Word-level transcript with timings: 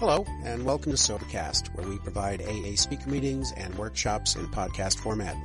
Hello, 0.00 0.24
and 0.46 0.64
welcome 0.64 0.90
to 0.92 0.96
Sobercast, 0.96 1.74
where 1.74 1.86
we 1.86 1.98
provide 1.98 2.40
AA 2.40 2.74
speaker 2.74 3.10
meetings 3.10 3.52
and 3.52 3.74
workshops 3.74 4.34
in 4.34 4.46
podcast 4.46 4.98
format. 4.98 5.36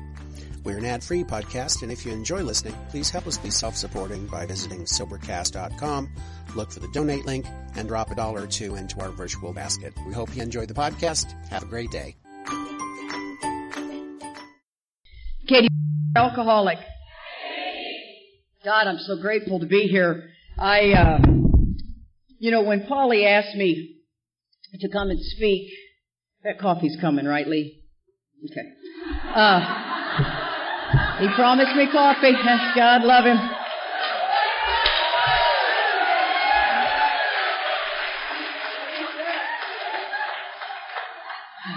We're 0.63 0.77
an 0.77 0.85
ad-free 0.85 1.25
podcast, 1.25 1.83
and 1.83 1.91
if 1.91 2.05
you 2.05 2.13
enjoy 2.13 2.41
listening, 2.41 2.73
please 2.87 3.09
help 3.09 3.27
us 3.27 3.37
be 3.37 3.49
self-supporting 3.49 4.27
by 4.27 4.45
visiting 4.45 4.85
Sobercast.com, 4.85 6.09
look 6.55 6.71
for 6.71 6.79
the 6.79 6.87
donate 6.93 7.25
link, 7.25 7.45
and 7.75 7.89
drop 7.89 8.11
a 8.11 8.15
dollar 8.15 8.43
or 8.43 8.47
two 8.47 8.75
into 8.75 9.01
our 9.01 9.09
virtual 9.09 9.51
basket. 9.51 9.93
We 10.07 10.13
hope 10.13 10.33
you 10.33 10.41
enjoy 10.41 10.67
the 10.67 10.73
podcast. 10.73 11.33
Have 11.49 11.63
a 11.63 11.65
great 11.65 11.91
day. 11.91 12.15
Katie, 15.49 15.67
alcoholic. 16.15 16.77
God, 18.63 18.87
I'm 18.87 18.99
so 18.99 19.17
grateful 19.21 19.59
to 19.59 19.65
be 19.65 19.89
here. 19.89 20.29
I, 20.57 20.93
uh, 20.93 21.17
you 22.39 22.51
know, 22.51 22.61
when 22.61 22.85
Polly 22.87 23.25
asked 23.25 23.57
me 23.57 23.94
to 24.79 24.89
come 24.89 25.09
and 25.09 25.19
speak. 25.21 25.69
That 26.43 26.59
coffee's 26.59 26.97
coming, 27.01 27.25
right, 27.25 27.47
Lee? 27.47 27.81
Okay. 28.45 28.61
Uh, 29.33 29.59
he 31.19 31.27
promised 31.35 31.75
me 31.75 31.87
coffee. 31.91 32.33
God 32.75 33.03
love 33.03 33.25
him. 33.25 33.37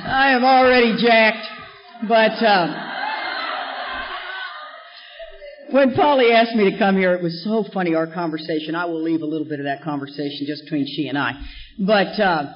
I 0.05 0.31
am 0.31 0.45
already 0.45 0.97
jacked, 1.03 1.47
but 2.07 2.43
uh, 2.43 2.89
when 5.71 5.95
Polly 5.95 6.33
asked 6.33 6.55
me 6.55 6.71
to 6.71 6.79
come 6.79 6.97
here, 6.97 7.15
it 7.15 7.23
was 7.23 7.43
so 7.45 7.65
funny 7.73 7.95
our 7.95 8.07
conversation. 8.07 8.75
I 8.75 8.85
will 8.87 9.03
leave 9.03 9.23
a 9.23 9.27
little 9.27 9.47
bit 9.47 9.61
of 9.61 9.65
that 9.65 9.83
conversation 9.83 10.47
just 10.47 10.65
between 10.65 10.87
she 10.87 11.09
and 11.09 11.17
I, 11.17 11.33
but. 11.79 12.21
Uh, 12.21 12.53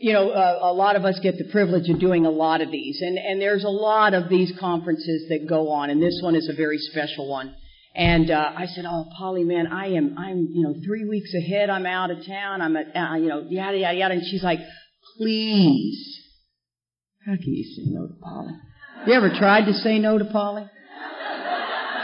you 0.00 0.12
know, 0.12 0.30
uh, 0.30 0.58
a 0.62 0.72
lot 0.72 0.94
of 0.96 1.04
us 1.04 1.18
get 1.22 1.38
the 1.38 1.44
privilege 1.50 1.88
of 1.88 1.98
doing 1.98 2.24
a 2.24 2.30
lot 2.30 2.60
of 2.60 2.70
these, 2.70 3.00
and 3.00 3.18
and 3.18 3.40
there's 3.40 3.64
a 3.64 3.68
lot 3.68 4.14
of 4.14 4.28
these 4.28 4.52
conferences 4.58 5.26
that 5.28 5.48
go 5.48 5.70
on, 5.70 5.90
and 5.90 6.00
this 6.00 6.20
one 6.22 6.36
is 6.36 6.48
a 6.48 6.54
very 6.54 6.78
special 6.78 7.28
one. 7.28 7.54
And 7.96 8.30
uh, 8.30 8.52
I 8.56 8.66
said, 8.66 8.84
"Oh, 8.86 9.06
Polly, 9.18 9.42
man, 9.42 9.66
I 9.66 9.88
am, 9.94 10.16
I'm, 10.16 10.46
you 10.52 10.62
know, 10.62 10.74
three 10.86 11.04
weeks 11.04 11.34
ahead. 11.34 11.68
I'm 11.68 11.84
out 11.84 12.12
of 12.12 12.24
town. 12.24 12.62
I'm, 12.62 12.76
at, 12.76 12.94
uh, 12.94 13.16
you 13.16 13.28
know, 13.28 13.44
yada 13.48 13.76
yada 13.76 13.96
yada." 13.96 14.14
And 14.14 14.22
she's 14.24 14.42
like, 14.42 14.60
"Please, 15.16 15.98
how 17.26 17.32
can 17.32 17.52
you 17.52 17.64
say 17.64 17.90
no 17.90 18.06
to 18.06 18.14
Polly? 18.22 18.54
You 19.06 19.14
ever 19.14 19.30
tried 19.30 19.66
to 19.66 19.74
say 19.74 19.98
no 19.98 20.16
to 20.16 20.24
Polly? 20.26 20.68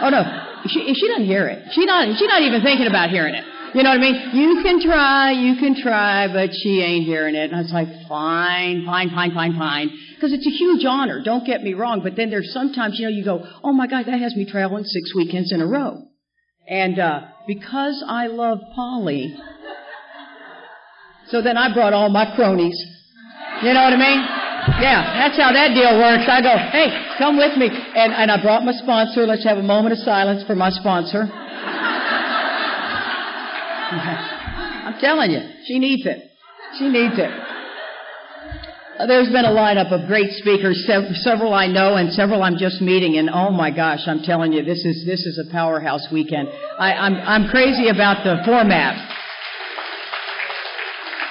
Oh 0.00 0.08
no, 0.10 0.22
she 0.66 0.94
she 0.94 1.08
doesn't 1.08 1.26
hear 1.26 1.46
it. 1.46 1.72
She 1.72 1.84
not 1.84 2.08
she's 2.18 2.28
not 2.28 2.42
even 2.42 2.62
thinking 2.62 2.88
about 2.88 3.10
hearing 3.10 3.36
it." 3.36 3.44
You 3.74 3.82
know 3.82 3.90
what 3.90 3.98
I 3.98 4.00
mean? 4.00 4.30
You 4.34 4.62
can 4.62 4.80
try, 4.80 5.32
you 5.32 5.56
can 5.56 5.74
try, 5.74 6.32
but 6.32 6.50
she 6.54 6.80
ain't 6.80 7.06
hearing 7.06 7.34
it. 7.34 7.50
And 7.50 7.56
I 7.56 7.62
was 7.62 7.72
like, 7.72 7.88
fine, 8.08 8.84
fine, 8.86 9.10
fine, 9.10 9.34
fine, 9.34 9.58
fine. 9.58 9.90
Because 10.14 10.32
it's 10.32 10.46
a 10.46 10.50
huge 10.50 10.84
honor, 10.84 11.22
don't 11.24 11.44
get 11.44 11.62
me 11.62 11.74
wrong, 11.74 12.00
but 12.00 12.14
then 12.14 12.30
there's 12.30 12.52
sometimes, 12.52 13.00
you 13.00 13.06
know, 13.06 13.10
you 13.10 13.24
go, 13.24 13.44
oh 13.64 13.72
my 13.72 13.88
God, 13.88 14.06
that 14.06 14.20
has 14.20 14.36
me 14.36 14.46
traveling 14.48 14.84
six 14.84 15.12
weekends 15.14 15.50
in 15.52 15.60
a 15.60 15.66
row. 15.66 16.02
And, 16.68 17.00
uh, 17.00 17.22
because 17.48 18.02
I 18.06 18.28
love 18.28 18.58
Polly, 18.76 19.36
so 21.28 21.42
then 21.42 21.56
I 21.56 21.74
brought 21.74 21.92
all 21.92 22.10
my 22.10 22.32
cronies. 22.36 22.78
You 23.62 23.72
know 23.74 23.82
what 23.82 23.92
I 23.92 23.96
mean? 23.96 24.20
Yeah, 24.80 25.02
that's 25.18 25.36
how 25.36 25.52
that 25.52 25.74
deal 25.74 25.98
works. 25.98 26.24
I 26.28 26.40
go, 26.40 26.56
hey, 26.56 27.16
come 27.18 27.36
with 27.36 27.56
me. 27.58 27.68
And, 27.68 28.12
and 28.12 28.30
I 28.30 28.40
brought 28.40 28.62
my 28.62 28.72
sponsor. 28.72 29.26
Let's 29.26 29.44
have 29.44 29.58
a 29.58 29.62
moment 29.62 29.92
of 29.92 29.98
silence 29.98 30.44
for 30.46 30.54
my 30.54 30.70
sponsor. 30.70 31.28
I'm 33.92 35.00
telling 35.00 35.30
you, 35.30 35.40
she 35.66 35.78
needs 35.78 36.06
it. 36.06 36.30
She 36.78 36.88
needs 36.88 37.14
it. 37.16 37.30
Uh, 38.98 39.06
there's 39.06 39.28
been 39.28 39.44
a 39.44 39.50
lineup 39.50 39.90
of 39.90 40.06
great 40.06 40.30
speakers, 40.34 40.86
several 40.86 41.52
I 41.52 41.66
know 41.66 41.96
and 41.96 42.12
several 42.12 42.42
I'm 42.42 42.56
just 42.56 42.80
meeting, 42.80 43.18
and 43.18 43.28
oh 43.28 43.50
my 43.50 43.70
gosh, 43.74 44.00
I'm 44.06 44.22
telling 44.22 44.52
you, 44.52 44.64
this 44.64 44.84
is 44.84 45.04
this 45.04 45.26
is 45.26 45.38
a 45.38 45.50
powerhouse 45.50 46.06
weekend. 46.12 46.48
I, 46.78 46.92
I'm 46.92 47.14
I'm 47.14 47.50
crazy 47.50 47.88
about 47.88 48.22
the 48.22 48.42
format. 48.44 48.94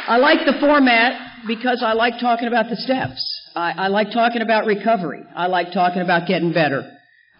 I 0.08 0.18
like 0.18 0.46
the 0.46 0.60
format 0.60 1.46
because 1.48 1.82
I 1.82 1.94
like 1.94 2.20
talking 2.20 2.50
about 2.50 2.70
the 2.70 2.76
steps. 2.76 3.22
I, 3.56 3.72
I 3.72 3.88
like 3.88 4.12
talking 4.12 4.42
about 4.42 4.66
recovery. 4.66 5.24
I 5.34 5.48
like 5.48 5.72
talking 5.72 6.02
about 6.02 6.28
getting 6.28 6.52
better. 6.52 6.90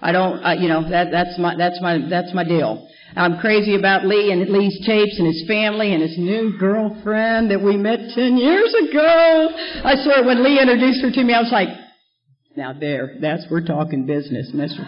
I 0.02 0.12
don't, 0.12 0.62
you 0.62 0.70
know, 0.70 0.90
that 0.90 1.12
that's 1.12 1.38
my 1.38 1.56
that's 1.58 1.82
my 1.82 1.98
that's 2.10 2.34
my 2.34 2.46
deal. 2.46 2.88
I'm 3.16 3.40
crazy 3.40 3.76
about 3.76 4.06
Lee 4.06 4.32
and 4.32 4.50
Lee's 4.50 4.80
tapes 4.86 5.18
and 5.20 5.28
his 5.28 5.44
family 5.48 5.94
and 5.94 6.02
his 6.02 6.18
new 6.18 6.58
girlfriend 6.58 7.52
that 7.52 7.62
we 7.62 7.78
met 7.78 8.00
10 8.16 8.38
years 8.38 8.74
ago. 8.90 9.50
I 9.84 9.96
swear, 10.04 10.24
when 10.24 10.44
Lee 10.44 10.60
introduced 10.60 11.02
her 11.02 11.12
to 11.12 11.24
me, 11.24 11.34
I 11.34 11.42
was 11.42 11.52
like, 11.52 11.70
now 12.56 12.74
there, 12.74 13.18
that's, 13.22 13.46
we're 13.50 13.66
talking 13.66 14.06
business, 14.06 14.52
mister. 14.54 14.82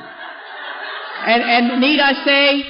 And, 1.25 1.41
and 1.43 1.81
need 1.81 1.99
I 1.99 2.13
say, 2.25 2.63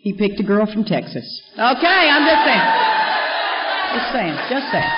he 0.00 0.14
picked 0.14 0.40
a 0.40 0.44
girl 0.44 0.66
from 0.66 0.84
Texas. 0.84 1.42
Okay, 1.54 1.60
I'm 1.60 2.24
just 2.24 2.44
saying. 2.44 2.88
Just 3.94 4.12
saying, 4.12 4.36
just 4.50 4.72
saying. 4.72 4.92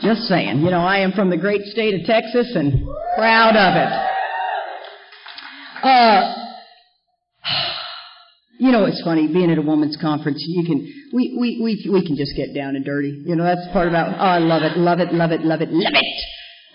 Just 0.00 0.22
saying. 0.28 0.60
You 0.60 0.70
know, 0.70 0.80
I 0.80 0.98
am 0.98 1.12
from 1.12 1.30
the 1.30 1.36
great 1.36 1.62
state 1.64 1.94
of 1.94 2.06
Texas 2.06 2.52
and 2.54 2.86
proud 3.16 3.56
of 3.56 3.76
it. 3.76 3.92
Uh, 5.82 6.45
you 8.58 8.72
know, 8.72 8.84
it's 8.86 9.02
funny 9.02 9.28
being 9.28 9.50
at 9.50 9.58
a 9.58 9.62
woman's 9.62 9.96
conference. 10.00 10.42
You 10.46 10.64
can 10.64 11.10
we 11.12 11.36
we 11.38 11.60
we 11.62 11.90
we 11.90 12.06
can 12.06 12.16
just 12.16 12.34
get 12.36 12.54
down 12.54 12.76
and 12.76 12.84
dirty. 12.84 13.22
You 13.24 13.36
know, 13.36 13.44
that's 13.44 13.64
the 13.66 13.72
part 13.72 13.88
about. 13.88 14.16
Oh, 14.16 14.24
I 14.24 14.38
love 14.38 14.62
it, 14.62 14.78
love 14.78 15.00
it, 15.00 15.12
love 15.12 15.30
it, 15.30 15.42
love 15.42 15.60
it, 15.60 15.70
love 15.70 15.92
it. 15.94 16.24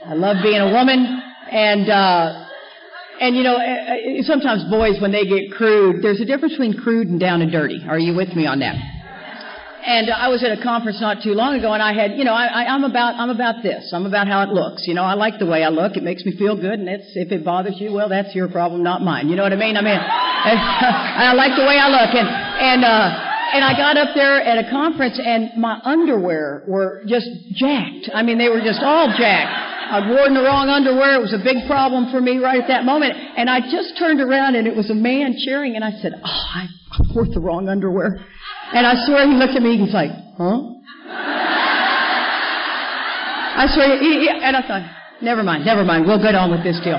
I 0.05 0.13
love 0.13 0.37
being 0.43 0.61
a 0.61 0.71
woman, 0.71 1.21
and 1.51 1.89
uh, 1.89 2.45
and 3.19 3.35
you 3.35 3.43
know, 3.43 3.57
eh, 3.57 4.19
eh, 4.19 4.21
sometimes 4.23 4.63
boys 4.69 5.01
when 5.01 5.11
they 5.11 5.25
get 5.25 5.51
crude, 5.51 6.03
there's 6.03 6.21
a 6.21 6.25
difference 6.25 6.53
between 6.53 6.77
crude 6.77 7.07
and 7.07 7.19
down 7.19 7.41
and 7.41 7.51
dirty. 7.51 7.81
Are 7.87 7.99
you 7.99 8.15
with 8.15 8.29
me 8.35 8.45
on 8.45 8.59
that? 8.59 8.75
And 9.85 10.09
I 10.11 10.29
was 10.29 10.43
at 10.43 10.53
a 10.53 10.61
conference 10.61 11.01
not 11.01 11.23
too 11.23 11.33
long 11.33 11.57
ago, 11.57 11.73
and 11.73 11.81
I 11.81 11.93
had, 11.93 12.13
you 12.13 12.23
know, 12.23 12.33
I, 12.33 12.45
I, 12.45 12.73
I'm 12.73 12.83
about, 12.83 13.15
I'm 13.15 13.29
about 13.29 13.63
this. 13.63 13.91
I'm 13.93 14.05
about 14.05 14.27
how 14.27 14.43
it 14.43 14.49
looks. 14.49 14.85
You 14.85 14.93
know, 14.93 15.03
I 15.03 15.15
like 15.15 15.39
the 15.39 15.45
way 15.45 15.63
I 15.63 15.69
look. 15.69 15.97
It 15.97 16.03
makes 16.03 16.23
me 16.23 16.37
feel 16.37 16.55
good, 16.55 16.77
and 16.77 16.87
it's, 16.87 17.09
if 17.15 17.31
it 17.31 17.43
bothers 17.43 17.75
you, 17.79 17.91
well, 17.91 18.07
that's 18.07 18.35
your 18.35 18.47
problem, 18.47 18.83
not 18.83 19.01
mine. 19.01 19.27
You 19.29 19.35
know 19.35 19.43
what 19.43 19.53
I 19.53 19.57
mean? 19.57 19.77
I 19.77 19.81
mean, 19.81 19.97
I 19.97 21.33
like 21.33 21.57
the 21.57 21.65
way 21.65 21.77
I 21.81 21.89
look, 21.89 22.13
and 22.13 22.29
and 22.29 22.85
uh, 22.85 23.31
and 23.53 23.63
I 23.65 23.73
got 23.75 23.97
up 23.97 24.15
there 24.15 24.41
at 24.41 24.63
a 24.63 24.69
conference, 24.69 25.19
and 25.19 25.59
my 25.59 25.79
underwear 25.83 26.63
were 26.67 27.03
just 27.07 27.27
jacked. 27.53 28.09
I 28.13 28.23
mean, 28.23 28.37
they 28.37 28.49
were 28.49 28.61
just 28.61 28.79
all 28.81 29.09
jacked. 29.17 29.71
I'd 29.91 30.07
worn 30.07 30.33
the 30.33 30.41
wrong 30.41 30.69
underwear. 30.69 31.19
It 31.19 31.21
was 31.21 31.33
a 31.33 31.43
big 31.43 31.67
problem 31.67 32.11
for 32.11 32.21
me 32.21 32.37
right 32.37 32.61
at 32.61 32.69
that 32.69 32.85
moment. 32.85 33.11
And 33.35 33.49
I 33.49 33.59
just 33.59 33.99
turned 33.99 34.21
around, 34.21 34.55
and 34.55 34.67
it 34.67 34.75
was 34.75 34.89
a 34.89 34.95
man 34.95 35.35
cheering, 35.37 35.75
and 35.75 35.83
I 35.83 35.91
said, 36.01 36.13
"Oh, 36.23 36.43
I 36.55 36.67
wore 37.13 37.27
the 37.27 37.41
wrong 37.41 37.67
underwear." 37.67 38.23
And 38.73 38.87
I 38.87 38.95
swear 39.05 39.27
he 39.27 39.35
looked 39.35 39.55
at 39.55 39.61
me, 39.61 39.77
he's 39.77 39.93
like, 39.93 40.11
huh? 40.37 40.71
I 43.53 43.67
swear, 43.73 43.99
he, 43.99 44.21
he, 44.21 44.29
and 44.29 44.55
I 44.55 44.61
thought, 44.65 44.81
never 45.21 45.43
mind, 45.43 45.65
never 45.65 45.83
mind, 45.83 46.07
we'll 46.07 46.21
get 46.21 46.35
on 46.35 46.51
with 46.51 46.63
this 46.63 46.79
deal. 46.83 46.95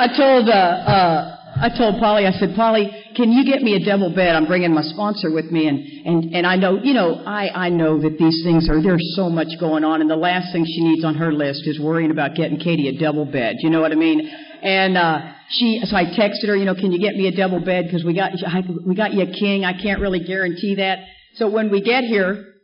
I 0.00 0.08
told, 0.16 0.48
uh, 0.48 0.52
uh, 0.52 1.36
I 1.60 1.68
told 1.76 2.00
Polly, 2.00 2.26
I 2.26 2.32
said, 2.32 2.56
Polly, 2.56 2.90
can 3.14 3.30
you 3.32 3.44
get 3.44 3.60
me 3.60 3.74
a 3.74 3.84
double 3.84 4.08
bed? 4.14 4.34
I'm 4.34 4.46
bringing 4.46 4.72
my 4.72 4.80
sponsor 4.82 5.30
with 5.30 5.52
me, 5.52 5.68
and, 5.68 5.84
and, 6.06 6.34
and 6.34 6.46
I 6.46 6.56
know, 6.56 6.80
you 6.82 6.94
know, 6.94 7.22
I, 7.26 7.66
I 7.66 7.68
know 7.68 8.00
that 8.00 8.16
these 8.18 8.42
things 8.42 8.70
are, 8.70 8.82
there's 8.82 9.12
so 9.14 9.28
much 9.28 9.48
going 9.60 9.84
on, 9.84 10.00
and 10.00 10.08
the 10.08 10.16
last 10.16 10.52
thing 10.52 10.64
she 10.64 10.80
needs 10.82 11.04
on 11.04 11.14
her 11.16 11.30
list 11.30 11.66
is 11.66 11.78
worrying 11.78 12.10
about 12.10 12.34
getting 12.34 12.58
Katie 12.58 12.88
a 12.88 12.98
double 12.98 13.26
bed. 13.26 13.56
You 13.60 13.68
know 13.68 13.82
what 13.82 13.92
I 13.92 13.96
mean? 13.96 14.30
And, 14.62 14.96
uh, 14.96 15.32
she, 15.50 15.80
so 15.84 15.96
I 15.96 16.04
texted 16.04 16.46
her, 16.46 16.56
you 16.56 16.64
know, 16.64 16.74
can 16.74 16.92
you 16.92 17.00
get 17.00 17.16
me 17.16 17.26
a 17.26 17.36
double 17.36 17.60
bed? 17.60 17.86
Because 17.86 18.04
we 18.04 18.14
got, 18.14 18.32
we 18.86 18.94
got 18.94 19.12
you 19.12 19.22
a 19.22 19.32
king. 19.32 19.64
I 19.64 19.72
can't 19.72 20.00
really 20.00 20.20
guarantee 20.20 20.76
that. 20.76 20.98
So 21.34 21.50
when 21.50 21.70
we 21.70 21.82
get 21.82 22.04
here, 22.04 22.54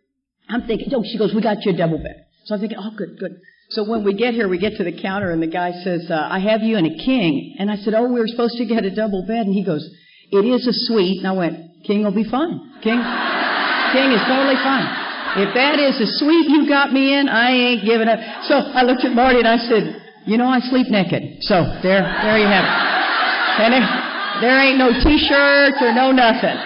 I'm 0.48 0.66
thinking, 0.66 0.88
oh, 0.94 1.02
she 1.04 1.18
goes, 1.18 1.34
we 1.34 1.42
got 1.42 1.64
you 1.64 1.72
a 1.72 1.76
double 1.76 1.98
bed. 1.98 2.26
So 2.44 2.54
I'm 2.54 2.60
thinking, 2.60 2.78
oh, 2.80 2.90
good, 2.96 3.18
good. 3.18 3.32
So 3.70 3.82
when 3.82 4.04
we 4.04 4.14
get 4.14 4.34
here, 4.34 4.48
we 4.48 4.58
get 4.58 4.76
to 4.76 4.84
the 4.84 4.94
counter 5.02 5.32
and 5.32 5.42
the 5.42 5.48
guy 5.48 5.72
says, 5.82 6.06
uh, 6.08 6.14
I 6.30 6.38
have 6.38 6.62
you 6.62 6.76
in 6.76 6.86
a 6.86 6.96
king. 7.04 7.56
And 7.58 7.70
I 7.70 7.76
said, 7.76 7.94
oh, 7.94 8.06
we 8.06 8.20
were 8.20 8.28
supposed 8.28 8.56
to 8.58 8.66
get 8.66 8.84
a 8.84 8.94
double 8.94 9.26
bed. 9.26 9.46
And 9.46 9.54
he 9.54 9.64
goes, 9.64 9.82
it 10.30 10.44
is 10.46 10.66
a 10.66 10.72
suite. 10.86 11.18
And 11.18 11.26
I 11.26 11.32
went, 11.32 11.82
king 11.84 12.04
will 12.04 12.14
be 12.14 12.22
fine. 12.22 12.62
King, 12.82 13.02
king 13.90 14.08
is 14.14 14.22
totally 14.22 14.58
fine. 14.62 14.86
If 15.42 15.52
that 15.54 15.78
is 15.82 15.98
a 16.00 16.06
suite 16.18 16.48
you 16.48 16.68
got 16.68 16.92
me 16.92 17.18
in, 17.18 17.28
I 17.28 17.50
ain't 17.50 17.84
giving 17.84 18.08
up. 18.08 18.18
So 18.46 18.54
I 18.54 18.82
looked 18.82 19.04
at 19.04 19.12
Marty 19.12 19.40
and 19.40 19.48
I 19.48 19.58
said, 19.58 20.05
you 20.26 20.36
know, 20.36 20.50
I 20.50 20.58
sleep 20.58 20.90
naked. 20.90 21.38
So 21.46 21.62
there, 21.86 22.02
there 22.02 22.38
you 22.38 22.50
have 22.50 22.66
it. 22.66 22.74
And 23.62 23.72
there, 24.42 24.60
ain't 24.60 24.76
no 24.76 24.90
t-shirts 24.90 25.78
or 25.80 25.94
no 25.94 26.10
nothing. 26.10 26.58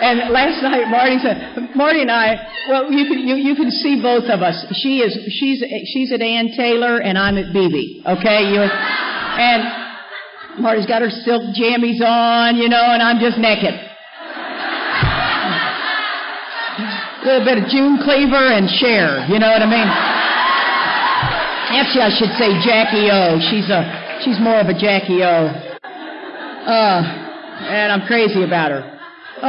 And 0.00 0.30
last 0.30 0.62
night, 0.62 0.86
Marty 0.88 1.18
said, 1.18 1.74
Marty 1.74 2.02
and 2.02 2.10
I, 2.10 2.36
well, 2.68 2.92
you 2.92 3.08
can, 3.08 3.26
you, 3.26 3.36
you 3.36 3.56
can 3.56 3.70
see 3.70 4.00
both 4.00 4.30
of 4.30 4.40
us. 4.40 4.64
She 4.80 5.00
is, 5.00 5.12
she's, 5.40 5.64
she's 5.92 6.12
at 6.12 6.22
Ann 6.22 6.52
Taylor 6.56 7.00
and 7.00 7.18
I'm 7.18 7.36
at 7.36 7.52
bebe. 7.52 8.02
Okay? 8.06 8.52
You, 8.52 8.62
and 8.62 10.62
Marty's 10.62 10.86
got 10.86 11.02
her 11.02 11.10
silk 11.10 11.42
jammies 11.56 12.00
on, 12.00 12.56
you 12.56 12.68
know, 12.68 12.84
and 12.84 13.02
I'm 13.02 13.18
just 13.18 13.38
naked. 13.38 13.74
A 17.20 17.24
little 17.24 17.44
bit 17.44 17.58
of 17.58 17.68
June 17.68 17.98
Cleaver 18.04 18.52
and 18.52 18.68
Cher. 18.68 19.26
You 19.28 19.38
know 19.38 19.48
what 19.48 19.60
I 19.60 19.68
mean? 19.68 20.19
Actually, 21.70 22.02
I 22.02 22.12
should 22.18 22.34
say 22.34 22.50
Jackie 22.66 23.06
O. 23.14 23.38
She's 23.50 23.70
a 23.70 23.80
she's 24.26 24.38
more 24.42 24.58
of 24.58 24.66
a 24.66 24.74
Jackie 24.74 25.22
O. 25.22 25.48
Uh, 26.66 27.00
and 27.70 27.92
I'm 27.92 28.06
crazy 28.06 28.42
about 28.42 28.70
her. 28.70 28.82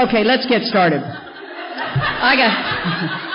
Okay, 0.06 0.24
let's 0.24 0.46
get 0.46 0.62
started. 0.64 1.02
I 1.02 2.38
got. 2.38 2.54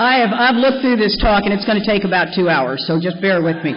I 0.00 0.18
have 0.18 0.32
I've 0.32 0.56
looked 0.56 0.82
through 0.82 0.96
this 0.96 1.16
talk 1.20 1.44
and 1.44 1.52
it's 1.52 1.64
going 1.64 1.78
to 1.78 1.86
take 1.86 2.04
about 2.04 2.34
two 2.34 2.48
hours, 2.48 2.82
so 2.88 2.98
just 2.98 3.20
bear 3.20 3.42
with 3.42 3.62
me. 3.62 3.72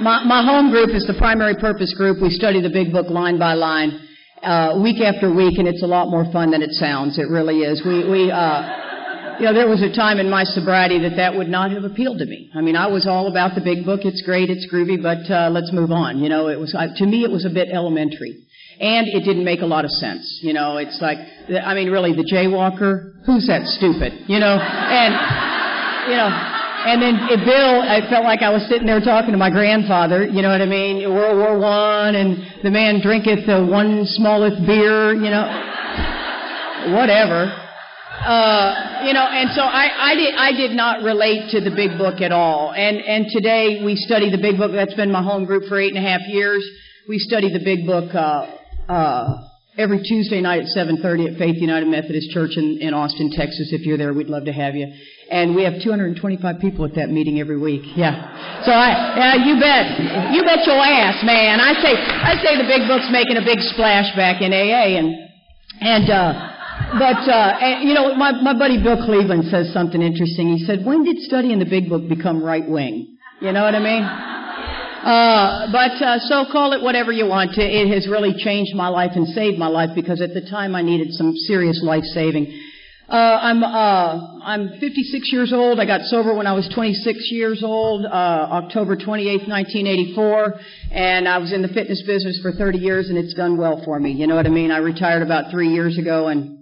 My, 0.00 0.24
my 0.24 0.44
home 0.44 0.70
group 0.70 0.90
is 0.94 1.04
the 1.06 1.14
primary 1.18 1.54
purpose 1.56 1.92
group. 1.96 2.22
We 2.22 2.30
study 2.30 2.62
the 2.62 2.70
big 2.70 2.92
book 2.92 3.10
line 3.10 3.38
by 3.38 3.52
line, 3.54 4.00
uh, 4.42 4.80
week 4.82 5.00
after 5.02 5.32
week, 5.32 5.58
and 5.58 5.68
it's 5.68 5.82
a 5.82 5.86
lot 5.86 6.08
more 6.08 6.24
fun 6.32 6.52
than 6.52 6.62
it 6.62 6.72
sounds. 6.72 7.18
It 7.18 7.28
really 7.28 7.60
is. 7.60 7.84
We, 7.84 8.08
we, 8.08 8.30
uh, 8.30 8.89
you 9.40 9.46
know, 9.46 9.54
there 9.54 9.68
was 9.68 9.80
a 9.80 9.88
time 9.88 10.20
in 10.20 10.28
my 10.28 10.44
sobriety 10.44 11.00
that 11.00 11.16
that 11.16 11.34
would 11.34 11.48
not 11.48 11.70
have 11.72 11.84
appealed 11.84 12.18
to 12.18 12.26
me. 12.26 12.52
I 12.54 12.60
mean, 12.60 12.76
I 12.76 12.88
was 12.88 13.06
all 13.08 13.26
about 13.26 13.54
the 13.54 13.64
big 13.64 13.86
book. 13.88 14.04
It's 14.04 14.20
great. 14.20 14.50
It's 14.50 14.68
groovy, 14.68 15.00
but 15.00 15.24
uh, 15.32 15.48
let's 15.48 15.72
move 15.72 15.90
on. 15.90 16.18
You 16.18 16.28
know, 16.28 16.48
it 16.48 16.60
was 16.60 16.76
uh, 16.76 16.92
to 16.94 17.06
me 17.06 17.24
it 17.24 17.30
was 17.30 17.48
a 17.48 17.48
bit 17.48 17.72
elementary, 17.72 18.44
and 18.78 19.08
it 19.08 19.24
didn't 19.24 19.44
make 19.44 19.62
a 19.62 19.66
lot 19.66 19.86
of 19.86 19.92
sense. 19.92 20.40
You 20.42 20.52
know, 20.52 20.76
it's 20.76 21.00
like, 21.00 21.16
I 21.48 21.72
mean, 21.72 21.88
really, 21.88 22.12
the 22.12 22.28
jaywalker. 22.28 23.16
Who's 23.24 23.46
that 23.48 23.64
stupid? 23.64 24.28
You 24.28 24.40
know, 24.40 24.60
and 24.60 25.12
you 26.12 26.16
know. 26.20 26.28
And 26.80 27.00
then 27.00 27.16
uh, 27.16 27.36
Bill, 27.44 27.82
I 27.84 28.00
felt 28.08 28.24
like 28.24 28.40
I 28.40 28.48
was 28.48 28.64
sitting 28.68 28.86
there 28.86 29.00
talking 29.00 29.32
to 29.32 29.38
my 29.38 29.50
grandfather, 29.50 30.24
you 30.24 30.40
know 30.40 30.48
what 30.48 30.62
I 30.62 30.66
mean? 30.66 31.04
World 31.12 31.36
War 31.36 31.58
One, 31.58 32.14
and 32.14 32.40
the 32.62 32.70
man 32.70 33.00
drinketh 33.02 33.44
the 33.44 33.64
one 33.64 34.04
smallest 34.04 34.64
beer, 34.64 35.12
you 35.12 35.28
know, 35.28 35.44
whatever. 36.96 37.52
Uh, 38.20 39.04
you 39.06 39.14
know, 39.14 39.24
and 39.24 39.50
so 39.54 39.62
I, 39.62 40.12
I 40.12 40.14
did, 40.14 40.34
I 40.34 40.52
did 40.52 40.72
not 40.76 41.02
relate 41.02 41.50
to 41.52 41.60
the 41.60 41.70
big 41.70 41.96
book 41.96 42.20
at 42.20 42.32
all. 42.32 42.72
And, 42.72 42.98
and 42.98 43.26
today 43.32 43.82
we 43.84 43.96
study 43.96 44.30
the 44.30 44.40
big 44.40 44.58
book. 44.58 44.72
That's 44.72 44.94
been 44.94 45.10
my 45.10 45.22
home 45.22 45.46
group 45.46 45.64
for 45.68 45.80
eight 45.80 45.94
and 45.94 46.04
a 46.04 46.08
half 46.08 46.20
years. 46.28 46.62
We 47.08 47.18
study 47.18 47.52
the 47.52 47.64
big 47.64 47.86
book, 47.86 48.14
uh, 48.14 48.46
uh, 48.92 49.46
every 49.78 50.02
Tuesday 50.02 50.40
night 50.40 50.62
at 50.62 50.76
7.30 50.76 51.32
at 51.32 51.38
Faith 51.38 51.56
United 51.56 51.88
Methodist 51.88 52.30
Church 52.30 52.56
in, 52.56 52.78
in 52.80 52.92
Austin, 52.92 53.30
Texas. 53.30 53.72
If 53.72 53.86
you're 53.86 53.96
there, 53.96 54.12
we'd 54.12 54.28
love 54.28 54.44
to 54.44 54.52
have 54.52 54.74
you 54.74 54.92
and 55.30 55.54
we 55.54 55.62
have 55.62 55.78
225 55.80 56.58
people 56.60 56.84
at 56.84 56.94
that 56.98 57.08
meeting 57.08 57.38
every 57.38 57.56
week. 57.56 57.82
Yeah. 57.94 58.66
So 58.66 58.74
I, 58.74 59.38
you 59.46 59.54
bet, 59.62 60.34
you 60.34 60.42
bet 60.42 60.66
your 60.66 60.82
ass, 60.82 61.22
man. 61.22 61.62
I 61.62 61.72
say, 61.78 61.94
I 61.94 62.34
say 62.42 62.58
the 62.58 62.66
big 62.66 62.90
book's 62.90 63.06
making 63.14 63.38
a 63.38 63.44
big 63.46 63.62
splash 63.70 64.10
back 64.18 64.42
in 64.42 64.52
AA, 64.52 64.98
and 64.98 65.14
and 65.80 66.10
uh, 66.10 66.59
but 66.98 67.28
uh, 67.28 67.58
and, 67.60 67.88
you 67.88 67.94
know, 67.94 68.14
my 68.14 68.32
my 68.42 68.56
buddy 68.56 68.82
Bill 68.82 69.04
Cleveland 69.04 69.44
says 69.50 69.72
something 69.72 70.00
interesting. 70.00 70.56
He 70.56 70.64
said, 70.64 70.84
"When 70.84 71.04
did 71.04 71.18
studying 71.18 71.58
the 71.58 71.64
big 71.64 71.88
book 71.88 72.08
become 72.08 72.42
right 72.42 72.68
wing?" 72.68 73.16
You 73.40 73.52
know 73.52 73.62
what 73.62 73.74
I 73.74 73.80
mean? 73.80 74.02
Uh, 74.02 75.72
but 75.72 75.96
uh, 76.04 76.18
so 76.18 76.44
call 76.52 76.74
it 76.74 76.82
whatever 76.82 77.10
you 77.10 77.26
want. 77.26 77.56
It 77.56 77.88
has 77.88 78.06
really 78.06 78.34
changed 78.36 78.74
my 78.74 78.88
life 78.88 79.12
and 79.14 79.26
saved 79.28 79.58
my 79.58 79.68
life 79.68 79.90
because 79.94 80.20
at 80.20 80.34
the 80.34 80.42
time 80.42 80.74
I 80.74 80.82
needed 80.82 81.14
some 81.14 81.32
serious 81.46 81.80
life 81.82 82.04
saving. 82.12 82.52
Uh, 83.08 83.38
I'm 83.42 83.64
uh, 83.64 84.44
I'm 84.44 84.78
56 84.78 85.32
years 85.32 85.52
old. 85.52 85.80
I 85.80 85.86
got 85.86 86.02
sober 86.02 86.34
when 86.34 86.46
I 86.46 86.52
was 86.52 86.70
26 86.74 87.18
years 87.32 87.62
old, 87.64 88.04
uh, 88.04 88.08
October 88.08 88.94
28th, 88.94 89.48
1984, 89.48 90.54
and 90.92 91.26
I 91.26 91.38
was 91.38 91.52
in 91.52 91.62
the 91.62 91.68
fitness 91.68 92.02
business 92.06 92.38
for 92.40 92.52
30 92.52 92.78
years, 92.78 93.08
and 93.08 93.18
it's 93.18 93.34
done 93.34 93.56
well 93.56 93.82
for 93.84 93.98
me. 93.98 94.12
You 94.12 94.26
know 94.26 94.36
what 94.36 94.46
I 94.46 94.50
mean? 94.50 94.70
I 94.70 94.78
retired 94.78 95.22
about 95.22 95.50
three 95.50 95.70
years 95.70 95.98
ago, 95.98 96.28
and 96.28 96.59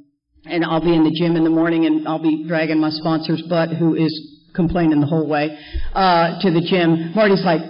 and 0.48 0.64
I'll 0.64 0.80
be 0.80 0.94
in 0.94 1.04
the 1.04 1.10
gym 1.10 1.36
in 1.36 1.44
the 1.44 1.50
morning, 1.50 1.86
and 1.86 2.06
I'll 2.06 2.22
be 2.22 2.46
dragging 2.46 2.80
my 2.80 2.90
sponsor's 2.90 3.42
butt, 3.48 3.70
who 3.70 3.94
is 3.94 4.12
complaining 4.54 5.00
the 5.00 5.06
whole 5.06 5.28
way, 5.28 5.58
uh, 5.94 6.40
to 6.40 6.50
the 6.50 6.60
gym. 6.60 7.14
Marty's 7.14 7.44
like, 7.44 7.60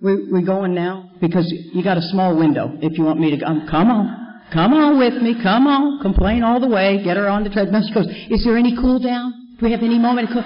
we 0.00 0.30
we 0.32 0.44
going 0.44 0.74
now 0.74 1.10
because 1.20 1.46
you 1.72 1.82
got 1.84 1.96
a 1.96 2.02
small 2.10 2.36
window. 2.36 2.76
If 2.82 2.98
you 2.98 3.04
want 3.04 3.20
me 3.20 3.38
to, 3.38 3.44
um, 3.46 3.68
come 3.70 3.88
on. 3.88 4.18
Come 4.52 4.74
on 4.74 4.98
with 4.98 5.14
me. 5.22 5.34
Come 5.42 5.66
on. 5.66 6.02
Complain 6.02 6.42
all 6.42 6.60
the 6.60 6.68
way. 6.68 7.02
Get 7.02 7.16
her 7.16 7.28
on 7.28 7.44
the 7.44 7.50
treadmill. 7.50 7.82
She 7.86 7.94
goes, 7.94 8.06
Is 8.28 8.44
there 8.44 8.58
any 8.58 8.76
cool 8.76 8.98
down? 8.98 9.32
Do 9.58 9.64
we 9.64 9.72
have 9.72 9.82
any 9.82 9.98
moment 9.98 10.28
of 10.28 10.34
cool? 10.34 10.42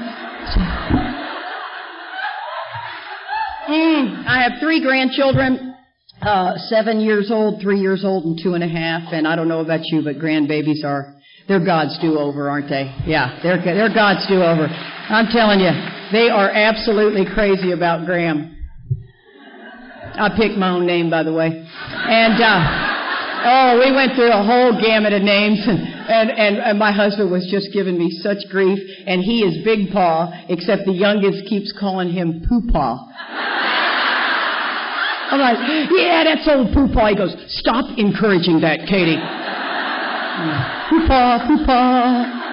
mm, 3.68 4.26
I 4.28 4.42
have 4.42 4.60
three 4.60 4.80
grandchildren. 4.80 5.74
Uh, 6.22 6.56
seven 6.68 7.00
years 7.00 7.30
old, 7.30 7.60
three 7.60 7.80
years 7.80 8.04
old, 8.04 8.24
and 8.24 8.38
two 8.42 8.54
and 8.54 8.62
a 8.62 8.68
half. 8.68 9.12
And 9.12 9.26
I 9.26 9.36
don't 9.36 9.48
know 9.48 9.60
about 9.60 9.80
you, 9.86 10.02
but 10.02 10.16
grandbabies 10.16 10.84
are, 10.84 11.15
they're 11.48 11.64
God's 11.64 11.98
do-over, 12.00 12.48
aren't 12.48 12.68
they? 12.68 12.94
Yeah, 13.06 13.38
they're, 13.42 13.62
they're 13.62 13.94
God's 13.94 14.26
do-over. 14.26 14.66
I'm 14.66 15.26
telling 15.28 15.60
you, 15.60 15.70
they 16.12 16.28
are 16.28 16.50
absolutely 16.50 17.24
crazy 17.24 17.72
about 17.72 18.06
Graham. 18.06 18.52
I 20.14 20.30
picked 20.36 20.56
my 20.56 20.70
own 20.70 20.86
name, 20.86 21.10
by 21.10 21.22
the 21.22 21.32
way. 21.32 21.48
And, 21.48 22.42
uh, 22.42 22.94
Oh, 23.48 23.78
we 23.78 23.94
went 23.94 24.16
through 24.16 24.32
a 24.32 24.42
whole 24.42 24.74
gamut 24.74 25.12
of 25.12 25.22
names, 25.22 25.62
and, 25.62 26.30
and, 26.30 26.58
and, 26.58 26.78
my 26.78 26.90
husband 26.90 27.30
was 27.30 27.46
just 27.46 27.70
giving 27.72 27.96
me 27.96 28.10
such 28.10 28.38
grief, 28.50 28.78
and 29.06 29.22
he 29.22 29.42
is 29.46 29.62
Big 29.62 29.92
Paw, 29.92 30.32
except 30.48 30.84
the 30.84 30.92
youngest 30.92 31.46
keeps 31.46 31.72
calling 31.78 32.10
him 32.10 32.42
Poo 32.48 32.62
Paw. 32.72 33.06
I'm 35.30 35.38
like, 35.38 35.58
yeah, 35.94 36.24
that's 36.24 36.48
old 36.48 36.74
Poo 36.74 36.92
Paw. 36.92 37.06
He 37.08 37.14
goes, 37.14 37.36
stop 37.46 37.86
encouraging 37.96 38.62
that, 38.62 38.80
Katie. 38.90 39.20
Poo 40.36 41.06
Paw, 41.08 41.44
Poo 41.48 41.64
Paw. 41.64 42.46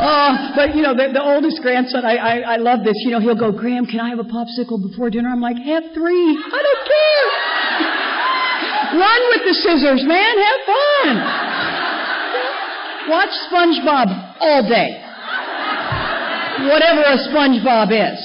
oh, 0.00 0.52
but 0.56 0.74
you 0.74 0.82
know, 0.82 0.94
the, 0.96 1.12
the 1.12 1.22
oldest 1.22 1.60
grandson, 1.60 2.04
I, 2.04 2.16
I, 2.16 2.38
I 2.54 2.56
love 2.56 2.84
this. 2.84 2.96
You 3.04 3.10
know, 3.12 3.20
he'll 3.20 3.38
go, 3.38 3.52
Graham, 3.52 3.84
can 3.84 4.00
I 4.00 4.08
have 4.08 4.18
a 4.18 4.24
popsicle 4.24 4.80
before 4.80 5.10
dinner? 5.10 5.28
I'm 5.28 5.40
like, 5.40 5.58
have 5.58 5.84
three. 5.92 6.30
I 6.40 6.60
don't 6.64 6.84
care. 6.88 7.26
Run 8.96 9.20
with 9.30 9.42
the 9.44 9.54
scissors, 9.54 10.02
man. 10.08 10.34
Have 10.40 10.60
fun. 10.66 11.16
Watch 13.12 13.32
SpongeBob 13.52 14.08
all 14.40 14.62
day. 14.68 15.04
Whatever 16.64 17.02
a 17.02 17.18
SpongeBob 17.28 17.92
is. 17.92 18.18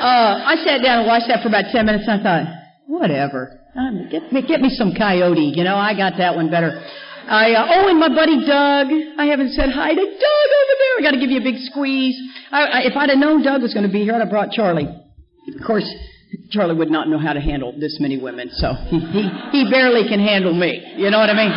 Uh, 0.00 0.40
I 0.46 0.56
sat 0.64 0.82
down 0.82 1.00
and 1.00 1.06
watched 1.06 1.28
that 1.28 1.42
for 1.42 1.48
about 1.48 1.66
10 1.70 1.84
minutes 1.84 2.04
and 2.06 2.20
I 2.20 2.22
thought, 2.22 2.46
whatever. 2.86 3.59
Um, 3.76 4.08
get, 4.10 4.32
me, 4.32 4.42
get 4.46 4.60
me 4.60 4.70
some 4.70 4.94
coyote. 4.96 5.52
You 5.54 5.64
know, 5.64 5.76
I 5.76 5.94
got 5.94 6.14
that 6.18 6.34
one 6.34 6.50
better. 6.50 6.82
I, 7.28 7.52
uh, 7.52 7.66
oh, 7.70 7.88
and 7.88 8.00
my 8.00 8.08
buddy 8.08 8.44
Doug. 8.44 8.88
I 9.18 9.26
haven't 9.26 9.52
said 9.52 9.70
hi 9.70 9.90
to 9.90 10.02
Doug 10.02 10.48
over 10.58 10.74
there. 10.78 10.98
I 10.98 11.02
got 11.02 11.12
to 11.12 11.20
give 11.20 11.30
you 11.30 11.38
a 11.38 11.44
big 11.44 11.60
squeeze. 11.70 12.18
I, 12.50 12.62
I, 12.62 12.80
if 12.82 12.96
I'd 12.96 13.10
have 13.10 13.18
known 13.18 13.42
Doug 13.44 13.62
was 13.62 13.72
going 13.72 13.86
to 13.86 13.92
be 13.92 14.02
here, 14.02 14.14
I'd 14.14 14.20
have 14.20 14.30
brought 14.30 14.50
Charlie. 14.50 14.86
Of 14.86 15.66
course, 15.66 15.88
Charlie 16.50 16.74
would 16.74 16.90
not 16.90 17.08
know 17.08 17.18
how 17.18 17.32
to 17.32 17.40
handle 17.40 17.72
this 17.78 17.98
many 18.00 18.18
women, 18.18 18.50
so 18.52 18.74
he, 18.88 18.98
he, 18.98 19.28
he 19.52 19.70
barely 19.70 20.08
can 20.08 20.18
handle 20.18 20.52
me. 20.52 20.94
You 20.96 21.10
know 21.10 21.18
what 21.18 21.30
I 21.30 21.34
mean? 21.34 21.52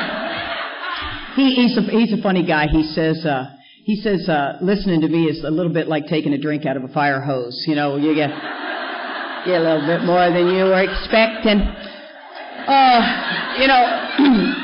He, 1.36 1.56
he's, 1.56 1.78
a, 1.78 1.82
he's 1.82 2.14
a 2.14 2.22
funny 2.22 2.46
guy. 2.46 2.68
He 2.68 2.84
says, 2.94 3.26
uh, 3.26 3.50
he 3.84 3.96
says, 3.96 4.30
uh, 4.30 4.60
listening 4.62 5.02
to 5.02 5.08
me 5.08 5.26
is 5.26 5.44
a 5.44 5.50
little 5.50 5.74
bit 5.74 5.88
like 5.88 6.06
taking 6.06 6.34
a 6.34 6.38
drink 6.38 6.68
out 6.68 6.78
of 6.78 6.84
a 6.84 6.90
fire 6.90 7.22
hose. 7.22 7.64
You 7.66 7.74
know, 7.74 7.98
you 7.98 8.14
get, 8.14 8.30
get 8.30 9.62
a 9.62 9.64
little 9.64 9.88
bit 9.88 10.04
more 10.06 10.30
than 10.30 10.48
you 10.54 10.66
were 10.66 10.84
expecting. 10.84 11.66
Uh, 12.68 13.60
you 13.60 13.68
know, 13.68 14.54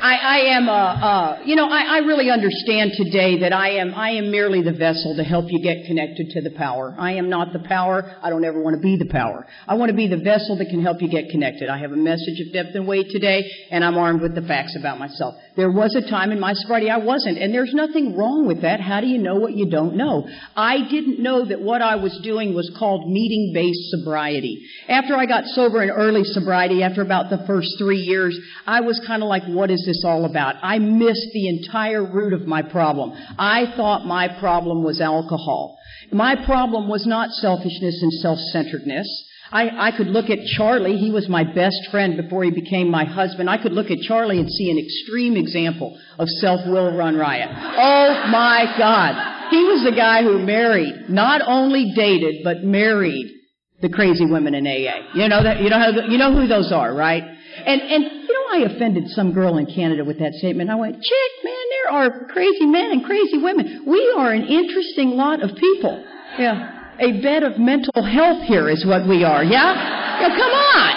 I, 0.00 0.14
I 0.14 0.36
am, 0.56 0.68
uh, 0.68 0.72
uh, 0.72 1.38
you 1.44 1.56
know, 1.56 1.68
I, 1.68 1.96
I 1.96 1.98
really 1.98 2.30
understand 2.30 2.92
today 2.96 3.40
that 3.40 3.52
I 3.52 3.70
am, 3.78 3.94
I 3.94 4.10
am 4.10 4.30
merely 4.30 4.62
the 4.62 4.72
vessel 4.72 5.16
to 5.16 5.24
help 5.24 5.46
you 5.48 5.60
get 5.60 5.86
connected 5.86 6.30
to 6.30 6.40
the 6.40 6.50
power. 6.56 6.94
I 6.96 7.12
am 7.12 7.28
not 7.28 7.52
the 7.52 7.58
power. 7.60 8.16
I 8.22 8.30
don't 8.30 8.44
ever 8.44 8.62
want 8.62 8.76
to 8.76 8.82
be 8.82 8.96
the 8.96 9.10
power. 9.10 9.44
I 9.66 9.74
want 9.74 9.90
to 9.90 9.96
be 9.96 10.06
the 10.06 10.16
vessel 10.16 10.56
that 10.58 10.68
can 10.70 10.82
help 10.82 11.02
you 11.02 11.08
get 11.08 11.30
connected. 11.30 11.68
I 11.68 11.78
have 11.78 11.90
a 11.90 11.96
message 11.96 12.40
of 12.46 12.52
depth 12.52 12.74
and 12.74 12.86
weight 12.86 13.06
today, 13.10 13.42
and 13.70 13.84
I'm 13.84 13.98
armed 13.98 14.20
with 14.20 14.36
the 14.36 14.42
facts 14.42 14.76
about 14.78 14.98
myself. 14.98 15.34
There 15.58 15.72
was 15.72 15.96
a 15.96 16.08
time 16.08 16.30
in 16.30 16.38
my 16.38 16.52
sobriety 16.52 16.88
I 16.88 16.98
wasn't, 16.98 17.36
and 17.36 17.52
there's 17.52 17.74
nothing 17.74 18.16
wrong 18.16 18.46
with 18.46 18.62
that. 18.62 18.80
How 18.80 19.00
do 19.00 19.08
you 19.08 19.18
know 19.18 19.34
what 19.34 19.54
you 19.54 19.68
don't 19.68 19.96
know? 19.96 20.28
I 20.54 20.88
didn't 20.88 21.20
know 21.20 21.44
that 21.44 21.60
what 21.60 21.82
I 21.82 21.96
was 21.96 22.16
doing 22.22 22.54
was 22.54 22.70
called 22.78 23.10
meeting-based 23.10 23.90
sobriety. 23.90 24.64
After 24.88 25.16
I 25.16 25.26
got 25.26 25.46
sober 25.46 25.82
in 25.82 25.90
early 25.90 26.22
sobriety, 26.22 26.84
after 26.84 27.02
about 27.02 27.28
the 27.28 27.42
first 27.44 27.74
three 27.76 27.98
years, 27.98 28.38
I 28.68 28.82
was 28.82 29.02
kind 29.04 29.20
of 29.20 29.28
like, 29.28 29.46
what 29.46 29.72
is 29.72 29.82
this 29.84 30.04
all 30.04 30.26
about? 30.26 30.54
I 30.62 30.78
missed 30.78 31.26
the 31.32 31.48
entire 31.48 32.04
root 32.04 32.34
of 32.34 32.46
my 32.46 32.62
problem. 32.62 33.10
I 33.36 33.72
thought 33.76 34.06
my 34.06 34.28
problem 34.38 34.84
was 34.84 35.00
alcohol. 35.00 35.76
My 36.12 36.36
problem 36.46 36.88
was 36.88 37.04
not 37.04 37.30
selfishness 37.30 38.00
and 38.00 38.12
self-centeredness. 38.12 39.24
I, 39.50 39.88
I 39.88 39.96
could 39.96 40.08
look 40.08 40.28
at 40.30 40.38
Charlie. 40.56 40.96
He 40.96 41.10
was 41.10 41.28
my 41.28 41.44
best 41.44 41.88
friend 41.90 42.16
before 42.16 42.44
he 42.44 42.50
became 42.50 42.90
my 42.90 43.04
husband. 43.04 43.48
I 43.48 43.56
could 43.56 43.72
look 43.72 43.90
at 43.90 43.98
Charlie 44.00 44.38
and 44.38 44.50
see 44.50 44.70
an 44.70 44.78
extreme 44.78 45.36
example 45.36 45.98
of 46.18 46.28
self-will 46.28 46.96
run 46.96 47.16
riot. 47.16 47.48
Oh 47.50 48.28
my 48.30 48.74
God. 48.76 49.50
He 49.50 49.64
was 49.64 49.84
the 49.84 49.96
guy 49.96 50.22
who 50.22 50.38
married, 50.44 51.08
not 51.08 51.40
only 51.46 51.92
dated, 51.96 52.44
but 52.44 52.62
married 52.62 53.34
the 53.80 53.88
crazy 53.88 54.26
women 54.26 54.54
in 54.54 54.66
AA. 54.66 55.14
You 55.14 55.28
know 55.28 55.42
that, 55.42 55.60
you 55.62 55.70
know 55.70 55.78
how, 55.78 55.90
you 56.08 56.18
know 56.18 56.34
who 56.34 56.46
those 56.46 56.70
are, 56.72 56.94
right? 56.94 57.22
And, 57.22 57.80
and, 57.80 58.04
you 58.04 58.32
know, 58.32 58.46
I 58.52 58.74
offended 58.74 59.08
some 59.08 59.32
girl 59.32 59.56
in 59.56 59.66
Canada 59.66 60.04
with 60.04 60.18
that 60.18 60.32
statement. 60.34 60.68
I 60.68 60.74
went, 60.74 60.96
chick, 60.96 61.44
man, 61.44 61.54
there 61.70 61.92
are 61.94 62.26
crazy 62.26 62.66
men 62.66 62.90
and 62.90 63.04
crazy 63.04 63.38
women. 63.38 63.84
We 63.86 64.14
are 64.16 64.32
an 64.32 64.44
interesting 64.44 65.10
lot 65.10 65.42
of 65.42 65.56
people. 65.56 66.04
Yeah. 66.38 66.77
A 67.00 67.22
bed 67.22 67.42
of 67.44 67.58
mental 67.58 68.02
health 68.02 68.42
here 68.42 68.68
is 68.68 68.84
what 68.84 69.06
we 69.06 69.22
are, 69.22 69.44
yeah? 69.44 70.18
Come 70.18 70.50
on. 70.50 70.92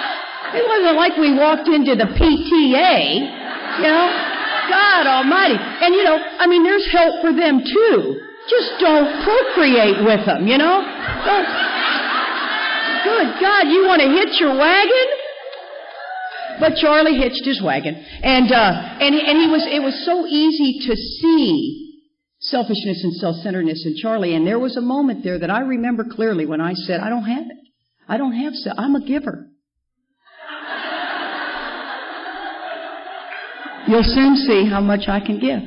It 0.57 0.65
wasn't 0.65 0.97
like 0.97 1.15
we 1.17 1.37
walked 1.37 1.69
into 1.69 1.93
the 1.93 2.09
PTA, 2.09 3.01
you 3.77 3.87
know? 3.87 4.07
God 4.69 5.05
almighty. 5.05 5.55
And 5.59 5.93
you 5.93 6.03
know, 6.03 6.17
I 6.17 6.47
mean, 6.47 6.63
there's 6.63 6.89
help 6.91 7.21
for 7.21 7.31
them 7.31 7.61
too. 7.61 8.19
Just 8.49 8.81
don't 8.81 9.23
procreate 9.23 10.03
with 10.03 10.25
them, 10.25 10.47
you 10.47 10.57
know? 10.57 10.81
Don't. 11.25 11.47
Good 13.05 13.29
God, 13.39 13.69
you 13.69 13.85
want 13.85 14.01
to 14.01 14.09
hitch 14.09 14.41
your 14.41 14.57
wagon? 14.57 15.07
But 16.59 16.75
Charlie 16.77 17.17
hitched 17.17 17.45
his 17.45 17.61
wagon, 17.61 17.95
and 17.95 18.51
uh, 18.51 18.97
and 19.01 19.15
and 19.15 19.37
he 19.41 19.47
was. 19.47 19.65
It 19.65 19.81
was 19.81 19.97
so 20.05 20.27
easy 20.27 20.85
to 20.87 20.95
see 20.95 21.80
selfishness 22.41 23.03
and 23.03 23.13
self-centeredness 23.15 23.85
in 23.85 23.95
Charlie. 24.01 24.35
And 24.35 24.45
there 24.45 24.59
was 24.59 24.77
a 24.77 24.81
moment 24.81 25.23
there 25.23 25.39
that 25.39 25.49
I 25.49 25.61
remember 25.61 26.03
clearly 26.03 26.45
when 26.45 26.61
I 26.61 26.73
said, 26.73 26.99
"I 26.99 27.09
don't 27.09 27.23
have 27.23 27.45
it. 27.45 27.57
I 28.07 28.17
don't 28.17 28.33
have. 28.33 28.53
Se- 28.53 28.71
I'm 28.77 28.95
a 28.95 29.05
giver." 29.05 29.47
You'll 33.87 34.03
soon 34.03 34.35
see 34.35 34.69
how 34.69 34.79
much 34.79 35.07
I 35.07 35.19
can 35.19 35.39
give. 35.39 35.59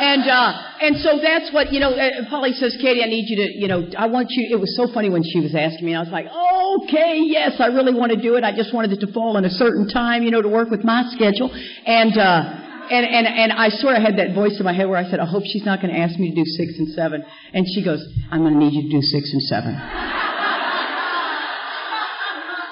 And 0.00 0.30
uh, 0.30 0.52
and 0.80 0.96
so 0.98 1.18
that's 1.20 1.52
what 1.52 1.72
you 1.72 1.80
know. 1.80 1.90
Uh, 1.90 2.28
Polly 2.30 2.52
says, 2.52 2.76
Katie, 2.80 3.02
I 3.02 3.06
need 3.06 3.28
you 3.28 3.36
to, 3.36 3.52
you 3.58 3.68
know, 3.68 3.88
I 3.98 4.06
want 4.06 4.28
you. 4.30 4.48
It 4.50 4.60
was 4.60 4.74
so 4.76 4.86
funny 4.92 5.10
when 5.10 5.22
she 5.24 5.40
was 5.40 5.54
asking 5.54 5.84
me. 5.84 5.94
I 5.94 6.00
was 6.00 6.08
like, 6.08 6.26
okay, 6.26 7.20
yes, 7.26 7.58
I 7.58 7.66
really 7.66 7.92
want 7.92 8.12
to 8.12 8.20
do 8.20 8.36
it. 8.36 8.44
I 8.44 8.54
just 8.54 8.72
wanted 8.72 8.92
it 8.92 9.00
to 9.04 9.12
fall 9.12 9.36
in 9.36 9.44
a 9.44 9.50
certain 9.50 9.88
time, 9.88 10.22
you 10.22 10.30
know, 10.30 10.40
to 10.40 10.48
work 10.48 10.70
with 10.70 10.84
my 10.84 11.02
schedule. 11.10 11.50
And 11.84 12.16
uh, 12.16 12.67
and 12.90 13.06
and 13.06 13.26
and 13.26 13.52
I 13.52 13.68
sort 13.68 13.96
of 13.96 14.02
had 14.02 14.16
that 14.18 14.34
voice 14.34 14.58
in 14.58 14.64
my 14.64 14.72
head 14.72 14.88
where 14.88 14.98
I 14.98 15.08
said, 15.08 15.20
I 15.20 15.26
hope 15.26 15.44
she's 15.44 15.64
not 15.64 15.80
going 15.80 15.94
to 15.94 16.00
ask 16.00 16.18
me 16.18 16.30
to 16.30 16.36
do 16.36 16.44
six 16.44 16.78
and 16.78 16.88
seven. 16.94 17.24
And 17.52 17.66
she 17.74 17.84
goes, 17.84 18.04
I'm 18.30 18.40
going 18.42 18.54
to 18.54 18.58
need 18.58 18.72
you 18.74 18.82
to 18.82 18.90
do 18.90 19.02
six 19.02 19.32
and 19.32 19.42
seven. 19.42 19.74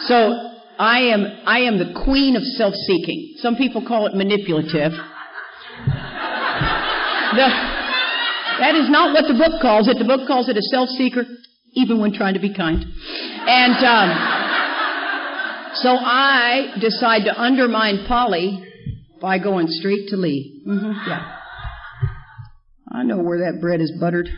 so 0.09 0.53
I 0.79 1.01
am 1.13 1.27
I 1.47 1.61
am 1.61 1.79
the 1.79 1.93
queen 2.05 2.37
of 2.37 2.43
self-seeking. 2.43 3.35
Some 3.39 3.57
people 3.57 3.85
call 3.87 4.07
it 4.07 4.15
manipulative. 4.15 4.93
The, 7.27 7.43
that 7.43 8.77
is 8.77 8.89
not 8.89 9.13
what 9.13 9.27
the 9.27 9.35
book 9.35 9.61
calls 9.61 9.89
it. 9.89 9.99
The 9.99 10.05
book 10.05 10.29
calls 10.29 10.49
it 10.49 10.57
a 10.57 10.63
self-seeker, 10.63 11.25
even 11.75 12.01
when 12.01 12.13
trying 12.13 12.35
to 12.35 12.41
be 12.41 12.55
kind. 12.55 12.85
And 12.85 13.77
um, 13.85 14.09
so 15.83 15.91
I 15.91 16.73
decide 16.81 17.25
to 17.25 17.39
undermine 17.39 18.07
Polly 18.07 18.66
by 19.21 19.39
going 19.39 19.67
straight 19.69 20.09
to 20.09 20.17
Lee. 20.17 20.63
Mm-hmm, 20.67 21.09
yeah. 21.09 21.37
I 22.93 23.03
know 23.03 23.19
where 23.19 23.51
that 23.51 23.61
bread 23.61 23.81
is 23.81 23.93
buttered. 24.01 24.29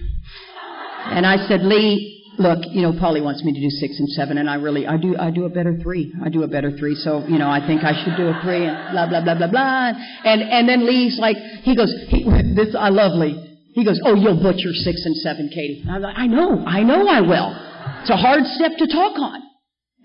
And 1.06 1.24
I 1.24 1.36
said, 1.48 1.62
Lee, 1.62 2.18
look, 2.38 2.58
you 2.70 2.82
know, 2.82 2.92
Polly 2.98 3.20
wants 3.20 3.42
me 3.44 3.52
to 3.52 3.60
do 3.60 3.70
six 3.70 3.98
and 3.98 4.08
seven, 4.10 4.38
and 4.38 4.48
I 4.48 4.54
really, 4.54 4.86
I 4.86 4.96
do, 4.96 5.16
I 5.16 5.30
do 5.30 5.44
a 5.44 5.48
better 5.48 5.76
three. 5.82 6.12
I 6.24 6.28
do 6.28 6.42
a 6.42 6.48
better 6.48 6.76
three, 6.76 6.94
so 6.94 7.26
you 7.26 7.38
know, 7.38 7.48
I 7.48 7.64
think 7.66 7.84
I 7.84 7.92
should 8.04 8.16
do 8.16 8.28
a 8.28 8.40
three, 8.42 8.64
and 8.66 8.92
blah 8.92 9.08
blah 9.08 9.22
blah 9.22 9.34
blah 9.34 9.50
blah. 9.50 9.92
And 10.24 10.42
and 10.42 10.68
then 10.68 10.86
Lee's 10.86 11.18
like, 11.18 11.36
he 11.62 11.76
goes, 11.76 11.92
he, 12.08 12.24
this 12.54 12.74
I 12.78 12.88
love 12.88 13.12
Lee. 13.18 13.44
He 13.74 13.84
goes, 13.84 14.00
oh, 14.04 14.14
you'll 14.14 14.42
butcher 14.42 14.72
six 14.72 15.04
and 15.04 15.16
seven, 15.18 15.50
Katie. 15.54 15.84
I'm 15.88 16.02
like, 16.02 16.16
I 16.16 16.26
know, 16.26 16.64
I 16.66 16.82
know, 16.82 17.06
I 17.06 17.20
will. 17.20 17.54
It's 18.00 18.10
a 18.10 18.16
hard 18.16 18.42
step 18.44 18.72
to 18.78 18.86
talk 18.86 19.18
on. 19.18 19.42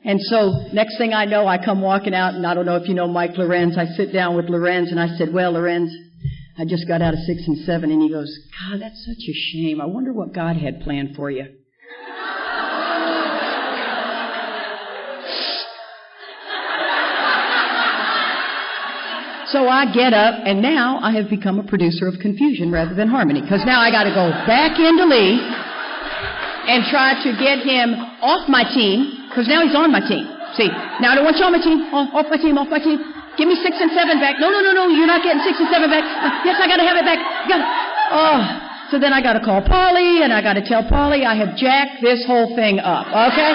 And 0.05 0.19
so 0.21 0.67
next 0.73 0.97
thing 0.97 1.13
I 1.13 1.25
know, 1.25 1.47
I 1.47 1.63
come 1.63 1.81
walking 1.81 2.13
out, 2.13 2.33
and 2.33 2.45
I 2.45 2.53
don't 2.53 2.65
know 2.65 2.75
if 2.75 2.89
you 2.89 2.93
know 2.93 3.07
Mike 3.07 3.37
Lorenz. 3.37 3.77
I 3.77 3.85
sit 3.85 4.11
down 4.11 4.35
with 4.35 4.49
Lorenz, 4.49 4.91
and 4.91 4.99
I 4.99 5.15
said, 5.17 5.33
well, 5.33 5.53
Lorenz. 5.53 5.93
I 6.55 6.65
just 6.65 6.87
got 6.87 7.01
out 7.01 7.13
of 7.13 7.19
six 7.21 7.41
and 7.47 7.65
seven, 7.65 7.89
and 7.89 8.01
he 8.01 8.09
goes, 8.09 8.29
God, 8.69 8.79
that's 8.81 9.03
such 9.05 9.17
a 9.17 9.33
shame. 9.33 9.81
I 9.81 9.85
wonder 9.85 10.13
what 10.13 10.33
God 10.33 10.55
had 10.55 10.81
planned 10.81 11.15
for 11.15 11.31
you. 11.31 11.45
So 19.47 19.67
I 19.67 19.85
get 19.93 20.13
up, 20.13 20.41
and 20.45 20.61
now 20.61 20.99
I 21.01 21.13
have 21.13 21.29
become 21.29 21.59
a 21.59 21.63
producer 21.63 22.07
of 22.07 22.15
confusion 22.21 22.71
rather 22.71 22.93
than 22.93 23.07
harmony. 23.07 23.41
Because 23.41 23.61
now 23.65 23.79
I 23.79 23.91
got 23.91 24.03
to 24.03 24.09
go 24.09 24.29
back 24.45 24.79
into 24.79 25.05
Lee 25.05 25.39
and 26.67 26.83
try 26.89 27.13
to 27.23 27.31
get 27.37 27.59
him 27.59 27.93
off 28.21 28.49
my 28.49 28.63
team. 28.63 29.22
Because 29.33 29.49
now 29.49 29.65
he's 29.65 29.73
on 29.73 29.89
my 29.89 29.97
team. 29.97 30.29
See, 30.53 30.69
now 31.01 31.11
I 31.11 31.15
don't 31.17 31.25
want 31.25 31.41
you 31.41 31.45
on 31.49 31.57
my 31.57 31.63
team. 31.63 31.89
Oh, 31.89 32.05
off 32.13 32.29
my 32.29 32.37
team. 32.37 32.61
Off 32.61 32.69
my 32.69 32.77
team. 32.77 33.01
Give 33.33 33.49
me 33.49 33.57
six 33.65 33.81
and 33.81 33.89
seven 33.97 34.21
back. 34.21 34.37
No, 34.37 34.53
no, 34.53 34.61
no, 34.61 34.77
no. 34.77 34.93
You're 34.93 35.09
not 35.09 35.25
getting 35.25 35.41
six 35.41 35.57
and 35.57 35.65
seven 35.73 35.89
back. 35.89 36.05
Uh, 36.05 36.45
yes, 36.45 36.61
I 36.61 36.69
got 36.69 36.77
to 36.77 36.85
have 36.85 37.01
it 37.01 37.05
back. 37.09 37.17
Oh. 38.13 38.69
So 38.93 39.01
then 39.01 39.09
I 39.09 39.25
got 39.25 39.33
to 39.33 39.41
call 39.41 39.65
Polly, 39.65 40.21
and 40.21 40.31
I 40.31 40.45
got 40.45 40.53
to 40.53 40.61
tell 40.61 40.85
Polly 40.85 41.25
I 41.25 41.33
have 41.33 41.57
jacked 41.57 41.97
this 42.05 42.23
whole 42.29 42.53
thing 42.53 42.77
up. 42.77 43.09
Okay. 43.09 43.51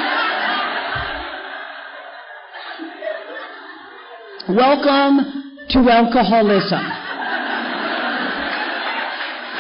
Welcome 4.51 5.55
to 5.71 5.79
alcoholism. 5.87 6.83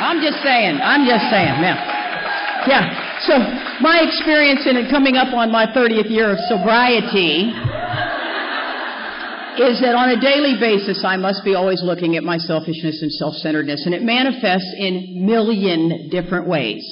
I'm 0.02 0.18
just 0.18 0.42
saying. 0.42 0.80
I'm 0.82 1.06
just 1.06 1.30
saying. 1.30 1.62
Yeah. 1.62 2.66
Yeah. 2.66 3.07
So 3.26 3.38
my 3.80 4.04
experience 4.06 4.62
in 4.66 4.76
it 4.76 4.90
coming 4.90 5.16
up 5.16 5.34
on 5.34 5.50
my 5.50 5.66
30th 5.66 6.10
year 6.10 6.30
of 6.30 6.38
sobriety 6.46 7.50
is 9.58 9.80
that 9.82 9.98
on 9.98 10.10
a 10.10 10.20
daily 10.20 10.54
basis 10.60 11.02
I 11.04 11.16
must 11.16 11.44
be 11.44 11.54
always 11.54 11.82
looking 11.82 12.16
at 12.16 12.22
my 12.22 12.38
selfishness 12.38 13.02
and 13.02 13.10
self-centeredness 13.10 13.86
and 13.86 13.94
it 13.94 14.02
manifests 14.02 14.72
in 14.78 15.26
million 15.26 16.08
different 16.10 16.46
ways. 16.46 16.84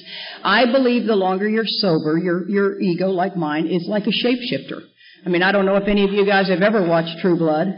I 0.42 0.66
believe 0.66 1.06
the 1.06 1.14
longer 1.14 1.49
you're 1.49 1.64
sober, 1.66 2.18
your, 2.18 2.49
your 2.49 2.80
ego, 2.80 3.11
like 3.11 3.37
mine, 3.37 3.68
is 3.68 3.87
like 3.87 4.06
a 4.06 4.11
shapeshifter. 4.11 4.83
I 5.25 5.28
mean, 5.28 5.42
I 5.42 5.52
don't 5.52 5.64
know 5.64 5.76
if 5.76 5.87
any 5.87 6.04
of 6.04 6.11
you 6.11 6.26
guys 6.26 6.49
have 6.49 6.62
ever 6.62 6.87
watched 6.87 7.18
True 7.21 7.38
Blood. 7.38 7.68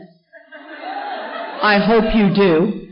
I 1.60 1.78
hope 1.84 2.14
you 2.14 2.34
do. 2.34 2.87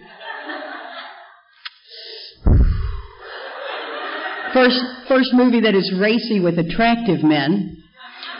First, 4.56 4.80
first 5.06 5.34
movie 5.34 5.60
that 5.60 5.74
is 5.74 5.92
racy 6.00 6.40
with 6.40 6.58
attractive 6.58 7.22
men. 7.22 7.76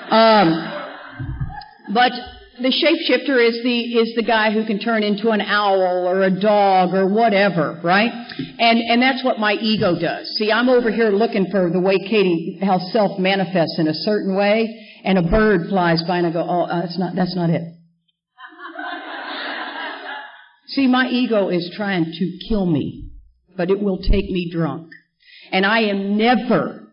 Um, 0.09 0.49
but 1.93 2.11
the 2.59 2.73
shapeshifter 2.73 3.37
is 3.47 3.61
the 3.63 3.81
is 4.01 4.15
the 4.17 4.23
guy 4.23 4.51
who 4.51 4.65
can 4.65 4.79
turn 4.79 5.03
into 5.03 5.29
an 5.29 5.43
owl 5.43 6.09
or 6.09 6.23
a 6.23 6.31
dog 6.31 6.95
or 6.95 7.07
whatever, 7.07 7.79
right? 7.85 8.11
And 8.59 8.79
and 8.79 9.03
that's 9.03 9.23
what 9.23 9.39
my 9.39 9.57
ego 9.61 10.01
does. 10.01 10.27
See, 10.39 10.51
I'm 10.51 10.71
over 10.71 10.91
here 10.91 11.11
looking 11.11 11.51
for 11.51 11.69
the 11.69 11.81
way 11.81 11.99
Katie 11.99 12.61
how 12.63 12.79
self 12.79 13.19
manifests 13.19 13.77
in 13.79 13.87
a 13.87 13.95
certain 13.95 14.35
way, 14.35 14.75
and 15.05 15.19
a 15.19 15.23
bird 15.23 15.69
flies 15.69 16.03
by 16.09 16.17
and 16.17 16.29
I 16.29 16.33
go, 16.33 16.47
oh, 16.49 16.63
uh, 16.63 16.81
that's 16.81 16.99
not 16.99 17.15
that's 17.15 17.37
not 17.37 17.51
it. 17.51 17.61
See, 20.69 20.87
my 20.87 21.09
ego 21.09 21.51
is 21.51 21.71
trying 21.77 22.07
to 22.07 22.39
kill 22.49 22.65
me, 22.65 23.11
but 23.55 23.71
it 23.71 23.83
will 23.83 23.99
take 23.99 24.31
me 24.31 24.51
drunk. 24.51 24.89
And 25.53 25.65
I 25.65 25.81
am 25.81 26.17
never 26.17 26.87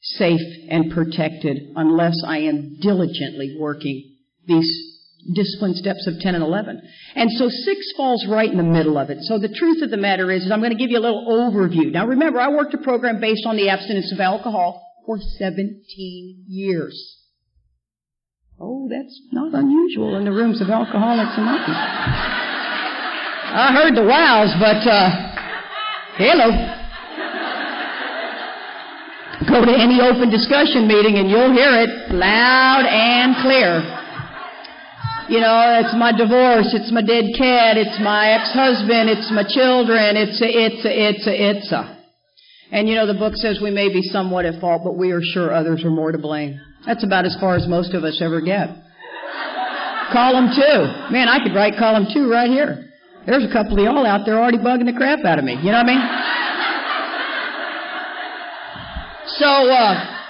safe 0.00 0.40
and 0.68 0.92
protected 0.92 1.72
unless 1.76 2.22
I 2.26 2.38
am 2.38 2.78
diligently 2.80 3.56
working 3.58 4.16
these 4.46 4.68
discipline 5.34 5.74
steps 5.74 6.06
of 6.06 6.20
10 6.20 6.34
and 6.34 6.44
11. 6.44 6.82
And 7.14 7.30
so 7.30 7.48
6 7.48 7.92
falls 7.96 8.26
right 8.28 8.50
in 8.50 8.58
the 8.58 8.62
middle 8.62 8.98
of 8.98 9.08
it. 9.08 9.18
So 9.22 9.38
the 9.38 9.48
truth 9.48 9.82
of 9.82 9.90
the 9.90 9.96
matter 9.96 10.30
is, 10.30 10.44
is 10.44 10.52
I'm 10.52 10.60
going 10.60 10.72
to 10.72 10.78
give 10.78 10.90
you 10.90 10.98
a 10.98 11.00
little 11.00 11.26
overview. 11.26 11.90
Now 11.90 12.06
remember, 12.06 12.40
I 12.40 12.50
worked 12.50 12.74
a 12.74 12.78
program 12.78 13.20
based 13.20 13.46
on 13.46 13.56
the 13.56 13.70
abstinence 13.70 14.12
of 14.12 14.20
alcohol 14.20 14.82
for 15.06 15.18
17 15.38 16.44
years. 16.48 17.20
Oh, 18.60 18.88
that's 18.88 19.20
not 19.32 19.54
unusual 19.54 20.16
in 20.16 20.24
the 20.24 20.30
rooms 20.30 20.60
of 20.60 20.70
Alcoholics 20.70 21.32
Anonymous. 21.36 21.68
I 21.68 22.34
I 23.56 23.72
heard 23.72 23.94
the 23.94 24.02
wows, 24.02 24.54
but 24.58 24.82
uh, 24.86 25.10
hello. 26.16 26.83
Go 29.48 29.64
to 29.64 29.74
any 29.76 30.00
open 30.00 30.30
discussion 30.30 30.88
meeting 30.88 31.18
and 31.20 31.28
you'll 31.28 31.52
hear 31.52 31.74
it 31.76 32.14
loud 32.14 32.86
and 32.88 33.36
clear. 33.44 33.82
You 35.28 35.40
know, 35.40 35.80
it's 35.80 35.96
my 35.96 36.12
divorce, 36.12 36.72
it's 36.76 36.92
my 36.92 37.00
dead 37.00 37.32
cat, 37.36 37.76
it's 37.76 37.96
my 38.04 38.36
ex-husband, 38.36 39.08
it's 39.08 39.30
my 39.32 39.44
children, 39.44 40.16
it's 40.16 40.36
a, 40.40 40.48
it's 40.48 40.84
a, 40.84 40.92
it's 40.92 41.26
a, 41.26 41.34
it's 41.34 41.72
a. 41.72 41.96
And 42.72 42.88
you 42.88 42.94
know, 42.94 43.06
the 43.06 43.14
book 43.16 43.34
says 43.36 43.58
we 43.62 43.70
may 43.70 43.88
be 43.88 44.02
somewhat 44.02 44.44
at 44.44 44.60
fault, 44.60 44.82
but 44.84 44.96
we 44.96 45.12
are 45.12 45.22
sure 45.22 45.52
others 45.52 45.84
are 45.84 45.90
more 45.90 46.12
to 46.12 46.18
blame. 46.18 46.60
That's 46.86 47.04
about 47.04 47.24
as 47.24 47.36
far 47.40 47.56
as 47.56 47.66
most 47.66 47.94
of 47.94 48.04
us 48.04 48.20
ever 48.20 48.40
get. 48.40 48.68
Column 50.12 50.52
two. 50.52 50.78
Man, 51.12 51.28
I 51.28 51.40
could 51.42 51.54
write 51.54 51.74
column 51.78 52.06
two 52.12 52.30
right 52.30 52.50
here. 52.50 52.92
There's 53.24 53.44
a 53.44 53.52
couple 53.52 53.78
of 53.78 53.84
y'all 53.84 54.04
out 54.04 54.26
there 54.26 54.38
already 54.38 54.58
bugging 54.58 54.84
the 54.84 54.92
crap 54.92 55.24
out 55.24 55.38
of 55.38 55.44
me. 55.44 55.56
You 55.56 55.72
know 55.72 55.80
what 55.80 55.88
I 55.88 55.96
mean? 55.96 56.43
So, 59.38 59.46
uh, 59.46 60.20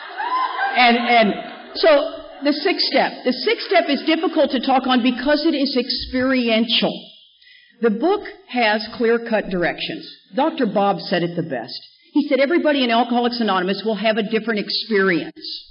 and, 0.76 0.96
and, 0.96 1.34
so 1.74 1.88
the 2.42 2.52
sixth 2.52 2.86
step. 2.86 3.12
The 3.24 3.32
sixth 3.32 3.66
step 3.66 3.84
is 3.88 4.02
difficult 4.06 4.50
to 4.52 4.64
talk 4.64 4.86
on 4.86 5.02
because 5.02 5.44
it 5.46 5.54
is 5.54 5.76
experiential. 5.78 6.92
The 7.80 7.90
book 7.90 8.22
has 8.48 8.86
clear-cut 8.96 9.50
directions. 9.50 10.08
Dr. 10.34 10.66
Bob 10.66 11.00
said 11.00 11.22
it 11.22 11.36
the 11.36 11.42
best. 11.42 11.78
He 12.12 12.28
said 12.28 12.38
everybody 12.38 12.84
in 12.84 12.90
Alcoholics 12.90 13.40
Anonymous 13.40 13.82
will 13.84 13.96
have 13.96 14.16
a 14.16 14.22
different 14.22 14.60
experience. 14.60 15.64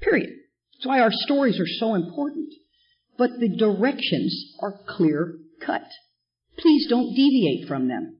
Period. 0.00 0.30
That's 0.74 0.86
why 0.86 1.00
our 1.00 1.10
stories 1.10 1.58
are 1.58 1.66
so 1.66 1.94
important. 1.94 2.52
But 3.16 3.30
the 3.40 3.56
directions 3.56 4.54
are 4.60 4.74
clear 4.86 5.38
cut. 5.64 5.86
Please 6.58 6.86
don't 6.88 7.14
deviate 7.14 7.66
from 7.66 7.88
them. 7.88 8.18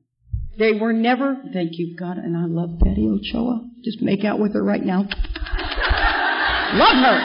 They 0.57 0.71
were 0.71 0.93
never, 0.93 1.35
thank 1.51 1.71
you, 1.73 1.95
God, 1.99 2.17
and 2.17 2.37
I 2.37 2.45
love 2.45 2.79
Betty 2.79 3.07
Ochoa. 3.07 3.59
Just 3.83 4.01
make 4.01 4.23
out 4.23 4.39
with 4.39 4.53
her 4.53 4.63
right 4.63 4.83
now. 4.83 4.99
love 5.01 6.97
her. 7.03 7.19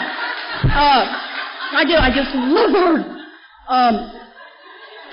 Uh, 0.66 1.04
I 1.72 1.84
do, 1.86 1.94
I 1.94 2.10
just 2.10 2.34
love 2.34 2.72
her. 2.74 3.06
Um, 3.70 3.94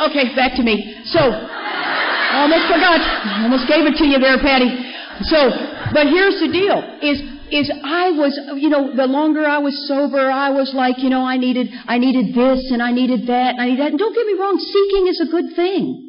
okay, 0.10 0.36
back 0.36 0.56
to 0.58 0.64
me. 0.64 0.98
So, 1.06 1.20
I 1.20 2.42
almost 2.42 2.66
forgot. 2.66 3.00
I 3.00 3.44
almost 3.44 3.68
gave 3.70 3.86
it 3.86 3.98
to 3.98 4.06
you 4.06 4.18
there, 4.18 4.40
Patty. 4.40 4.74
So, 5.30 5.50
but 5.94 6.08
here's 6.08 6.40
the 6.42 6.50
deal, 6.52 6.82
is 7.02 7.22
is 7.50 7.72
I 7.72 8.12
was, 8.12 8.38
you 8.60 8.68
know, 8.68 8.94
the 8.94 9.08
longer 9.08 9.48
I 9.48 9.60
was 9.60 9.88
sober, 9.88 10.30
I 10.30 10.50
was 10.50 10.74
like, 10.76 10.98
you 11.00 11.10
know, 11.10 11.24
I 11.24 11.38
needed, 11.38 11.70
I 11.88 11.98
needed 11.98 12.36
this 12.36 12.72
and 12.72 12.84
I 12.84 12.92
needed 12.92 13.28
that 13.28 13.56
and 13.56 13.62
I 13.62 13.66
needed 13.68 13.80
that. 13.80 13.92
And 13.92 14.00
don't 14.00 14.14
get 14.14 14.28
me 14.28 14.34
wrong, 14.34 14.60
seeking 14.60 15.08
is 15.08 15.24
a 15.24 15.32
good 15.32 15.56
thing. 15.56 16.07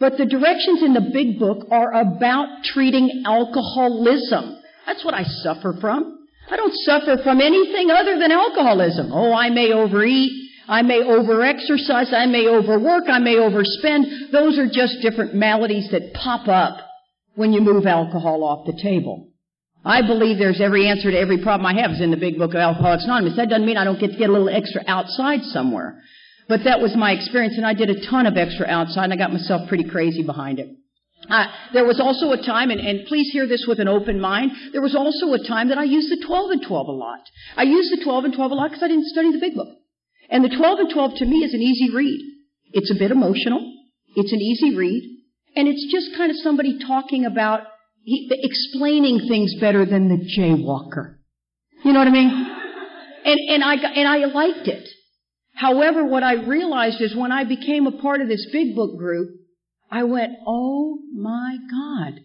But 0.00 0.16
the 0.16 0.24
directions 0.24 0.82
in 0.82 0.94
the 0.94 1.10
big 1.12 1.38
book 1.38 1.68
are 1.70 1.92
about 1.92 2.64
treating 2.64 3.22
alcoholism. 3.26 4.56
That's 4.86 5.04
what 5.04 5.14
I 5.14 5.24
suffer 5.24 5.74
from. 5.78 6.26
I 6.50 6.56
don't 6.56 6.74
suffer 6.74 7.22
from 7.22 7.40
anything 7.40 7.90
other 7.90 8.18
than 8.18 8.32
alcoholism. 8.32 9.12
Oh, 9.12 9.32
I 9.32 9.50
may 9.50 9.72
overeat. 9.72 10.32
I 10.66 10.82
may 10.82 11.02
overexercise. 11.02 12.14
I 12.14 12.26
may 12.26 12.48
overwork. 12.48 13.04
I 13.08 13.18
may 13.18 13.36
overspend. 13.36 14.32
Those 14.32 14.58
are 14.58 14.66
just 14.66 15.02
different 15.02 15.34
maladies 15.34 15.90
that 15.92 16.14
pop 16.14 16.48
up 16.48 16.78
when 17.34 17.52
you 17.52 17.60
move 17.60 17.86
alcohol 17.86 18.42
off 18.42 18.66
the 18.66 18.80
table. 18.82 19.28
I 19.84 20.02
believe 20.02 20.38
there's 20.38 20.60
every 20.60 20.88
answer 20.88 21.10
to 21.10 21.18
every 21.18 21.42
problem 21.42 21.66
I 21.66 21.80
have 21.80 21.92
is 21.92 22.00
in 22.00 22.10
the 22.10 22.16
big 22.16 22.38
book 22.38 22.50
of 22.50 22.56
Alcoholics 22.56 23.04
Anonymous. 23.04 23.36
That 23.36 23.48
doesn't 23.48 23.66
mean 23.66 23.76
I 23.76 23.84
don't 23.84 24.00
get 24.00 24.12
to 24.12 24.18
get 24.18 24.28
a 24.28 24.32
little 24.32 24.50
extra 24.50 24.82
outside 24.86 25.42
somewhere. 25.42 26.00
But 26.50 26.64
that 26.64 26.80
was 26.80 26.96
my 26.96 27.12
experience, 27.12 27.54
and 27.56 27.64
I 27.64 27.74
did 27.74 27.90
a 27.90 28.10
ton 28.10 28.26
of 28.26 28.36
extra 28.36 28.66
outside, 28.66 29.04
and 29.04 29.12
I 29.12 29.16
got 29.16 29.32
myself 29.32 29.68
pretty 29.68 29.84
crazy 29.84 30.24
behind 30.24 30.58
it. 30.58 30.66
Uh, 31.30 31.46
there 31.72 31.84
was 31.84 32.00
also 32.00 32.32
a 32.32 32.44
time, 32.44 32.70
and, 32.70 32.80
and, 32.80 33.06
please 33.06 33.30
hear 33.30 33.46
this 33.46 33.66
with 33.68 33.78
an 33.78 33.86
open 33.86 34.20
mind, 34.20 34.50
there 34.72 34.82
was 34.82 34.96
also 34.96 35.32
a 35.32 35.46
time 35.46 35.68
that 35.68 35.78
I 35.78 35.84
used 35.84 36.10
the 36.10 36.26
12 36.26 36.50
and 36.50 36.62
12 36.66 36.88
a 36.88 36.90
lot. 36.90 37.20
I 37.56 37.62
used 37.62 37.92
the 37.92 38.02
12 38.02 38.24
and 38.24 38.34
12 38.34 38.50
a 38.50 38.54
lot 38.54 38.70
because 38.70 38.82
I 38.82 38.88
didn't 38.88 39.06
study 39.06 39.30
the 39.30 39.38
big 39.38 39.54
book. 39.54 39.68
And 40.28 40.42
the 40.42 40.48
12 40.48 40.78
and 40.80 40.90
12 40.90 41.12
to 41.18 41.24
me 41.24 41.44
is 41.44 41.54
an 41.54 41.62
easy 41.62 41.94
read. 41.94 42.18
It's 42.72 42.90
a 42.90 42.98
bit 42.98 43.12
emotional. 43.12 43.60
It's 44.16 44.32
an 44.32 44.40
easy 44.40 44.74
read. 44.74 45.06
And 45.54 45.68
it's 45.68 45.86
just 45.92 46.16
kind 46.16 46.32
of 46.32 46.36
somebody 46.42 46.80
talking 46.84 47.26
about 47.26 47.60
he, 48.02 48.28
explaining 48.42 49.28
things 49.28 49.54
better 49.60 49.86
than 49.86 50.08
the 50.08 50.18
jaywalker. 50.18 51.14
You 51.84 51.92
know 51.92 52.00
what 52.00 52.08
I 52.08 52.12
mean? 52.12 52.30
And, 53.24 53.38
and 53.50 53.62
I, 53.62 53.74
and 53.74 54.08
I 54.08 54.24
liked 54.26 54.66
it. 54.66 54.88
However, 55.60 56.06
what 56.06 56.22
I 56.22 56.34
realized 56.34 57.02
is 57.02 57.14
when 57.14 57.32
I 57.32 57.44
became 57.44 57.86
a 57.86 58.00
part 58.00 58.22
of 58.22 58.28
this 58.28 58.48
big 58.50 58.74
book 58.74 58.96
group, 58.96 59.28
I 59.90 60.04
went, 60.04 60.32
oh 60.46 61.00
my 61.14 61.58
God. 61.70 62.20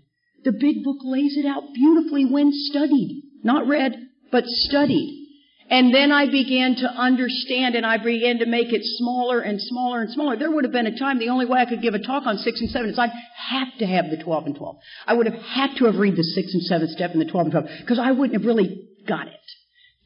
The 0.45 0.53
big 0.53 0.85
book 0.85 0.99
lays 1.03 1.35
it 1.35 1.45
out 1.45 1.63
beautifully 1.73 2.23
when 2.23 2.51
studied. 2.53 3.23
Not 3.43 3.67
read, 3.67 3.91
but 4.31 4.45
studied. 4.45 5.23
And 5.69 5.93
then 5.93 6.13
I 6.13 6.31
began 6.31 6.75
to 6.75 6.87
understand 6.87 7.75
and 7.75 7.85
I 7.85 7.97
began 7.97 8.37
to 8.37 8.45
make 8.45 8.71
it 8.71 8.83
smaller 8.83 9.41
and 9.41 9.59
smaller 9.59 9.99
and 9.99 10.13
smaller. 10.13 10.37
There 10.37 10.51
would 10.51 10.63
have 10.63 10.71
been 10.71 10.87
a 10.87 10.97
time 10.97 11.19
the 11.19 11.29
only 11.29 11.45
way 11.45 11.59
I 11.59 11.65
could 11.65 11.81
give 11.81 11.93
a 11.93 11.99
talk 11.99 12.25
on 12.25 12.37
6 12.37 12.61
and 12.61 12.69
7 12.69 12.89
is 12.89 12.97
I'd 12.97 13.09
have 13.49 13.67
to 13.79 13.85
have 13.85 14.05
the 14.11 14.23
12 14.23 14.45
and 14.45 14.55
12. 14.55 14.77
I 15.07 15.13
would 15.13 15.25
have 15.25 15.41
had 15.41 15.75
to 15.79 15.85
have 15.85 15.95
read 15.95 16.15
the 16.15 16.23
6 16.23 16.53
and 16.53 16.63
7 16.63 16.87
step 16.87 17.11
and 17.11 17.19
the 17.19 17.29
12 17.29 17.47
and 17.47 17.51
12 17.51 17.67
because 17.81 17.99
I 17.99 18.11
wouldn't 18.11 18.39
have 18.39 18.47
really 18.47 18.87
got 19.05 19.27
it. 19.27 19.33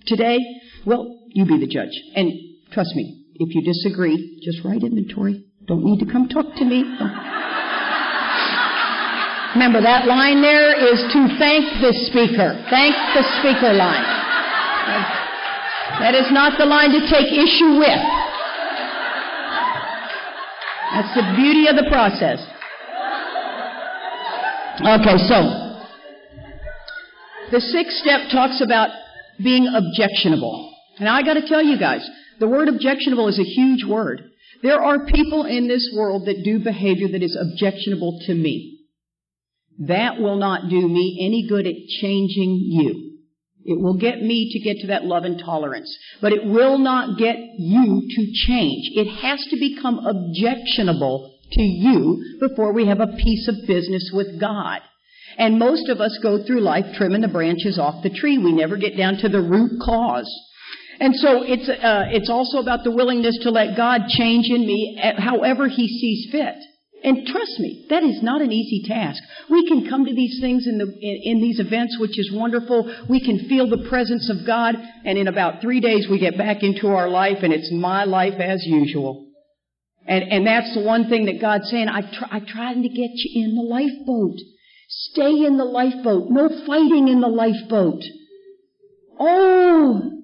Today, 0.08 0.40
well, 0.84 1.06
you 1.28 1.46
be 1.46 1.60
the 1.60 1.68
judge. 1.68 1.92
And 2.16 2.32
trust 2.72 2.96
me, 2.96 3.19
if 3.40 3.56
you 3.56 3.64
disagree, 3.64 4.40
just 4.44 4.64
write 4.66 4.84
inventory. 4.84 5.46
Don't 5.66 5.84
need 5.84 6.00
to 6.04 6.12
come 6.12 6.28
talk 6.28 6.56
to 6.56 6.66
me. 6.66 6.84
Remember, 9.56 9.82
that 9.82 10.06
line 10.06 10.42
there 10.44 10.76
is 10.76 11.00
to 11.10 11.20
thank 11.40 11.66
the 11.82 11.96
speaker. 12.12 12.54
Thank 12.70 12.94
the 13.16 13.24
speaker 13.40 13.74
line. 13.74 14.06
That 16.04 16.14
is 16.14 16.28
not 16.32 16.60
the 16.60 16.66
line 16.66 16.92
to 16.92 17.02
take 17.10 17.32
issue 17.32 17.80
with. 17.80 18.04
That's 20.94 21.16
the 21.16 21.26
beauty 21.40 21.68
of 21.68 21.76
the 21.80 21.88
process. 21.90 22.44
Okay, 24.84 25.18
so 25.28 25.38
the 27.52 27.62
sixth 27.62 27.98
step 28.04 28.30
talks 28.32 28.62
about 28.62 28.90
being 29.42 29.68
objectionable. 29.68 30.74
And 31.00 31.08
I 31.08 31.24
got 31.24 31.36
to 31.36 31.48
tell 31.48 31.64
you 31.64 31.80
guys, 31.80 32.08
the 32.40 32.48
word 32.48 32.68
objectionable 32.68 33.28
is 33.28 33.40
a 33.40 33.44
huge 33.44 33.86
word. 33.86 34.24
There 34.62 34.82
are 34.82 35.06
people 35.06 35.46
in 35.46 35.68
this 35.68 35.90
world 35.96 36.26
that 36.28 36.44
do 36.44 36.60
behavior 36.60 37.08
that 37.10 37.24
is 37.24 37.38
objectionable 37.40 38.20
to 38.28 38.34
me. 38.34 38.80
That 39.80 40.20
will 40.20 40.38
not 40.38 40.70
do 40.70 40.88
me 40.88 41.20
any 41.22 41.48
good 41.48 41.66
at 41.66 41.76
changing 42.02 42.60
you. 42.70 43.10
It 43.64 43.80
will 43.80 43.98
get 43.98 44.22
me 44.22 44.52
to 44.52 44.60
get 44.60 44.82
to 44.82 44.88
that 44.88 45.06
love 45.06 45.24
and 45.24 45.40
tolerance. 45.40 45.96
But 46.22 46.34
it 46.34 46.46
will 46.46 46.78
not 46.78 47.18
get 47.18 47.38
you 47.58 48.02
to 48.10 48.32
change. 48.48 48.90
It 48.96 49.08
has 49.22 49.46
to 49.50 49.58
become 49.58 50.00
objectionable 50.00 51.38
to 51.52 51.62
you 51.62 52.38
before 52.40 52.74
we 52.74 52.88
have 52.88 53.00
a 53.00 53.16
piece 53.18 53.48
of 53.48 53.68
business 53.68 54.12
with 54.14 54.40
God. 54.40 54.82
And 55.38 55.60
most 55.60 55.88
of 55.90 56.02
us 56.02 56.18
go 56.22 56.44
through 56.44 56.62
life 56.62 56.86
trimming 56.96 57.22
the 57.22 57.28
branches 57.28 57.80
off 57.80 58.04
the 58.04 58.10
tree. 58.10 58.38
We 58.38 58.52
never 58.52 58.76
get 58.76 58.98
down 58.98 59.18
to 59.18 59.30
the 59.30 59.42
root 59.42 59.80
cause. 59.84 60.30
And 61.00 61.16
so 61.16 61.44
it's, 61.44 61.70
uh, 61.70 62.06
it's 62.12 62.30
also 62.30 62.58
about 62.58 62.84
the 62.84 62.92
willingness 62.92 63.40
to 63.44 63.52
let 63.52 63.78
God 63.78 64.08
change 64.10 64.48
in 64.50 64.66
me 64.68 65.00
however 65.18 65.68
He 65.68 65.88
sees 65.88 66.32
fit. 66.32 66.56
And 67.02 67.26
trust 67.26 67.60
me, 67.60 67.86
that 67.90 68.04
is 68.04 68.22
not 68.22 68.42
an 68.42 68.52
easy 68.52 68.86
task. 68.86 69.24
We 69.50 69.66
can 69.70 69.90
come 69.90 70.06
to 70.06 70.14
these 70.14 70.40
things 70.42 70.68
in, 70.68 70.78
the, 70.78 70.84
in, 70.84 71.38
in, 71.38 71.42
these 71.42 71.60
events, 71.60 71.98
which 71.98 72.20
is 72.20 72.30
wonderful. 72.34 72.94
We 73.10 73.24
can 73.24 73.48
feel 73.48 73.70
the 73.70 73.88
presence 73.90 74.30
of 74.30 74.46
God, 74.46 74.76
and 75.06 75.18
in 75.18 75.30
about 75.30 75.62
three 75.62 75.80
days 75.80 76.08
we 76.12 76.20
get 76.20 76.38
back 76.38 76.62
into 76.62 76.88
our 76.88 77.08
life, 77.08 77.38
and 77.42 77.54
it's 77.54 77.72
my 77.72 78.04
life 78.04 78.40
as 78.40 78.66
usual. 78.66 79.28
And, 80.06 80.26
and 80.26 80.46
that's 80.46 80.74
the 80.74 80.82
one 80.82 81.08
thing 81.08 81.28
that 81.28 81.40
God's 81.40 81.70
saying, 81.70 81.88
I 81.88 82.02
try, 82.02 82.28
I'm 82.32 82.46
trying 82.46 82.82
to 82.84 82.90
get 82.90 83.12
you 83.14 83.46
in 83.46 83.56
the 83.56 83.62
lifeboat. 83.62 84.36
Stay 84.90 85.46
in 85.46 85.56
the 85.56 85.66
lifeboat. 85.66 86.30
No 86.30 86.50
fighting 86.68 87.08
in 87.08 87.22
the 87.22 87.28
lifeboat. 87.28 88.02
Oh! 89.18 90.19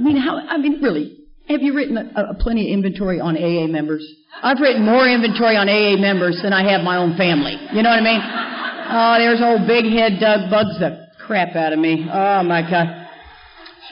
I 0.00 0.02
mean, 0.02 0.16
how, 0.16 0.38
I 0.38 0.56
mean, 0.56 0.80
really, 0.80 1.18
have 1.46 1.60
you 1.60 1.74
written 1.76 1.98
a, 1.98 2.32
a 2.32 2.34
plenty 2.40 2.72
of 2.72 2.72
inventory 2.72 3.20
on 3.20 3.36
AA 3.36 3.66
members? 3.66 4.00
I've 4.42 4.58
written 4.58 4.82
more 4.82 5.06
inventory 5.06 5.56
on 5.56 5.68
AA 5.68 6.00
members 6.00 6.40
than 6.42 6.54
I 6.54 6.64
have 6.72 6.80
my 6.80 6.96
own 6.96 7.18
family. 7.18 7.52
You 7.76 7.82
know 7.82 7.90
what 7.90 8.00
I 8.00 8.08
mean? 8.08 8.22
Oh, 8.24 9.14
there's 9.20 9.42
old 9.44 9.68
big 9.68 9.84
head 9.92 10.16
Doug 10.18 10.48
bugs 10.48 10.80
the 10.80 11.04
crap 11.26 11.54
out 11.54 11.74
of 11.74 11.78
me. 11.78 12.08
Oh 12.08 12.42
my 12.42 12.62
God. 12.62 12.88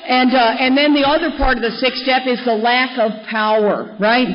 And 0.08 0.32
uh, 0.32 0.64
and 0.64 0.78
then 0.78 0.94
the 0.94 1.04
other 1.04 1.36
part 1.36 1.58
of 1.58 1.62
the 1.62 1.76
sixth 1.76 2.00
step 2.00 2.22
is 2.24 2.40
the 2.46 2.56
lack 2.56 2.96
of 2.96 3.12
power, 3.28 3.94
right? 4.00 4.28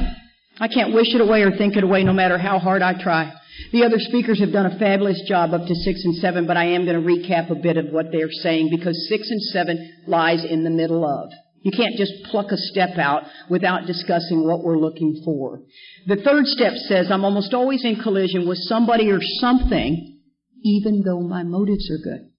I 0.59 0.67
can't 0.67 0.93
wish 0.93 1.15
it 1.15 1.21
away 1.21 1.41
or 1.41 1.57
think 1.57 1.75
it 1.75 1.83
away 1.83 2.03
no 2.03 2.13
matter 2.13 2.37
how 2.37 2.59
hard 2.59 2.83
I 2.83 3.01
try. 3.01 3.33
The 3.71 3.83
other 3.83 3.97
speakers 3.97 4.39
have 4.41 4.51
done 4.51 4.67
a 4.67 4.77
fabulous 4.77 5.19
job 5.27 5.53
up 5.53 5.65
to 5.65 5.73
six 5.73 6.05
and 6.05 6.15
seven, 6.17 6.45
but 6.45 6.57
I 6.57 6.65
am 6.77 6.85
going 6.85 7.01
to 7.01 7.07
recap 7.07 7.49
a 7.49 7.55
bit 7.55 7.77
of 7.77 7.87
what 7.89 8.11
they're 8.11 8.29
saying 8.29 8.69
because 8.69 9.07
six 9.09 9.31
and 9.31 9.41
seven 9.41 10.03
lies 10.05 10.45
in 10.45 10.63
the 10.63 10.69
middle 10.69 11.03
of. 11.03 11.31
You 11.63 11.71
can't 11.71 11.95
just 11.95 12.11
pluck 12.29 12.51
a 12.51 12.57
step 12.57 12.97
out 12.97 13.23
without 13.49 13.87
discussing 13.87 14.45
what 14.45 14.63
we're 14.63 14.77
looking 14.77 15.21
for. 15.23 15.61
The 16.07 16.17
third 16.17 16.45
step 16.45 16.73
says 16.75 17.07
I'm 17.09 17.23
almost 17.23 17.53
always 17.53 17.85
in 17.85 18.01
collision 18.03 18.47
with 18.47 18.57
somebody 18.59 19.09
or 19.09 19.19
something, 19.21 20.19
even 20.63 21.03
though 21.05 21.21
my 21.21 21.43
motives 21.43 21.89
are 21.89 22.03
good. 22.03 22.29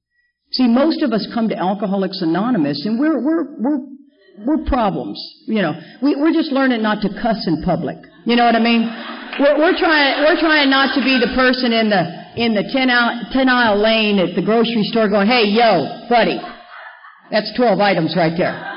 See, 0.52 0.68
most 0.68 1.02
of 1.02 1.12
us 1.12 1.26
come 1.32 1.48
to 1.48 1.56
Alcoholics 1.56 2.20
Anonymous 2.20 2.84
and 2.84 3.00
we're, 3.00 3.18
we're, 3.18 3.44
we're, 3.58 3.80
we're 4.46 4.64
problems. 4.66 5.18
You 5.46 5.62
know, 5.62 5.72
we, 6.02 6.16
we're 6.16 6.34
just 6.34 6.52
learning 6.52 6.82
not 6.82 7.00
to 7.00 7.08
cuss 7.08 7.46
in 7.46 7.62
public. 7.64 7.96
You 8.26 8.36
know 8.36 8.44
what 8.44 8.54
I 8.54 8.60
mean? 8.60 8.82
We're, 9.40 9.56
we're 9.58 9.78
trying, 9.78 10.22
we're 10.22 10.38
trying 10.38 10.68
not 10.68 10.94
to 10.96 11.00
be 11.00 11.18
the 11.18 11.32
person 11.34 11.72
in 11.72 11.88
the, 11.88 12.04
in 12.36 12.54
the 12.54 12.68
10 12.70 12.90
aisle, 12.90 13.24
10 13.32 13.48
aisle 13.48 13.82
lane 13.82 14.18
at 14.18 14.36
the 14.36 14.42
grocery 14.42 14.84
store 14.84 15.08
going, 15.08 15.28
hey, 15.28 15.44
yo, 15.48 16.06
buddy, 16.10 16.38
that's 17.30 17.50
12 17.56 17.80
items 17.80 18.14
right 18.16 18.34
there. 18.36 18.73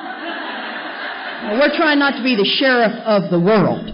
We're 1.44 1.76
trying 1.78 2.00
not 2.00 2.18
to 2.18 2.24
be 2.24 2.36
the 2.36 2.46
sheriff 2.60 2.94
of 3.06 3.30
the 3.32 3.40
world. 3.40 3.88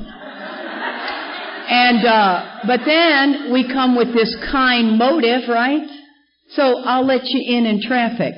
And, 1.69 2.05
uh, 2.05 2.59
but 2.67 2.81
then 2.85 3.51
we 3.51 3.67
come 3.67 3.95
with 3.95 4.13
this 4.13 4.35
kind 4.51 4.97
motive, 4.97 5.49
right? 5.49 5.87
So 6.49 6.79
I'll 6.83 7.05
let 7.05 7.21
you 7.25 7.57
in 7.57 7.65
in 7.65 7.81
traffic. 7.81 8.35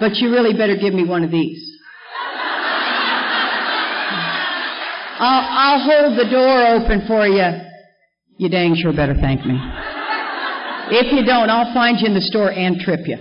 but 0.00 0.16
you 0.16 0.30
really 0.30 0.56
better 0.56 0.76
give 0.76 0.94
me 0.94 1.04
one 1.04 1.24
of 1.24 1.30
these. 1.30 1.64
I'll, 5.20 5.46
I'll 5.50 5.80
hold 5.82 6.18
the 6.18 6.30
door 6.30 6.66
open 6.78 7.06
for 7.08 7.26
you. 7.26 7.48
You 8.36 8.48
dang 8.48 8.76
sure 8.76 8.92
better 8.92 9.14
thank 9.14 9.44
me. 9.44 9.58
If 10.90 11.12
you 11.12 11.26
don't, 11.26 11.50
I'll 11.50 11.74
find 11.74 11.98
you 12.00 12.06
in 12.06 12.14
the 12.14 12.20
store 12.20 12.52
and 12.52 12.78
trip 12.78 13.00
you. 13.06 13.16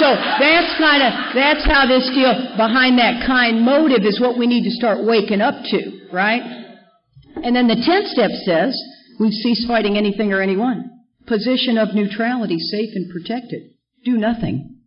So 0.00 0.08
that's 0.40 0.72
kind 0.78 1.02
of 1.04 1.12
that's 1.34 1.64
how 1.64 1.86
this 1.86 2.08
deal 2.14 2.32
behind 2.56 2.98
that 2.98 3.26
kind 3.26 3.60
motive 3.60 4.04
is 4.04 4.20
what 4.20 4.38
we 4.38 4.46
need 4.46 4.64
to 4.64 4.70
start 4.70 5.04
waking 5.04 5.40
up 5.40 5.54
to, 5.70 6.08
right? 6.12 6.42
And 7.42 7.54
then 7.54 7.68
the 7.68 7.76
tenth 7.76 8.08
step 8.08 8.30
says 8.44 8.72
we've 9.20 9.32
ceased 9.32 9.68
fighting 9.68 9.96
anything 9.96 10.32
or 10.32 10.40
anyone. 10.40 10.90
Position 11.26 11.78
of 11.78 11.94
neutrality, 11.94 12.58
safe 12.58 12.90
and 12.94 13.10
protected. 13.10 13.70
Do 14.04 14.16
nothing. 14.16 14.80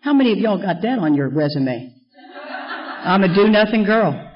How 0.00 0.12
many 0.12 0.32
of 0.32 0.38
y'all 0.38 0.60
got 0.60 0.82
that 0.82 0.98
on 0.98 1.14
your 1.14 1.28
resume? 1.28 1.94
I'm 3.02 3.22
a 3.22 3.34
do 3.34 3.48
nothing 3.48 3.84
girl. 3.84 4.26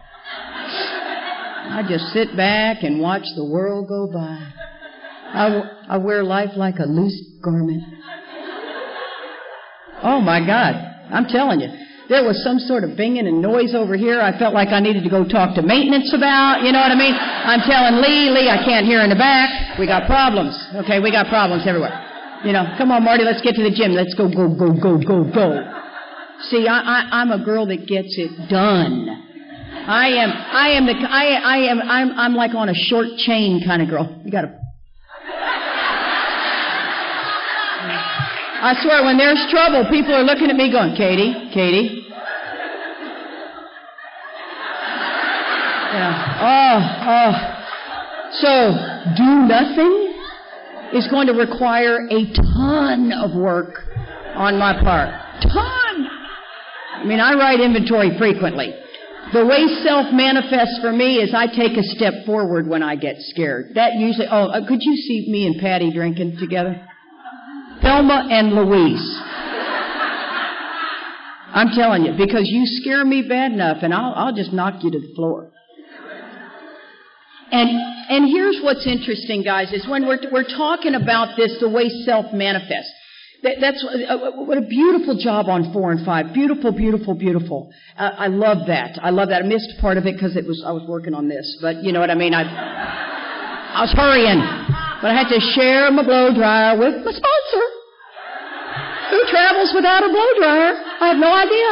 I 1.66 1.82
just 1.88 2.12
sit 2.12 2.36
back 2.36 2.82
and 2.82 3.00
watch 3.00 3.24
the 3.36 3.44
world 3.44 3.88
go 3.88 4.10
by. 4.12 4.52
I, 5.34 5.62
I 5.88 5.96
wear 5.98 6.22
life 6.22 6.50
like 6.56 6.78
a 6.78 6.86
loose 6.86 7.38
garment. 7.42 7.82
Oh 10.04 10.20
my 10.20 10.44
God. 10.44 10.76
I'm 11.10 11.26
telling 11.26 11.60
you. 11.60 11.72
There 12.08 12.20
was 12.22 12.36
some 12.44 12.60
sort 12.60 12.84
of 12.84 13.00
binging 13.00 13.24
and 13.24 13.40
noise 13.40 13.72
over 13.72 13.96
here. 13.96 14.20
I 14.20 14.36
felt 14.38 14.52
like 14.52 14.68
I 14.68 14.78
needed 14.78 15.04
to 15.04 15.10
go 15.10 15.24
talk 15.24 15.56
to 15.56 15.62
maintenance 15.62 16.12
about. 16.12 16.60
You 16.60 16.70
know 16.70 16.84
what 16.84 16.92
I 16.92 17.00
mean? 17.00 17.16
I'm 17.16 17.64
telling 17.64 18.04
Lee, 18.04 18.28
Lee, 18.28 18.52
I 18.52 18.60
can't 18.60 18.84
hear 18.84 19.00
in 19.00 19.08
the 19.08 19.16
back. 19.16 19.78
We 19.80 19.86
got 19.86 20.04
problems. 20.04 20.52
Okay, 20.84 21.00
we 21.00 21.10
got 21.10 21.32
problems 21.32 21.64
everywhere. 21.66 21.96
You 22.44 22.52
know, 22.52 22.76
come 22.76 22.92
on, 22.92 23.04
Marty, 23.04 23.24
let's 23.24 23.40
get 23.40 23.54
to 23.56 23.64
the 23.64 23.72
gym. 23.72 23.92
Let's 23.96 24.12
go, 24.12 24.28
go, 24.28 24.52
go, 24.52 24.76
go, 24.76 25.00
go, 25.00 25.24
go. 25.24 25.48
See, 26.52 26.68
I, 26.68 26.76
I, 26.76 27.24
I'm 27.24 27.32
a 27.32 27.42
girl 27.42 27.64
that 27.72 27.88
gets 27.88 28.12
it 28.20 28.50
done. 28.50 29.08
I 29.88 30.08
am, 30.08 30.30
I 30.30 30.68
am 30.76 30.84
the, 30.84 30.92
I, 30.92 31.24
I 31.40 31.56
am, 31.72 31.80
I'm, 31.80 32.18
I'm 32.18 32.34
like 32.34 32.54
on 32.54 32.68
a 32.68 32.74
short 32.74 33.06
chain 33.16 33.62
kind 33.64 33.80
of 33.80 33.88
girl. 33.88 34.20
You 34.24 34.30
gotta 34.30 34.60
I 38.64 38.72
swear, 38.80 39.04
when 39.04 39.18
there's 39.18 39.44
trouble, 39.50 39.84
people 39.90 40.14
are 40.14 40.24
looking 40.24 40.48
at 40.48 40.56
me 40.56 40.72
going, 40.72 40.96
Katie, 40.96 41.50
Katie. 41.52 42.08
Yeah. 45.92 46.40
Oh, 46.40 46.80
oh. 47.04 47.32
So, 48.40 48.72
do 49.20 49.44
nothing 49.44 50.16
is 50.94 51.06
going 51.08 51.26
to 51.26 51.34
require 51.34 52.08
a 52.08 52.24
ton 52.32 53.12
of 53.12 53.36
work 53.36 53.84
on 54.32 54.58
my 54.58 54.72
part. 54.80 55.12
Ton! 55.42 56.08
I 56.96 57.04
mean, 57.04 57.20
I 57.20 57.34
write 57.34 57.60
inventory 57.60 58.16
frequently. 58.16 58.72
The 59.34 59.44
way 59.44 59.66
self 59.84 60.06
manifests 60.10 60.80
for 60.80 60.90
me 60.90 61.16
is 61.16 61.34
I 61.34 61.48
take 61.48 61.76
a 61.76 61.82
step 61.82 62.24
forward 62.24 62.66
when 62.66 62.82
I 62.82 62.96
get 62.96 63.16
scared. 63.18 63.74
That 63.74 63.96
usually, 63.96 64.28
oh, 64.30 64.46
uh, 64.46 64.66
could 64.66 64.80
you 64.80 64.96
see 64.96 65.30
me 65.30 65.46
and 65.48 65.60
Patty 65.60 65.92
drinking 65.92 66.38
together? 66.40 66.80
Thelma 67.84 68.28
and 68.30 68.52
Louise. 68.52 69.20
I'm 71.54 71.68
telling 71.76 72.04
you, 72.04 72.14
because 72.18 72.48
you 72.48 72.66
scare 72.66 73.04
me 73.04 73.22
bad 73.28 73.52
enough, 73.52 73.78
and 73.82 73.94
I'll, 73.94 74.12
I'll 74.16 74.34
just 74.34 74.52
knock 74.52 74.82
you 74.82 74.90
to 74.90 74.98
the 74.98 75.12
floor. 75.14 75.50
And 77.52 77.70
and 78.08 78.26
here's 78.28 78.58
what's 78.62 78.86
interesting, 78.86 79.44
guys, 79.44 79.72
is 79.72 79.86
when 79.86 80.06
we're 80.06 80.18
we're 80.32 80.48
talking 80.48 80.94
about 80.94 81.36
this, 81.36 81.56
the 81.60 81.68
way 81.68 81.88
self 82.04 82.32
manifests. 82.32 82.92
That, 83.42 83.56
that's 83.60 83.84
uh, 83.84 84.30
what 84.34 84.56
a 84.56 84.62
beautiful 84.62 85.18
job 85.18 85.48
on 85.48 85.72
four 85.72 85.92
and 85.92 86.04
five. 86.04 86.32
Beautiful, 86.32 86.72
beautiful, 86.72 87.14
beautiful. 87.14 87.70
Uh, 87.96 88.10
I 88.16 88.26
love 88.28 88.66
that. 88.66 88.98
I 89.02 89.10
love 89.10 89.28
that. 89.28 89.42
I 89.42 89.46
missed 89.46 89.68
part 89.80 89.98
of 89.98 90.06
it 90.06 90.14
because 90.14 90.36
it 90.36 90.46
was 90.46 90.64
I 90.66 90.72
was 90.72 90.82
working 90.88 91.14
on 91.14 91.28
this, 91.28 91.58
but 91.60 91.84
you 91.84 91.92
know 91.92 92.00
what 92.00 92.10
I 92.10 92.14
mean. 92.14 92.34
I 92.34 92.42
I 92.42 93.82
was 93.82 93.92
hurrying, 93.92 94.40
but 95.02 95.10
I 95.10 95.14
had 95.14 95.28
to 95.28 95.40
share 95.54 95.90
my 95.92 96.02
blow 96.02 96.34
dryer 96.34 96.78
with 96.78 97.04
my 97.04 97.12
sponsor. 97.12 97.73
Who 99.10 99.20
travels 99.28 99.72
without 99.74 100.04
a 100.04 100.08
blow 100.08 100.30
dryer? 100.38 100.72
I 101.00 101.12
have 101.12 101.20
no 101.20 101.32
idea. 101.32 101.70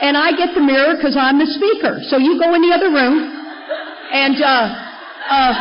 And 0.00 0.16
I 0.16 0.32
get 0.32 0.54
the 0.54 0.64
mirror 0.64 0.96
because 0.96 1.16
I'm 1.16 1.38
the 1.38 1.50
speaker. 1.50 2.00
So 2.08 2.16
you 2.16 2.40
go 2.40 2.54
in 2.54 2.62
the 2.62 2.72
other 2.72 2.88
room, 2.88 3.20
and 4.12 4.36
uh, 4.40 4.66
uh, 5.28 5.52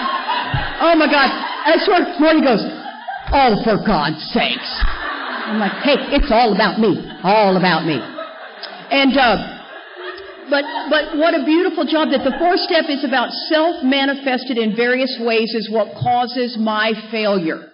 oh 0.87 0.95
my 0.95 1.11
God, 1.11 1.27
I 1.27 1.75
swear, 1.83 2.07
Morty 2.19 2.41
goes, 2.41 2.63
oh 3.35 3.59
for 3.67 3.83
God's 3.83 4.23
sakes. 4.31 4.71
I'm 5.49 5.59
like, 5.59 5.81
hey, 5.83 5.97
it's 6.15 6.31
all 6.31 6.53
about 6.53 6.79
me, 6.79 7.03
all 7.23 7.57
about 7.57 7.85
me. 7.85 7.97
And 7.97 9.17
uh, 9.17 9.59
but 10.49 10.65
but 10.89 11.17
what 11.17 11.33
a 11.33 11.43
beautiful 11.45 11.85
job 11.85 12.09
that 12.09 12.25
the 12.25 12.33
fourth 12.39 12.59
step 12.61 12.85
is 12.89 13.03
about 13.03 13.29
self 13.49 13.83
manifested 13.83 14.57
in 14.57 14.75
various 14.75 15.17
ways 15.21 15.53
is 15.53 15.69
what 15.69 15.93
causes 15.93 16.57
my 16.57 16.93
failure. 17.11 17.68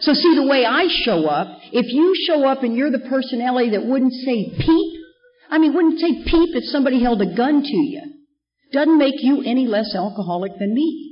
So 0.00 0.12
see 0.14 0.34
the 0.34 0.46
way 0.46 0.64
I 0.64 0.86
show 1.04 1.26
up, 1.26 1.60
if 1.72 1.92
you 1.92 2.14
show 2.26 2.46
up 2.46 2.62
and 2.62 2.76
you're 2.76 2.90
the 2.90 3.08
personality 3.10 3.70
that 3.70 3.84
wouldn't 3.84 4.12
say 4.12 4.54
peep, 4.58 5.00
I 5.50 5.58
mean 5.58 5.74
wouldn't 5.74 6.00
say 6.00 6.22
peep 6.24 6.54
if 6.54 6.64
somebody 6.64 7.02
held 7.02 7.20
a 7.22 7.34
gun 7.34 7.62
to 7.62 7.76
you, 7.76 8.02
doesn't 8.72 8.98
make 8.98 9.22
you 9.22 9.42
any 9.42 9.66
less 9.66 9.94
alcoholic 9.94 10.52
than 10.58 10.74
me. 10.74 11.08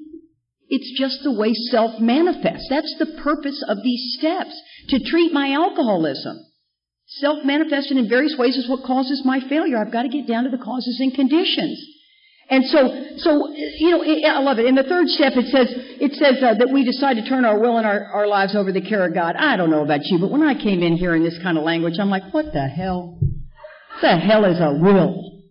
It's 0.68 0.98
just 0.98 1.22
the 1.22 1.32
way 1.32 1.52
self 1.54 2.00
manifests. 2.00 2.66
That's 2.68 2.94
the 2.98 3.20
purpose 3.22 3.62
of 3.68 3.78
these 3.82 4.16
steps, 4.18 4.60
to 4.88 4.98
treat 4.98 5.32
my 5.32 5.52
alcoholism. 5.52 6.38
Self 7.06 7.44
manifested 7.44 7.96
in 7.96 8.08
various 8.08 8.36
ways 8.36 8.56
is 8.56 8.68
what 8.68 8.84
causes 8.84 9.22
my 9.24 9.40
failure. 9.48 9.78
I've 9.78 9.92
got 9.92 10.02
to 10.02 10.08
get 10.08 10.26
down 10.26 10.44
to 10.44 10.50
the 10.50 10.62
causes 10.62 10.98
and 11.00 11.14
conditions. 11.14 11.80
And 12.48 12.64
so, 12.66 12.78
so 13.18 13.50
you 13.54 13.90
know, 13.90 14.02
I 14.02 14.38
love 14.38 14.58
it. 14.58 14.66
In 14.66 14.76
the 14.76 14.84
third 14.84 15.08
step, 15.08 15.32
it 15.34 15.50
says 15.50 15.66
it 15.98 16.12
says 16.14 16.42
uh, 16.42 16.54
that 16.54 16.70
we 16.72 16.84
decide 16.84 17.14
to 17.14 17.28
turn 17.28 17.44
our 17.44 17.58
will 17.58 17.76
and 17.76 17.86
our, 17.86 18.04
our 18.14 18.26
lives 18.28 18.54
over 18.54 18.70
the 18.70 18.80
care 18.80 19.04
of 19.04 19.14
God. 19.14 19.34
I 19.34 19.56
don't 19.56 19.70
know 19.70 19.82
about 19.82 20.00
you, 20.04 20.18
but 20.18 20.30
when 20.30 20.42
I 20.42 20.54
came 20.54 20.82
in 20.82 20.96
here 20.96 21.14
in 21.16 21.24
this 21.24 21.38
kind 21.42 21.58
of 21.58 21.64
language, 21.64 21.94
I'm 21.98 22.10
like, 22.10 22.32
what 22.32 22.52
the 22.52 22.68
hell? 22.68 23.18
What 23.20 24.00
the 24.02 24.16
hell 24.16 24.44
is 24.44 24.60
a 24.60 24.78
will? 24.78 25.42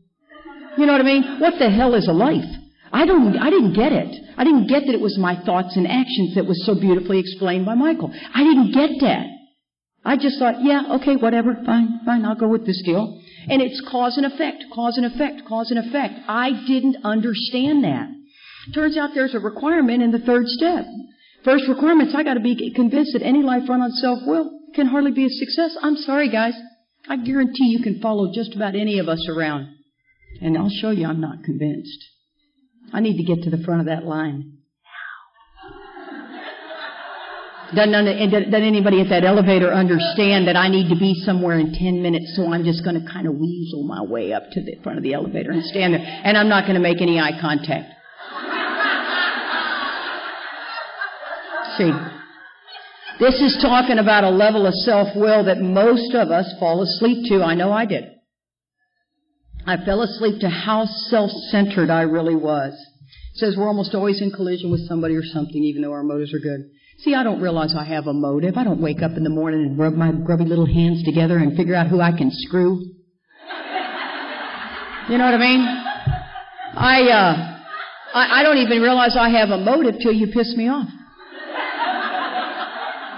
You 0.78 0.86
know 0.86 0.94
what 0.94 1.02
I 1.02 1.06
mean? 1.06 1.40
What 1.40 1.56
the 1.60 1.70
hell 1.70 1.96
is 1.96 2.08
a 2.08 2.14
life? 2.14 2.48
I 2.94 3.06
don't. 3.06 3.38
I 3.38 3.50
didn't 3.50 3.74
get 3.74 3.92
it. 3.92 4.16
I 4.38 4.44
didn't 4.46 4.68
get 4.68 4.84
that 4.86 4.96
it 4.96 5.02
was 5.02 5.18
my 5.18 5.36
thoughts 5.44 5.76
and 5.76 5.88
actions 5.88 6.36
that 6.36 6.46
was 6.46 6.66
so 6.66 6.76
beautifully 6.76 7.20
explained 7.20 7.66
by 7.66 7.76
Michael. 7.76 8.12
I 8.34 8.44
didn't 8.44 8.72
get 8.72 9.02
that. 9.02 9.26
I 10.06 10.18
just 10.18 10.38
thought, 10.38 10.62
yeah, 10.62 11.00
okay, 11.02 11.16
whatever, 11.16 11.58
fine, 11.66 12.00
fine, 12.06 12.24
I'll 12.26 12.36
go 12.36 12.48
with 12.48 12.66
this 12.66 12.82
deal. 12.86 13.20
And 13.48 13.62
it's 13.62 13.82
cause 13.90 14.18
and 14.18 14.26
effect, 14.26 14.64
cause 14.74 14.98
and 14.98 15.06
effect, 15.06 15.48
cause 15.48 15.72
and 15.72 15.80
effect. 15.80 16.16
I 16.28 16.52
didn't 16.68 16.98
understand 17.04 17.84
that. 17.84 18.10
Turns 18.74 18.98
out 18.98 19.12
there's 19.14 19.36
a 19.36 19.40
requirement 19.40 20.02
in 20.02 20.12
the 20.12 20.20
third 20.20 20.48
step. 20.48 20.86
First 21.44 21.68
requirement 21.70 22.10
is 22.10 22.16
I 22.16 22.24
got 22.24 22.34
to 22.34 22.40
be 22.40 22.74
convinced 22.74 23.14
that 23.14 23.22
any 23.22 23.44
life 23.44 23.70
run 23.70 23.82
on 23.82 23.92
self-will 23.92 24.60
can 24.74 24.88
hardly 24.88 25.12
be 25.12 25.26
a 25.26 25.30
success. 25.30 25.78
I'm 25.82 25.96
sorry, 25.96 26.30
guys. 26.32 26.54
I 27.08 27.18
guarantee 27.18 27.66
you 27.66 27.84
can 27.84 28.02
follow 28.02 28.34
just 28.34 28.56
about 28.56 28.76
any 28.76 28.98
of 28.98 29.08
us 29.08 29.28
around. 29.30 29.68
And 30.42 30.58
I'll 30.58 30.70
show 30.70 30.90
you 30.90 31.06
I'm 31.06 31.22
not 31.22 31.44
convinced. 31.44 32.04
I 32.92 33.00
need 33.00 33.18
to 33.18 33.24
get 33.24 33.44
to 33.44 33.50
the 33.50 33.64
front 33.64 33.82
of 33.82 33.88
that 33.88 34.06
line. 34.06 34.55
Doesn't, 37.76 38.32
doesn't 38.32 38.54
anybody 38.54 39.02
at 39.02 39.10
that 39.10 39.26
elevator 39.26 39.74
understand 39.74 40.48
that 40.48 40.56
I 40.56 40.70
need 40.70 40.90
to 40.90 40.96
be 40.96 41.14
somewhere 41.26 41.60
in 41.60 41.74
10 41.74 42.02
minutes, 42.02 42.36
so 42.36 42.52
I'm 42.52 42.64
just 42.64 42.84
going 42.84 43.00
to 43.00 43.12
kind 43.12 43.28
of 43.28 43.36
weasel 43.36 43.84
my 43.84 44.02
way 44.02 44.34
up 44.34 44.44
to 44.52 44.62
the 44.62 44.78
front 44.84 44.98
of 44.98 45.04
the 45.04 45.14
elevator 45.14 45.52
and 45.52 45.64
stand 45.66 45.94
there, 45.94 46.02
and 46.02 46.38
I'm 46.38 46.50
not 46.50 46.64
going 46.64 46.76
to 46.76 46.82
make 46.82 47.02
any 47.02 47.20
eye 47.20 47.40
contact. 47.40 47.92
See, 51.78 51.92
this 53.20 53.36
is 53.42 53.60
talking 53.62 53.98
about 53.98 54.24
a 54.24 54.30
level 54.30 54.66
of 54.66 54.74
self 54.74 55.10
will 55.16 55.46
that 55.46 55.60
most 55.60 56.14
of 56.14 56.32
us 56.32 56.54
fall 56.60 56.82
asleep 56.82 57.28
to. 57.30 57.44
I 57.44 57.56
know 57.56 57.72
I 57.72 57.86
did. 57.86 58.06
I 59.66 59.84
fell 59.84 60.02
asleep 60.02 60.42
to 60.42 60.50
how 60.50 60.86
self 60.86 61.32
centered 61.50 61.90
I 61.90 62.02
really 62.02 62.36
was. 62.36 62.74
It 63.34 63.40
says 63.40 63.56
we're 63.58 63.68
almost 63.68 63.96
always 63.96 64.22
in 64.22 64.32
collision 64.32 64.72
with 64.72 64.88
somebody 64.88 65.16
or 65.16 65.24
something, 65.24 65.64
even 65.64 65.82
though 65.82 65.92
our 65.92 66.04
motives 66.04 66.34
are 66.34 66.40
good. 66.40 66.70
See, 67.00 67.14
I 67.14 67.24
don't 67.24 67.42
realize 67.42 67.76
I 67.78 67.84
have 67.84 68.08
a 68.08 68.14
motive. 68.14 68.58
I 68.58 68.64
don't 68.64 68.82
wake 68.82 69.02
up 69.02 69.12
in 69.18 69.24
the 69.24 69.30
morning 69.30 69.62
and 69.62 69.78
rub 69.78 69.94
my 69.94 70.12
grubby 70.12 70.46
little 70.46 70.66
hands 70.66 71.04
together 71.04 71.38
and 71.38 71.56
figure 71.56 71.76
out 71.76 71.88
who 71.88 72.02
I 72.02 72.12
can 72.12 72.30
screw. 72.32 72.80
You 75.10 75.18
know 75.20 75.26
what 75.26 75.36
I 75.36 75.38
mean? 75.38 75.62
I, 76.78 77.02
uh, 77.04 77.56
I, 78.16 78.40
I 78.40 78.44
don't 78.44 78.58
even 78.58 78.82
realize 78.82 79.16
I 79.16 79.30
have 79.30 79.50
a 79.50 79.58
motive 79.58 79.96
till 80.02 80.14
you 80.14 80.28
piss 80.28 80.56
me 80.56 80.68
off. 80.68 80.88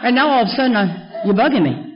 And 0.04 0.16
now 0.16 0.30
all 0.30 0.42
of 0.42 0.48
a 0.48 0.52
sudden 0.52 0.76
I, 0.76 1.24
you're 1.26 1.34
bugging 1.34 1.64
me. 1.64 1.87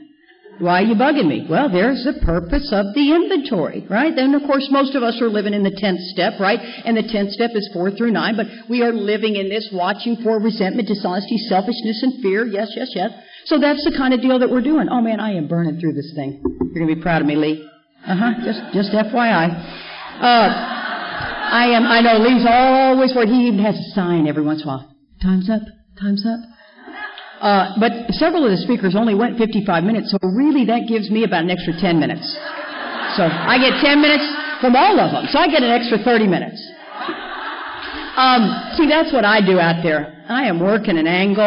Why 0.62 0.82
are 0.82 0.86
you 0.86 0.94
bugging 0.94 1.26
me? 1.26 1.44
Well, 1.50 1.68
there's 1.68 2.06
the 2.06 2.22
purpose 2.24 2.70
of 2.70 2.94
the 2.94 3.10
inventory, 3.10 3.84
right? 3.90 4.14
Then, 4.14 4.32
of 4.38 4.46
course, 4.46 4.68
most 4.70 4.94
of 4.94 5.02
us 5.02 5.20
are 5.20 5.26
living 5.28 5.54
in 5.54 5.64
the 5.64 5.74
10th 5.74 5.98
step, 6.14 6.38
right? 6.38 6.60
And 6.86 6.96
the 6.96 7.02
10th 7.02 7.34
step 7.34 7.50
is 7.54 7.68
4 7.74 7.90
through 7.90 8.12
9, 8.12 8.36
but 8.36 8.46
we 8.70 8.80
are 8.82 8.92
living 8.92 9.34
in 9.34 9.48
this 9.48 9.68
watching 9.72 10.22
for 10.22 10.38
resentment, 10.38 10.86
dishonesty, 10.86 11.36
selfishness, 11.50 12.06
and 12.06 12.22
fear. 12.22 12.46
Yes, 12.46 12.70
yes, 12.76 12.92
yes. 12.94 13.10
So 13.46 13.58
that's 13.58 13.82
the 13.82 13.90
kind 13.98 14.14
of 14.14 14.22
deal 14.22 14.38
that 14.38 14.50
we're 14.50 14.62
doing. 14.62 14.86
Oh 14.88 15.00
man, 15.00 15.18
I 15.18 15.34
am 15.34 15.48
burning 15.48 15.80
through 15.80 15.94
this 15.94 16.12
thing. 16.14 16.40
You're 16.44 16.86
gonna 16.86 16.94
be 16.94 17.02
proud 17.02 17.22
of 17.22 17.26
me, 17.26 17.34
Lee. 17.34 17.68
Uh 18.06 18.14
huh. 18.14 18.32
Just, 18.44 18.62
just 18.72 18.92
FYI. 18.92 19.50
Uh, 20.22 20.48
I 21.52 21.74
am. 21.74 21.82
I 21.90 22.00
know 22.02 22.18
Lee's 22.22 22.46
always 22.48 23.12
worried. 23.16 23.30
He 23.30 23.48
even 23.48 23.58
has 23.58 23.74
a 23.74 23.90
sign 23.94 24.28
every 24.28 24.44
once 24.44 24.62
in 24.62 24.68
a 24.68 24.70
while. 24.70 24.94
Time's 25.20 25.50
up. 25.50 25.62
Time's 25.98 26.24
up. 26.24 26.38
Uh, 27.42 27.74
but 27.82 27.90
several 28.14 28.46
of 28.46 28.54
the 28.54 28.62
speakers 28.62 28.94
only 28.94 29.18
went 29.18 29.36
55 29.36 29.82
minutes, 29.82 30.14
so 30.14 30.18
really 30.22 30.64
that 30.70 30.86
gives 30.86 31.10
me 31.10 31.26
about 31.26 31.42
an 31.42 31.50
extra 31.50 31.74
10 31.74 31.98
minutes. 31.98 32.22
So 33.18 33.26
I 33.26 33.58
get 33.58 33.82
10 33.82 33.98
minutes 33.98 34.22
from 34.62 34.78
all 34.78 34.94
of 34.94 35.10
them, 35.10 35.26
so 35.26 35.42
I 35.42 35.50
get 35.50 35.66
an 35.66 35.74
extra 35.74 35.98
30 35.98 36.30
minutes. 36.30 36.62
Um, 38.14 38.46
see, 38.78 38.86
that's 38.86 39.12
what 39.12 39.24
I 39.24 39.42
do 39.42 39.58
out 39.58 39.82
there. 39.82 40.22
I 40.28 40.46
am 40.46 40.60
working 40.60 40.96
an 40.96 41.10
angle. 41.10 41.42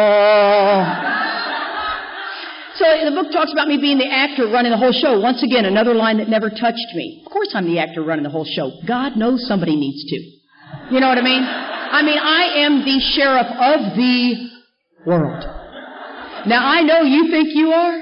So 2.76 2.84
the 3.08 3.16
book 3.16 3.32
talks 3.32 3.52
about 3.56 3.66
me 3.66 3.80
being 3.80 3.96
the 3.96 4.12
actor 4.12 4.52
running 4.52 4.72
the 4.72 4.76
whole 4.76 4.92
show. 4.92 5.18
Once 5.18 5.42
again, 5.42 5.64
another 5.64 5.94
line 5.94 6.18
that 6.18 6.28
never 6.28 6.50
touched 6.50 6.92
me. 6.92 7.22
Of 7.24 7.32
course 7.32 7.52
I'm 7.54 7.64
the 7.64 7.78
actor 7.78 8.04
running 8.04 8.22
the 8.22 8.30
whole 8.30 8.44
show. 8.44 8.70
God 8.86 9.16
knows 9.16 9.48
somebody 9.48 9.76
needs 9.76 10.04
to. 10.12 10.16
You 10.92 11.00
know 11.00 11.08
what 11.08 11.16
I 11.16 11.22
mean? 11.22 11.42
I 11.42 12.02
mean, 12.02 12.18
I 12.18 12.42
am 12.68 12.84
the 12.84 13.00
sheriff 13.00 13.46
of 13.48 13.96
the 13.96 14.50
world. 15.06 15.55
Now 16.46 16.62
I 16.62 16.82
know 16.82 17.02
you 17.02 17.30
think 17.30 17.50
you 17.54 17.72
are. 17.72 17.98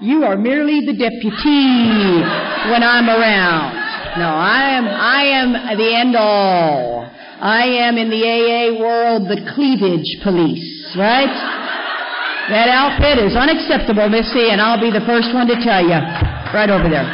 You 0.00 0.22
are 0.24 0.36
merely 0.36 0.84
the 0.86 0.92
deputy 0.92 2.22
when 2.70 2.84
I'm 2.84 3.08
around. 3.08 3.74
No, 4.20 4.28
I 4.28 4.76
am, 4.76 4.84
I 4.86 5.22
am 5.40 5.76
the 5.76 5.90
end 5.96 6.14
all. 6.14 7.10
I 7.40 7.64
am 7.86 7.96
in 7.96 8.10
the 8.10 8.22
AA 8.22 8.78
world 8.78 9.26
the 9.26 9.40
cleavage 9.54 10.22
police, 10.22 10.94
right? 10.98 11.32
That 12.50 12.68
outfit 12.68 13.24
is 13.24 13.34
unacceptable, 13.34 14.08
Missy, 14.08 14.50
and 14.50 14.60
I'll 14.60 14.80
be 14.80 14.90
the 14.90 15.04
first 15.06 15.32
one 15.32 15.46
to 15.48 15.56
tell 15.62 15.82
you. 15.82 15.98
Right 16.52 16.70
over 16.70 16.88
there. 16.88 17.08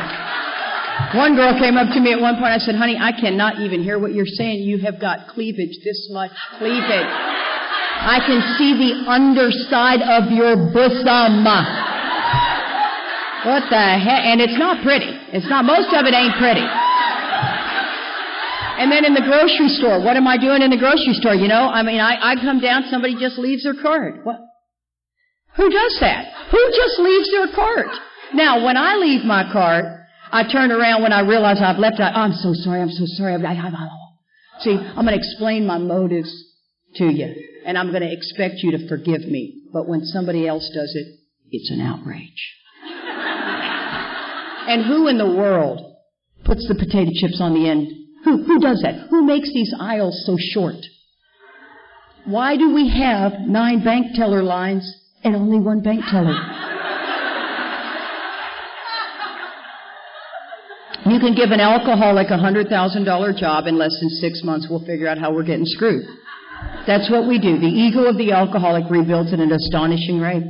One 1.14 1.36
girl 1.36 1.58
came 1.58 1.76
up 1.76 1.92
to 1.94 2.00
me 2.00 2.12
at 2.12 2.20
one 2.20 2.34
point. 2.36 2.50
I 2.50 2.58
said, 2.58 2.74
honey, 2.74 2.96
I 2.98 3.12
cannot 3.12 3.60
even 3.60 3.82
hear 3.82 3.98
what 3.98 4.12
you're 4.12 4.26
saying. 4.26 4.62
You 4.62 4.78
have 4.78 5.00
got 5.00 5.28
cleavage, 5.28 5.78
this 5.84 6.08
much 6.10 6.32
cleavage. 6.58 7.10
I 8.04 8.20
can 8.20 8.40
see 8.60 8.76
the 8.76 9.08
underside 9.08 10.04
of 10.04 10.30
your 10.30 10.56
bosom. 10.56 11.44
What 13.44 13.64
the 13.68 13.84
heck? 14.00 14.24
And 14.28 14.40
it's 14.40 14.58
not 14.58 14.84
pretty. 14.84 15.08
It's 15.32 15.48
not, 15.48 15.64
most 15.64 15.88
of 15.92 16.04
it 16.04 16.14
ain't 16.14 16.36
pretty. 16.36 16.64
And 18.76 18.90
then 18.90 19.04
in 19.04 19.14
the 19.14 19.22
grocery 19.22 19.68
store, 19.68 20.02
what 20.02 20.16
am 20.16 20.26
I 20.26 20.36
doing 20.36 20.62
in 20.62 20.70
the 20.70 20.76
grocery 20.76 21.14
store? 21.14 21.34
You 21.34 21.48
know, 21.48 21.68
I 21.70 21.82
mean, 21.82 22.00
I, 22.00 22.32
I 22.32 22.34
come 22.36 22.60
down, 22.60 22.84
somebody 22.90 23.14
just 23.14 23.38
leaves 23.38 23.62
their 23.62 23.80
card. 23.80 24.24
What? 24.24 24.40
Who 25.56 25.70
does 25.70 25.96
that? 26.00 26.26
Who 26.50 26.58
just 26.74 26.98
leaves 26.98 27.30
their 27.30 27.54
cart? 27.54 27.86
Now, 28.34 28.64
when 28.64 28.76
I 28.76 28.96
leave 28.96 29.24
my 29.24 29.48
cart, 29.52 29.84
I 30.32 30.42
turn 30.50 30.72
around 30.72 31.02
when 31.02 31.12
I 31.12 31.20
realize 31.20 31.58
I've 31.62 31.78
left. 31.78 32.00
I, 32.00 32.10
I'm 32.10 32.32
so 32.32 32.52
sorry. 32.52 32.82
I'm 32.82 32.90
so 32.90 33.04
sorry. 33.06 33.34
I, 33.34 33.38
I, 33.38 33.54
I, 33.54 33.88
see, 34.60 34.74
I'm 34.74 35.06
going 35.06 35.14
to 35.14 35.22
explain 35.22 35.66
my 35.66 35.78
motives 35.78 36.32
to 36.96 37.04
you, 37.04 37.32
and 37.64 37.78
I'm 37.78 37.90
going 37.90 38.02
to 38.02 38.12
expect 38.12 38.56
you 38.58 38.72
to 38.72 38.88
forgive 38.88 39.22
me. 39.22 39.62
But 39.72 39.88
when 39.88 40.04
somebody 40.04 40.46
else 40.46 40.70
does 40.74 40.94
it, 40.94 41.18
it's 41.50 41.70
an 41.70 41.80
outrage. 41.80 42.54
and 44.68 44.84
who 44.84 45.08
in 45.08 45.18
the 45.18 45.26
world 45.26 45.96
puts 46.44 46.68
the 46.68 46.74
potato 46.74 47.10
chips 47.14 47.40
on 47.40 47.54
the 47.54 47.68
end 47.68 48.04
who, 48.24 48.42
who 48.42 48.58
does 48.58 48.80
that? 48.82 49.08
Who 49.10 49.24
makes 49.24 49.52
these 49.52 49.72
aisles 49.78 50.24
so 50.26 50.36
short? 50.38 50.76
Why 52.24 52.56
do 52.56 52.74
we 52.74 52.88
have 52.88 53.32
nine 53.46 53.84
bank 53.84 54.14
teller 54.14 54.42
lines 54.42 54.90
and 55.22 55.36
only 55.36 55.58
one 55.60 55.82
bank 55.82 56.02
teller? 56.10 56.34
You 61.06 61.20
can 61.20 61.34
give 61.34 61.50
an 61.50 61.60
alcoholic 61.60 62.28
a 62.30 62.38
$100,000 62.38 63.36
job 63.36 63.66
in 63.66 63.76
less 63.76 63.94
than 64.00 64.08
six 64.08 64.40
months. 64.42 64.68
We'll 64.70 64.86
figure 64.86 65.06
out 65.06 65.18
how 65.18 65.34
we're 65.34 65.44
getting 65.44 65.66
screwed. 65.66 66.06
That's 66.86 67.10
what 67.10 67.26
we 67.26 67.38
do. 67.38 67.58
The 67.58 67.66
ego 67.66 68.04
of 68.04 68.18
the 68.18 68.32
alcoholic 68.32 68.90
rebuilds 68.90 69.32
at 69.32 69.40
an 69.40 69.52
astonishing 69.52 70.20
rate. 70.20 70.44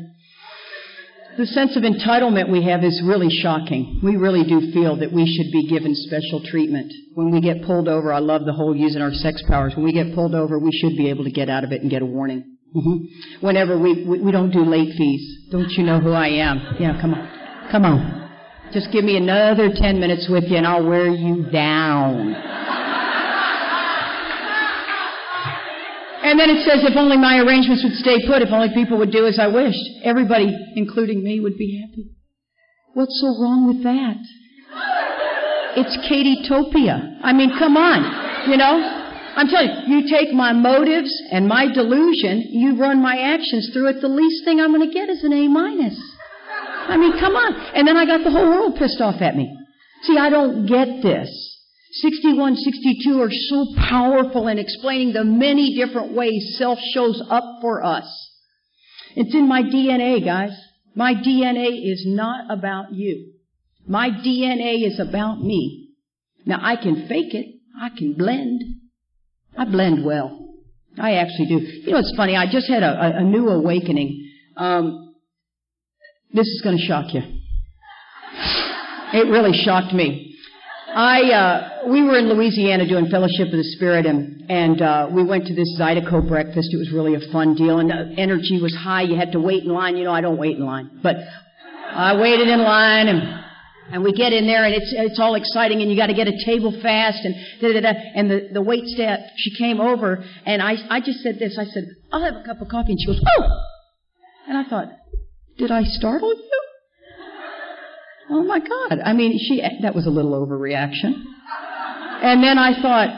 The 1.37 1.46
sense 1.46 1.77
of 1.77 1.83
entitlement 1.83 2.48
we 2.48 2.62
have 2.64 2.85
is 2.85 3.03
really 3.05 3.29
shocking. 3.29 4.00
We 4.05 4.16
really 4.16 4.44
do 4.44 4.72
feel 4.72 4.96
that 4.98 5.12
we 5.12 5.27
should 5.27 5.50
be 5.50 5.66
given 5.66 5.94
special 5.94 6.40
treatment. 6.44 6.92
When 7.14 7.33
we 7.33 7.40
get 7.40 7.64
pulled 7.64 7.88
over, 7.88 8.12
I 8.12 8.20
love 8.20 8.44
the 8.44 8.53
whole 8.53 8.74
using 8.74 9.03
our 9.03 9.12
sex 9.12 9.42
powers. 9.48 9.74
When 9.74 9.85
we 9.85 9.92
get 9.92 10.14
pulled 10.14 10.35
over, 10.35 10.61
we 10.61 10.70
should 10.70 10.96
be 10.96 11.11
able 11.11 11.24
to 11.24 11.33
get 11.33 11.50
out 11.50 11.64
of 11.64 11.72
it 11.72 11.83
and 11.83 11.90
get 11.90 12.03
a 12.03 12.07
warning. 12.07 12.57
Mm-hmm. 12.74 13.44
Whenever 13.44 13.79
we, 13.79 14.05
we, 14.05 14.20
we 14.20 14.31
don't 14.31 14.50
do 14.50 14.64
late 14.64 14.94
fees. 14.96 15.48
Don't 15.50 15.70
you 15.70 15.83
know 15.83 16.00
who 16.00 16.12
I 16.12 16.29
am? 16.29 16.77
Yeah, 16.79 17.00
come 17.00 17.14
on. 17.14 17.29
Come 17.70 17.85
on. 17.85 18.31
Just 18.72 18.92
give 18.92 19.05
me 19.05 19.16
another 19.16 19.70
10 19.74 20.00
minutes 20.00 20.29
with 20.29 20.44
you 20.44 20.57
and 20.57 20.66
I'll 20.66 20.87
wear 20.87 21.09
you 21.09 21.50
down. 21.50 22.35
And 26.24 26.40
then 26.40 26.48
it 26.48 26.64
says, 26.64 26.80
if 26.88 26.96
only 26.96 27.18
my 27.18 27.37
arrangements 27.37 27.84
would 27.84 28.00
stay 28.00 28.26
put, 28.26 28.40
if 28.40 28.48
only 28.48 28.72
people 28.72 28.96
would 28.96 29.12
do 29.12 29.26
as 29.26 29.38
I 29.38 29.46
wished, 29.48 29.84
everybody, 30.02 30.56
including 30.74 31.22
me, 31.22 31.38
would 31.38 31.58
be 31.58 31.84
happy. 31.84 32.16
What's 32.94 33.20
so 33.20 33.28
wrong 33.42 33.68
with 33.68 33.84
that? 33.84 34.16
It's 35.76 35.98
Katie-topia. 36.08 37.20
I 37.22 37.32
mean, 37.34 37.52
come 37.58 37.76
on. 37.76 38.48
You 38.48 38.56
know? 38.56 39.02
I'm 39.37 39.48
telling 39.48 39.68
you, 39.88 39.98
you 39.98 40.08
take 40.08 40.32
my 40.32 40.52
motives 40.52 41.12
and 41.30 41.46
my 41.46 41.66
delusion, 41.72 42.48
you 42.50 42.80
run 42.80 43.02
my 43.02 43.18
actions 43.18 43.70
through 43.74 43.88
it, 43.88 44.00
the 44.00 44.08
least 44.08 44.44
thing 44.46 44.60
I'm 44.60 44.72
going 44.72 44.88
to 44.88 44.94
get 44.94 45.10
is 45.10 45.24
an 45.24 45.32
A 45.32 45.48
minus. 45.48 45.98
I 46.88 46.96
mean, 46.96 47.18
come 47.18 47.34
on. 47.34 47.52
And 47.74 47.87
then 47.87 47.96
I 47.96 48.06
got 48.06 48.24
the 48.24 48.30
whole 48.30 48.48
world 48.48 48.76
pissed 48.78 49.00
off 49.00 49.20
at 49.20 49.37
me. 49.37 49.54
See, 50.04 50.16
I 50.16 50.30
don't 50.30 50.66
get 50.66 51.02
this. 51.02 51.53
61, 51.96 52.57
62 52.57 53.20
are 53.20 53.30
so 53.30 53.66
powerful 53.88 54.48
in 54.48 54.59
explaining 54.59 55.12
the 55.12 55.24
many 55.24 55.76
different 55.76 56.12
ways 56.12 56.57
self 56.59 56.78
shows 56.92 57.22
up 57.30 57.44
for 57.61 57.85
us. 57.85 58.04
It's 59.14 59.35
in 59.35 59.48
my 59.48 59.62
DNA, 59.62 60.24
guys. 60.24 60.50
My 60.96 61.14
DNA 61.14 61.68
is 61.92 62.04
not 62.07 62.50
about 62.50 62.92
you. 62.92 63.33
My 63.87 64.11
DNA 64.11 64.85
is 64.87 64.98
about 64.98 65.40
me. 65.40 65.90
Now 66.44 66.59
I 66.61 66.76
can 66.76 67.07
fake 67.07 67.35
it. 67.35 67.46
I 67.80 67.90
can 67.96 68.14
blend. 68.14 68.62
I 69.57 69.64
blend 69.64 70.04
well. 70.04 70.54
I 70.98 71.14
actually 71.14 71.46
do. 71.46 71.59
You 71.61 71.92
know, 71.92 71.98
it's 71.98 72.14
funny. 72.16 72.37
I 72.37 72.46
just 72.50 72.68
had 72.68 72.83
a, 72.83 73.18
a, 73.18 73.22
new 73.22 73.48
awakening. 73.48 74.30
Um, 74.57 75.14
this 76.33 76.46
is 76.46 76.61
going 76.62 76.76
to 76.76 76.85
shock 76.85 77.12
you. 77.12 77.22
It 79.12 79.28
really 79.28 79.52
shocked 79.52 79.92
me. 79.92 80.23
I 80.94 81.22
uh, 81.33 81.88
we 81.90 82.02
were 82.04 82.16
in 82.16 82.28
Louisiana 82.28 82.87
doing 82.87 83.07
Fellowship 83.11 83.48
of 83.48 83.59
the 83.59 83.64
Spirit, 83.76 84.07
and 84.07 84.48
and 84.48 84.80
uh, 84.80 85.09
we 85.11 85.24
went 85.24 85.46
to 85.46 85.54
this 85.54 85.76
Zydeco 85.76 86.26
breakfast. 86.28 86.68
It 86.72 86.76
was 86.76 86.92
really 86.92 87.16
a 87.16 87.33
fun 87.33 87.57
deal, 87.57 87.80
and 87.80 87.90
the 87.90 88.14
energy 88.16 88.61
was 88.62 88.72
high. 88.74 89.02
You 89.02 89.16
had 89.16 89.33
to 89.33 89.40
wait 89.40 89.64
in 89.64 89.70
line. 89.70 89.96
You 89.96 90.04
know, 90.04 90.12
I 90.12 90.20
don't 90.20 90.38
wait 90.38 90.57
in 90.57 90.64
line, 90.64 91.00
but 91.02 91.16
I 91.90 92.14
waited 92.20 92.46
in 92.46 92.61
line, 92.61 93.09
and 93.09 93.44
and 93.92 94.04
we 94.04 94.12
get 94.12 94.33
in 94.33 94.46
there, 94.46 94.64
and 94.64 94.72
it's 94.72 94.94
it's 94.96 95.18
all 95.18 95.35
exciting, 95.35 95.83
and 95.83 95.90
you 95.90 95.96
got 95.96 96.07
to 96.07 96.14
get 96.14 96.28
a 96.28 96.44
table 96.46 96.70
fast, 96.80 97.18
and 97.24 97.35
da 97.61 97.72
da 97.72 97.80
da. 97.80 98.00
And 98.14 98.30
the 98.30 98.48
the 98.52 98.62
wait 98.62 98.85
staff, 98.87 99.18
she 99.37 99.57
came 99.59 99.80
over, 99.80 100.24
and 100.46 100.62
I 100.62 100.76
I 100.90 101.00
just 101.00 101.20
said 101.20 101.40
this. 101.40 101.59
I 101.59 101.64
said, 101.64 101.85
I'll 102.12 102.22
have 102.22 102.37
a 102.37 102.44
cup 102.44 102.61
of 102.62 102.68
coffee, 102.68 102.92
and 102.92 103.00
she 103.00 103.07
goes, 103.07 103.20
oh, 103.37 103.42
and 104.46 104.57
I 104.57 104.62
thought, 104.70 104.88
did 105.59 105.72
I 105.72 105.83
startle 105.83 106.33
you? 106.33 106.61
Oh 108.30 108.42
my 108.42 108.58
God. 108.58 109.00
I 109.04 109.12
mean, 109.12 109.38
she, 109.38 109.62
that 109.82 109.94
was 109.94 110.06
a 110.06 110.10
little 110.10 110.32
overreaction. 110.32 111.24
And 112.22 112.42
then 112.42 112.58
I 112.58 112.80
thought, 112.80 113.08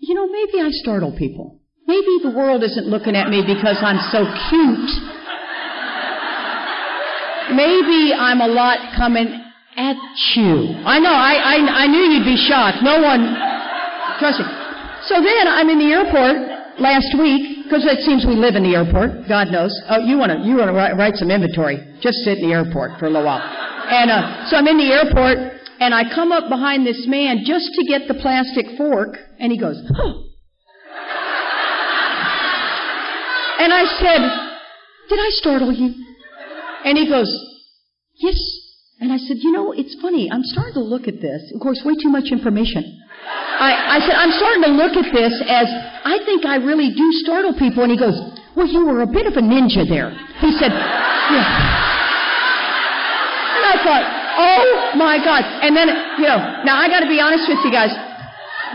you 0.00 0.14
know, 0.14 0.26
maybe 0.26 0.60
I 0.60 0.70
startle 0.70 1.14
people. 1.16 1.60
Maybe 1.86 2.18
the 2.22 2.30
world 2.30 2.62
isn't 2.62 2.86
looking 2.86 3.14
at 3.14 3.28
me 3.28 3.44
because 3.44 3.76
I'm 3.84 4.00
so 4.08 4.24
cute. 4.48 4.90
Maybe 7.52 8.16
I'm 8.16 8.40
a 8.40 8.48
lot 8.48 8.96
coming 8.96 9.28
at 9.76 9.96
you. 10.32 10.80
I 10.80 10.98
know, 10.98 11.12
I, 11.12 11.34
I, 11.36 11.84
I 11.84 11.86
knew 11.86 12.00
you'd 12.08 12.24
be 12.24 12.40
shocked. 12.40 12.80
No 12.80 13.02
one, 13.02 13.36
trust 14.16 14.40
me. 14.40 14.46
So 15.12 15.20
then 15.20 15.44
I'm 15.44 15.68
in 15.68 15.78
the 15.78 15.92
airport 15.92 16.80
last 16.80 17.12
week, 17.20 17.64
because 17.64 17.84
it 17.84 18.00
seems 18.00 18.24
we 18.24 18.34
live 18.34 18.56
in 18.56 18.62
the 18.62 18.74
airport, 18.74 19.28
God 19.28 19.48
knows. 19.52 19.76
Oh, 19.90 20.00
you 20.00 20.16
want 20.16 20.32
to, 20.32 20.40
you 20.40 20.56
want 20.56 20.68
to 20.68 20.72
write, 20.72 20.96
write 20.96 21.16
some 21.16 21.30
inventory. 21.30 21.84
Just 22.00 22.24
sit 22.24 22.38
in 22.38 22.48
the 22.48 22.54
airport 22.54 22.98
for 22.98 23.06
a 23.06 23.10
little 23.10 23.26
while. 23.26 23.44
And 23.90 24.10
uh, 24.10 24.48
so 24.48 24.56
I'm 24.56 24.66
in 24.66 24.78
the 24.78 24.92
airport, 24.92 25.38
and 25.80 25.94
I 25.94 26.04
come 26.14 26.32
up 26.32 26.48
behind 26.48 26.86
this 26.86 27.04
man 27.06 27.44
just 27.44 27.72
to 27.74 27.84
get 27.84 28.08
the 28.08 28.14
plastic 28.14 28.76
fork, 28.76 29.16
and 29.38 29.52
he 29.52 29.58
goes, 29.58 29.80
oh. 29.96 30.24
And 33.64 33.72
I 33.72 33.84
said, 33.96 34.20
Did 35.08 35.18
I 35.18 35.30
startle 35.40 35.72
you? 35.72 35.94
And 36.84 36.98
he 36.98 37.08
goes, 37.08 37.30
Yes. 38.16 38.36
And 39.00 39.12
I 39.12 39.16
said, 39.16 39.38
You 39.40 39.52
know, 39.52 39.72
it's 39.72 39.96
funny. 40.02 40.28
I'm 40.30 40.42
starting 40.42 40.74
to 40.74 40.84
look 40.84 41.08
at 41.08 41.20
this. 41.20 41.52
Of 41.54 41.60
course, 41.60 41.80
way 41.84 41.94
too 41.94 42.10
much 42.10 42.28
information. 42.30 42.84
I, 43.24 43.96
I 43.96 43.98
said, 44.00 44.16
I'm 44.16 44.32
starting 44.32 44.62
to 44.64 44.72
look 44.76 44.92
at 44.98 45.08
this 45.14 45.32
as 45.48 45.66
I 46.04 46.18
think 46.26 46.44
I 46.44 46.56
really 46.56 46.92
do 46.92 47.08
startle 47.24 47.54
people. 47.54 47.84
And 47.84 47.92
he 47.92 47.98
goes, 47.98 48.20
Well, 48.56 48.66
you 48.66 48.84
were 48.86 49.02
a 49.02 49.06
bit 49.06 49.26
of 49.26 49.34
a 49.34 49.42
ninja 49.42 49.88
there. 49.88 50.10
He 50.40 50.52
said, 50.58 50.72
Yeah. 50.72 51.93
Thought, 53.84 54.02
oh 54.40 54.96
my 54.96 55.20
God. 55.20 55.44
And 55.62 55.76
then, 55.76 55.88
you 56.18 56.26
know, 56.26 56.64
now 56.64 56.80
I 56.80 56.88
gotta 56.88 57.06
be 57.06 57.20
honest 57.20 57.46
with 57.46 57.60
you 57.62 57.70
guys. 57.70 57.92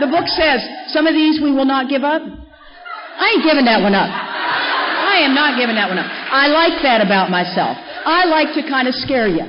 The 0.00 0.06
book 0.06 0.24
says 0.32 0.62
some 0.94 1.06
of 1.06 1.12
these 1.12 1.42
we 1.42 1.52
will 1.52 1.68
not 1.68 1.90
give 1.90 2.02
up. 2.06 2.22
I 2.22 3.36
ain't 3.36 3.44
giving 3.44 3.66
that 3.66 3.82
one 3.82 3.92
up. 3.92 4.08
I 4.08 5.20
am 5.26 5.34
not 5.34 5.58
giving 5.58 5.74
that 5.74 5.90
one 5.90 5.98
up. 5.98 6.06
I 6.08 6.46
like 6.48 6.80
that 6.82 7.04
about 7.04 7.28
myself. 7.28 7.76
I 8.06 8.24
like 8.24 8.54
to 8.54 8.62
kind 8.62 8.88
of 8.88 8.94
scare 8.94 9.28
you. 9.28 9.44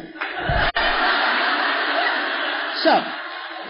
So, 2.83 2.91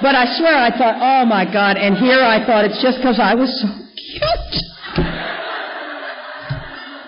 but 0.02 0.16
I 0.16 0.26
swear 0.40 0.56
I 0.56 0.72
thought, 0.72 0.96
oh 0.98 1.26
my 1.28 1.46
God, 1.46 1.78
and 1.78 1.98
here 1.98 2.24
I 2.24 2.42
thought 2.48 2.66
it's 2.66 2.82
just 2.82 2.98
because 2.98 3.20
I 3.20 3.36
was 3.36 3.52
so 3.62 3.68
cute. 3.94 4.56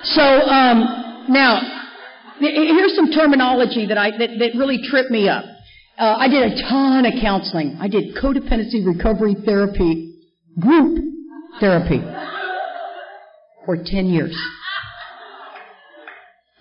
So, 0.04 0.22
um, 0.22 1.26
now, 1.30 1.83
here's 2.44 2.96
some 2.96 3.12
terminology 3.12 3.88
that 3.88 3.98
I, 3.98 4.12
that, 4.12 4.30
that 4.40 4.52
really 4.58 4.80
tripped 4.90 5.12
me 5.12 5.30
up. 5.30 5.46
Uh, 5.98 6.16
I 6.18 6.28
did 6.28 6.52
a 6.52 6.62
ton 6.70 7.06
of 7.06 7.14
counseling. 7.22 7.78
I 7.80 7.88
did 7.88 8.16
codependency 8.16 8.86
recovery 8.86 9.36
therapy, 9.46 10.16
group 10.60 11.00
therapy 11.60 12.02
for 13.66 13.78
10 13.78 14.08
years. 14.08 14.36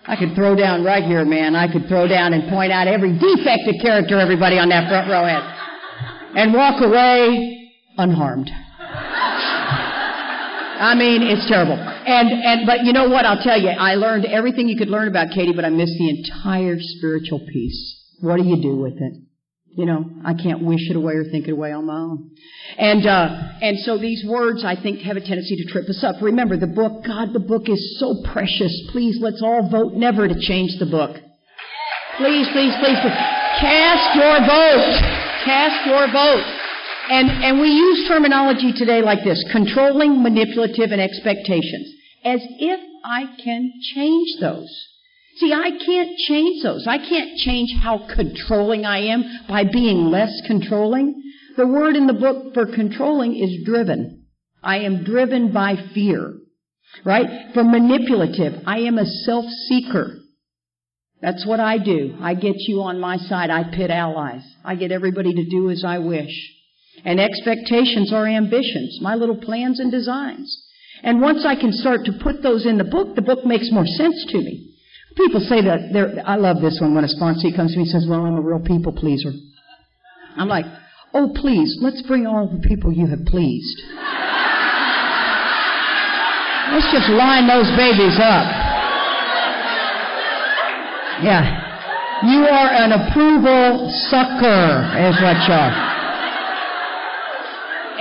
I 0.05 0.17
could 0.17 0.35
throw 0.35 0.55
down 0.55 0.83
right 0.83 1.03
here, 1.03 1.23
man. 1.23 1.55
I 1.55 1.71
could 1.71 1.87
throw 1.87 2.07
down 2.07 2.33
and 2.33 2.49
point 2.49 2.71
out 2.71 2.87
every 2.87 3.13
defect 3.13 3.67
of 3.67 3.75
character 3.81 4.19
everybody 4.19 4.59
on 4.59 4.69
that 4.69 4.89
front 4.89 5.09
row 5.09 5.25
has. 5.25 5.43
And 6.35 6.53
walk 6.53 6.81
away 6.81 7.71
unharmed. 7.97 8.49
I 10.83 10.95
mean, 10.95 11.23
it's 11.23 11.47
terrible. 11.47 11.79
And, 11.79 12.27
and, 12.27 12.67
but 12.67 12.83
you 12.83 12.91
know 12.91 13.07
what? 13.07 13.25
I'll 13.25 13.41
tell 13.41 13.59
you, 13.59 13.69
I 13.69 13.95
learned 13.95 14.25
everything 14.25 14.67
you 14.67 14.77
could 14.77 14.89
learn 14.89 15.07
about 15.07 15.29
Katie, 15.33 15.53
but 15.55 15.63
I 15.63 15.69
missed 15.69 15.95
the 15.97 16.09
entire 16.09 16.75
spiritual 16.77 17.39
piece. 17.39 18.17
What 18.19 18.35
do 18.35 18.43
you 18.43 18.61
do 18.61 18.75
with 18.75 18.99
it? 18.99 19.13
You 19.75 19.85
know, 19.85 20.05
I 20.25 20.33
can't 20.33 20.61
wish 20.61 20.89
it 20.89 20.95
away 20.95 21.13
or 21.13 21.23
think 21.23 21.47
it 21.47 21.51
away 21.51 21.71
on 21.71 21.85
my 21.87 21.97
own. 21.97 22.31
And, 22.77 23.07
uh, 23.07 23.29
and 23.61 23.79
so 23.79 23.97
these 23.97 24.23
words, 24.27 24.63
I 24.63 24.75
think, 24.75 24.99
have 25.01 25.15
a 25.15 25.21
tendency 25.21 25.55
to 25.63 25.71
trip 25.71 25.87
us 25.89 26.03
up. 26.03 26.21
Remember, 26.21 26.57
the 26.57 26.67
book, 26.67 27.05
God, 27.07 27.33
the 27.33 27.39
book 27.39 27.69
is 27.69 27.97
so 27.97 28.21
precious. 28.31 28.73
Please, 28.91 29.17
let's 29.21 29.41
all 29.41 29.69
vote 29.71 29.93
never 29.93 30.27
to 30.27 30.35
change 30.35 30.77
the 30.79 30.85
book. 30.85 31.15
Please, 32.17 32.45
please, 32.51 32.75
please, 32.77 32.99
please. 33.01 33.17
Cast 33.63 34.15
your 34.19 34.37
vote. 34.45 34.99
Cast 35.47 35.87
your 35.87 36.11
vote. 36.11 36.62
And, 37.09 37.29
and 37.29 37.59
we 37.59 37.69
use 37.69 38.07
terminology 38.07 38.73
today 38.73 39.01
like 39.01 39.23
this 39.23 39.43
controlling, 39.51 40.23
manipulative, 40.23 40.91
and 40.91 41.01
expectations. 41.01 41.93
As 42.23 42.39
if 42.59 42.79
I 43.03 43.25
can 43.43 43.71
change 43.93 44.39
those. 44.39 44.69
See, 45.37 45.51
I 45.51 45.71
can't 45.85 46.17
change 46.17 46.63
those. 46.63 46.87
I 46.87 46.97
can't 46.97 47.37
change 47.37 47.73
how 47.81 48.07
controlling 48.15 48.85
I 48.85 48.99
am 49.07 49.23
by 49.49 49.63
being 49.65 50.05
less 50.05 50.31
controlling. 50.47 51.21
The 51.57 51.67
word 51.67 51.95
in 51.95 52.07
the 52.07 52.13
book 52.13 52.53
for 52.53 52.65
controlling 52.65 53.35
is 53.35 53.65
driven. 53.65 54.25
I 54.61 54.79
am 54.79 55.03
driven 55.03 55.51
by 55.51 55.75
fear. 55.93 56.35
Right? 57.03 57.53
For 57.53 57.63
manipulative, 57.63 58.63
I 58.65 58.79
am 58.79 58.97
a 58.97 59.05
self-seeker. 59.05 60.19
That's 61.21 61.45
what 61.45 61.59
I 61.59 61.79
do. 61.79 62.15
I 62.21 62.35
get 62.35 62.55
you 62.59 62.81
on 62.81 62.99
my 62.99 63.17
side. 63.17 63.49
I 63.49 63.63
pit 63.63 63.89
allies. 63.89 64.43
I 64.63 64.75
get 64.75 64.91
everybody 64.91 65.33
to 65.33 65.49
do 65.49 65.69
as 65.69 65.83
I 65.85 65.99
wish. 65.99 66.31
And 67.05 67.19
expectations 67.19 68.13
are 68.13 68.25
ambitions, 68.25 68.99
my 69.01 69.15
little 69.15 69.35
plans 69.35 69.79
and 69.79 69.91
designs. 69.91 70.57
And 71.03 71.21
once 71.21 71.45
I 71.45 71.55
can 71.55 71.73
start 71.73 72.05
to 72.05 72.13
put 72.23 72.41
those 72.41 72.65
in 72.65 72.77
the 72.77 72.85
book, 72.85 73.15
the 73.15 73.21
book 73.21 73.45
makes 73.45 73.69
more 73.71 73.85
sense 73.85 74.25
to 74.29 74.37
me. 74.37 74.73
People 75.17 75.41
say 75.41 75.61
that 75.61 76.23
I 76.25 76.35
love 76.37 76.61
this 76.61 76.79
one 76.81 76.95
when 76.95 77.03
a 77.03 77.09
sponsor 77.09 77.49
comes 77.55 77.73
to 77.73 77.77
me 77.77 77.83
and 77.83 77.91
says, 77.91 78.07
well, 78.09 78.25
I'm 78.25 78.35
a 78.35 78.41
real 78.41 78.63
people 78.63 78.93
pleaser. 78.93 79.31
I'm 80.37 80.47
like, 80.47 80.65
oh, 81.13 81.33
please, 81.35 81.77
let's 81.81 82.01
bring 82.03 82.25
all 82.25 82.47
the 82.47 82.65
people 82.67 82.91
you 82.91 83.05
have 83.07 83.25
pleased. 83.25 83.81
Let's 86.71 86.89
just 86.89 87.09
line 87.11 87.45
those 87.45 87.69
babies 87.77 88.17
up. 88.17 88.47
Yeah. 91.21 91.61
You 92.23 92.47
are 92.47 92.69
an 92.71 92.93
approval 92.93 93.91
sucker, 94.09 94.87
is 94.97 95.19
what 95.21 95.37
you 95.45 95.53
are. 95.53 96.02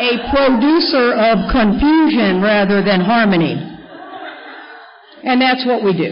A 0.03 0.19
producer 0.35 1.15
of 1.15 1.47
confusion 1.53 2.43
rather 2.43 2.83
than 2.83 3.01
harmony. 3.01 3.55
And 5.23 5.41
that's 5.41 5.65
what 5.65 5.85
we 5.85 5.93
do. 5.97 6.11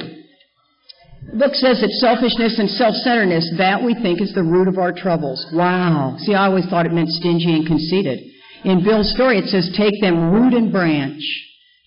The 1.32 1.38
book 1.38 1.54
says 1.54 1.80
that 1.80 1.90
selfishness 1.98 2.58
and 2.58 2.70
self-centeredness, 2.70 3.58
that 3.58 3.82
we 3.82 3.94
think 3.94 4.22
is 4.22 4.32
the 4.32 4.44
root 4.44 4.68
of 4.68 4.78
our 4.78 4.92
troubles. 4.92 5.44
Wow. 5.52 6.16
See, 6.20 6.34
I 6.34 6.46
always 6.46 6.66
thought 6.66 6.86
it 6.86 6.92
meant 6.92 7.08
stingy 7.08 7.52
and 7.54 7.66
conceited. 7.66 8.20
In 8.64 8.84
Bill's 8.84 9.10
story, 9.12 9.38
it 9.38 9.46
says, 9.46 9.74
take 9.76 10.00
them 10.00 10.30
root 10.30 10.54
and 10.54 10.70
branch. 10.70 11.22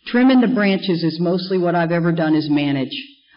Trimming 0.08 0.42
the 0.42 0.48
branches 0.48 1.04
is 1.04 1.20
mostly 1.22 1.58
what 1.58 1.76
I've 1.76 1.92
ever 1.92 2.12
done 2.12 2.36
is 2.36 2.50
manage. 2.50 2.92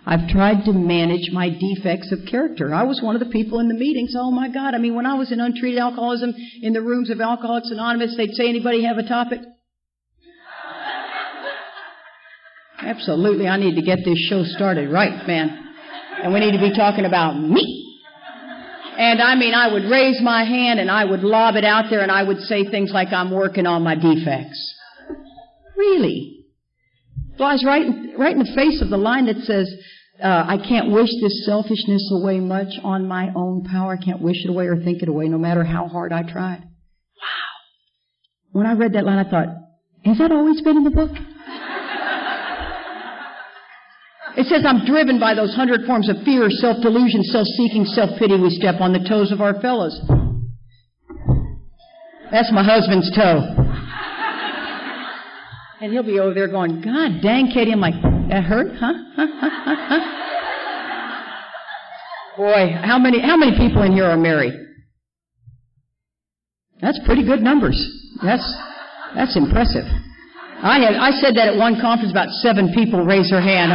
I've 0.07 0.29
tried 0.29 0.65
to 0.67 0.73
manage 0.73 1.31
my 1.33 1.51
defects 1.51 2.13
of 2.13 2.21
character. 2.31 2.73
I 2.73 2.85
was 2.85 3.01
one 3.03 3.17
of 3.17 3.21
the 3.21 3.31
people 3.31 3.59
in 3.59 3.69
the 3.69 3.75
meetings. 3.75 4.15
Oh 4.17 4.31
my 4.31 4.49
God. 4.49 4.75
I 4.75 4.79
mean, 4.79 4.95
when 4.95 5.07
I 5.07 5.15
was 5.15 5.33
in 5.33 5.41
untreated 5.41 5.81
alcoholism 5.81 6.33
in 6.63 6.73
the 6.73 6.81
rooms 6.81 7.11
of 7.11 7.21
Alcoholics 7.21 7.73
Anonymous, 7.73 8.17
they'd 8.17 8.35
say, 8.35 8.49
anybody 8.49 8.85
have 8.85 8.99
a 8.99 9.09
topic? 9.09 9.41
Absolutely. 12.79 13.49
I 13.49 13.57
need 13.57 13.75
to 13.75 13.83
get 13.83 13.99
this 14.05 14.19
show 14.31 14.45
started 14.45 14.93
right, 14.93 15.27
man 15.27 15.67
and 16.23 16.33
we 16.33 16.41
need 16.41 16.53
to 16.53 16.59
be 16.59 16.75
talking 16.75 17.05
about 17.05 17.39
me. 17.39 17.83
And 18.99 19.21
I 19.21 19.35
mean, 19.35 19.53
I 19.53 19.73
would 19.73 19.85
raise 19.85 20.21
my 20.23 20.45
hand 20.45 20.81
and 20.81 20.91
I 20.91 21.05
would 21.05 21.21
lob 21.21 21.57
it 21.57 21.65
out 21.65 21.87
there 21.91 22.01
and 22.01 22.11
I 22.11 22.23
would 22.23 22.39
say 22.41 22.65
things 22.65 22.91
like, 22.93 23.13
I'm 23.13 23.31
working 23.31 23.67
on 23.67 23.83
my 23.83 23.95
defects. 23.95 24.75
Really? 25.77 26.47
Flies 27.37 27.63
right, 27.65 27.85
right 28.19 28.33
in 28.33 28.39
the 28.39 28.53
face 28.55 28.81
of 28.81 28.89
the 28.89 28.97
line 28.97 29.27
that 29.27 29.37
says, 29.45 29.71
uh, 30.23 30.45
I 30.49 30.57
can't 30.57 30.91
wish 30.91 31.11
this 31.21 31.45
selfishness 31.45 32.11
away 32.13 32.41
much 32.41 32.73
on 32.83 33.07
my 33.07 33.29
own 33.35 33.65
power. 33.65 33.99
I 34.01 34.03
can't 34.03 34.21
wish 34.21 34.45
it 34.45 34.51
away 34.51 34.67
or 34.67 34.77
think 34.77 35.03
it 35.03 35.09
away, 35.09 35.29
no 35.29 35.39
matter 35.39 35.65
how 35.65 35.89
hard 35.89 36.13
I 36.13 36.23
tried. 36.23 36.61
Wow. 36.61 37.53
When 38.53 38.67
I 38.67 38.73
read 38.73 38.95
that 38.95 39.05
line, 39.05 39.19
I 39.19 39.29
thought, 39.29 39.49
has 40.05 40.19
that 40.19 40.33
always 40.33 40.61
been 40.63 40.79
in 40.79 40.85
the 40.85 40.91
book? 40.91 41.11
It 44.37 44.45
says, 44.49 44.67
I'm 44.69 44.85
driven 44.85 45.19
by 45.19 45.33
those 45.33 45.55
hundred 45.55 45.87
forms 45.87 46.11
of 46.11 46.17
fear, 46.23 46.51
self-delusion, 46.51 47.23
self-seeking, 47.25 47.87
self-pity. 47.87 48.37
We 48.37 48.51
step 48.51 48.83
on 48.83 48.93
the 48.93 48.99
toes 48.99 49.33
of 49.33 49.41
our 49.41 49.59
fellows. 49.63 49.99
That's 52.31 52.53
my 52.53 52.63
husband's 52.63 53.11
toe. 53.17 53.63
And 55.79 55.93
he'll 55.93 56.03
be 56.03 56.19
over 56.19 56.33
there 56.33 56.49
going, 56.49 56.81
God 56.81 57.21
dang, 57.23 57.51
Katie. 57.53 57.73
I'm 57.73 57.81
like, 57.81 57.95
that 58.29 58.45
hurt? 58.45 58.73
Huh? 58.79 58.93
Boy, 62.37 62.77
how 62.85 62.99
many, 62.99 63.21
how 63.21 63.37
many 63.37 63.57
people 63.57 63.83
in 63.83 63.93
here 63.93 64.05
are 64.05 64.17
married? 64.17 64.53
That's 66.81 67.01
pretty 67.07 67.25
good 67.25 67.41
numbers. 67.41 67.81
That's, 68.23 68.45
that's 69.15 69.37
impressive. 69.37 69.85
I 70.61 70.81
had, 70.81 70.95
I 70.97 71.11
said 71.21 71.37
that 71.37 71.49
at 71.49 71.57
one 71.57 71.81
conference, 71.81 72.13
about 72.13 72.29
seven 72.45 72.73
people 72.75 73.05
raised 73.05 73.33
their 73.33 73.41
hand. 73.41 73.73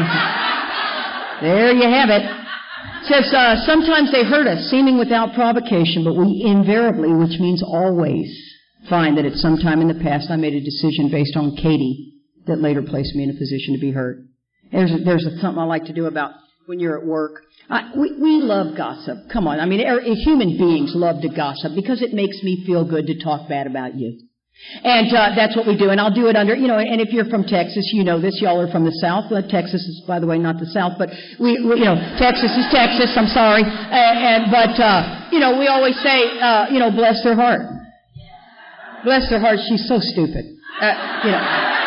There 1.41 1.73
you 1.73 1.89
have 1.89 2.09
it. 2.09 2.21
it 2.21 3.05
says, 3.09 3.33
uh, 3.33 3.65
sometimes 3.65 4.11
they 4.11 4.23
hurt 4.23 4.45
us, 4.45 4.69
seeming 4.69 4.97
without 4.97 5.33
provocation, 5.33 6.03
but 6.05 6.13
we 6.13 6.45
invariably, 6.45 7.13
which 7.13 7.41
means 7.41 7.63
always, 7.65 8.29
find 8.89 9.17
that 9.17 9.25
at 9.25 9.33
some 9.41 9.57
time 9.57 9.81
in 9.81 9.87
the 9.87 10.03
past 10.03 10.29
I 10.29 10.37
made 10.37 10.53
a 10.53 10.61
decision 10.61 11.09
based 11.09 11.35
on 11.35 11.55
Katie 11.55 12.21
that 12.45 12.61
later 12.61 12.81
placed 12.81 13.15
me 13.15 13.23
in 13.23 13.29
a 13.29 13.37
position 13.37 13.73
to 13.73 13.81
be 13.81 13.91
hurt. 13.91 14.17
There's, 14.71 14.91
a, 14.91 14.97
there's 15.03 15.25
a, 15.25 15.37
something 15.39 15.59
I 15.59 15.65
like 15.65 15.85
to 15.85 15.93
do 15.93 16.05
about 16.05 16.31
when 16.65 16.79
you're 16.79 16.97
at 16.97 17.05
work. 17.05 17.43
I, 17.69 17.91
we, 17.95 18.13
we 18.19 18.41
love 18.41 18.77
gossip. 18.77 19.17
Come 19.31 19.47
on. 19.47 19.59
I 19.59 19.65
mean, 19.65 19.85
er, 19.85 20.01
human 20.01 20.57
beings 20.57 20.93
love 20.95 21.21
to 21.21 21.29
gossip 21.29 21.73
because 21.75 22.01
it 22.01 22.13
makes 22.13 22.41
me 22.43 22.63
feel 22.65 22.87
good 22.87 23.07
to 23.07 23.23
talk 23.23 23.49
bad 23.49 23.67
about 23.67 23.95
you. 23.95 24.19
And 24.83 25.09
uh, 25.09 25.33
that's 25.35 25.57
what 25.57 25.65
we 25.65 25.75
do. 25.75 25.89
And 25.89 25.99
I'll 25.99 26.13
do 26.13 26.27
it 26.27 26.35
under, 26.35 26.55
you 26.55 26.67
know, 26.67 26.77
and 26.77 27.01
if 27.01 27.09
you're 27.11 27.25
from 27.25 27.43
Texas, 27.43 27.89
you 27.93 28.03
know 28.03 28.21
this. 28.21 28.39
Y'all 28.41 28.61
are 28.61 28.71
from 28.71 28.85
the 28.85 28.93
South. 29.01 29.31
Texas 29.49 29.81
is, 29.81 30.03
by 30.07 30.19
the 30.19 30.27
way, 30.27 30.37
not 30.37 30.59
the 30.59 30.67
South, 30.67 30.93
but 30.99 31.09
we, 31.39 31.57
we 31.65 31.81
you 31.81 31.85
know, 31.85 31.97
Texas 32.19 32.51
is 32.53 32.67
Texas. 32.71 33.09
I'm 33.17 33.27
sorry. 33.27 33.63
And, 33.63 34.45
and 34.45 34.51
but, 34.51 34.77
uh, 34.77 35.29
you 35.31 35.39
know, 35.39 35.57
we 35.57 35.67
always 35.67 35.95
say, 36.03 36.39
uh, 36.39 36.69
you 36.69 36.77
know, 36.77 36.91
bless 36.91 37.23
their 37.23 37.35
heart. 37.35 37.61
Bless 39.03 39.29
their 39.29 39.39
heart. 39.39 39.57
She's 39.67 39.87
so 39.87 39.97
stupid. 39.99 40.45
Uh, 40.79 41.21
you 41.25 41.31
know. 41.31 41.80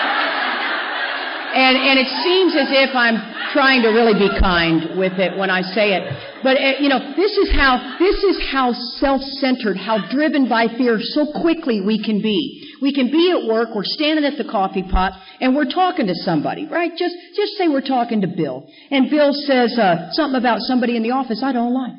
And, 1.54 1.76
and 1.78 1.98
it 1.98 2.08
seems 2.26 2.54
as 2.56 2.68
if 2.70 2.94
I'm 2.94 3.14
trying 3.52 3.82
to 3.82 3.88
really 3.90 4.18
be 4.18 4.28
kind 4.40 4.98
with 4.98 5.14
it 5.22 5.38
when 5.38 5.50
I 5.50 5.62
say 5.62 5.94
it. 5.94 6.02
But 6.42 6.58
uh, 6.58 6.80
you 6.80 6.88
know, 6.88 6.98
this 7.14 7.32
is 7.38 7.52
how 7.54 7.96
this 7.98 8.16
is 8.24 8.50
how 8.50 8.72
self-centered, 8.72 9.76
how 9.76 10.10
driven 10.10 10.48
by 10.48 10.66
fear 10.76 10.98
so 11.00 11.30
quickly 11.40 11.80
we 11.80 12.02
can 12.02 12.20
be. 12.20 12.60
We 12.82 12.92
can 12.92 13.10
be 13.10 13.30
at 13.30 13.48
work, 13.48 13.70
we're 13.74 13.84
standing 13.84 14.24
at 14.24 14.36
the 14.36 14.50
coffee 14.50 14.82
pot, 14.82 15.12
and 15.40 15.54
we're 15.54 15.70
talking 15.70 16.08
to 16.08 16.14
somebody, 16.14 16.66
right? 16.66 16.90
Just 16.96 17.14
just 17.36 17.52
say 17.56 17.68
we're 17.68 17.86
talking 17.86 18.20
to 18.22 18.26
Bill, 18.26 18.66
and 18.90 19.08
Bill 19.08 19.32
says 19.32 19.78
uh, 19.78 20.10
something 20.10 20.38
about 20.38 20.60
somebody 20.60 20.96
in 20.96 21.02
the 21.02 21.12
office 21.12 21.40
I 21.42 21.52
don't 21.52 21.72
like. 21.72 21.94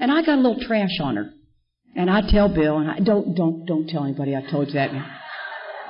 And 0.00 0.12
I 0.12 0.22
got 0.22 0.38
a 0.38 0.42
little 0.42 0.60
trash 0.60 1.00
on 1.00 1.16
her. 1.16 1.30
And 1.96 2.08
I 2.08 2.20
tell 2.28 2.48
Bill, 2.48 2.78
and 2.78 2.90
I 2.90 3.00
don't, 3.00 3.34
don't, 3.34 3.66
don't 3.66 3.88
tell 3.88 4.04
anybody 4.04 4.36
I 4.36 4.48
told 4.48 4.68
you 4.68 4.74
that. 4.74 4.90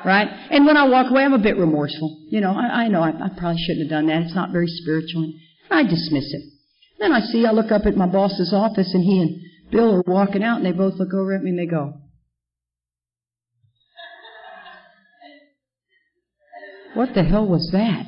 Right? 0.04 0.28
And 0.50 0.66
when 0.66 0.76
I 0.76 0.88
walk 0.88 1.10
away, 1.10 1.24
I'm 1.24 1.32
a 1.32 1.38
bit 1.38 1.56
remorseful. 1.56 2.26
You 2.30 2.40
know, 2.40 2.52
I, 2.52 2.84
I 2.84 2.88
know 2.88 3.02
I, 3.02 3.08
I 3.10 3.28
probably 3.36 3.60
shouldn't 3.62 3.90
have 3.90 3.90
done 3.90 4.06
that. 4.06 4.22
It's 4.22 4.34
not 4.34 4.52
very 4.52 4.68
spiritual. 4.68 5.24
And 5.24 5.34
I 5.70 5.82
dismiss 5.82 6.32
it. 6.32 6.42
Then 6.98 7.12
I 7.12 7.20
see, 7.20 7.46
I 7.46 7.52
look 7.52 7.72
up 7.72 7.86
at 7.86 7.96
my 7.96 8.06
boss's 8.06 8.52
office 8.52 8.92
and 8.94 9.04
he 9.04 9.20
and 9.20 9.40
Bill 9.70 9.96
are 9.96 10.04
walking 10.06 10.42
out 10.42 10.58
and 10.58 10.66
they 10.66 10.72
both 10.72 10.94
look 10.94 11.12
over 11.12 11.34
at 11.34 11.42
me 11.42 11.50
and 11.50 11.58
they 11.58 11.66
go, 11.66 11.94
What 16.94 17.14
the 17.14 17.22
hell 17.22 17.46
was 17.46 17.68
that? 17.72 18.06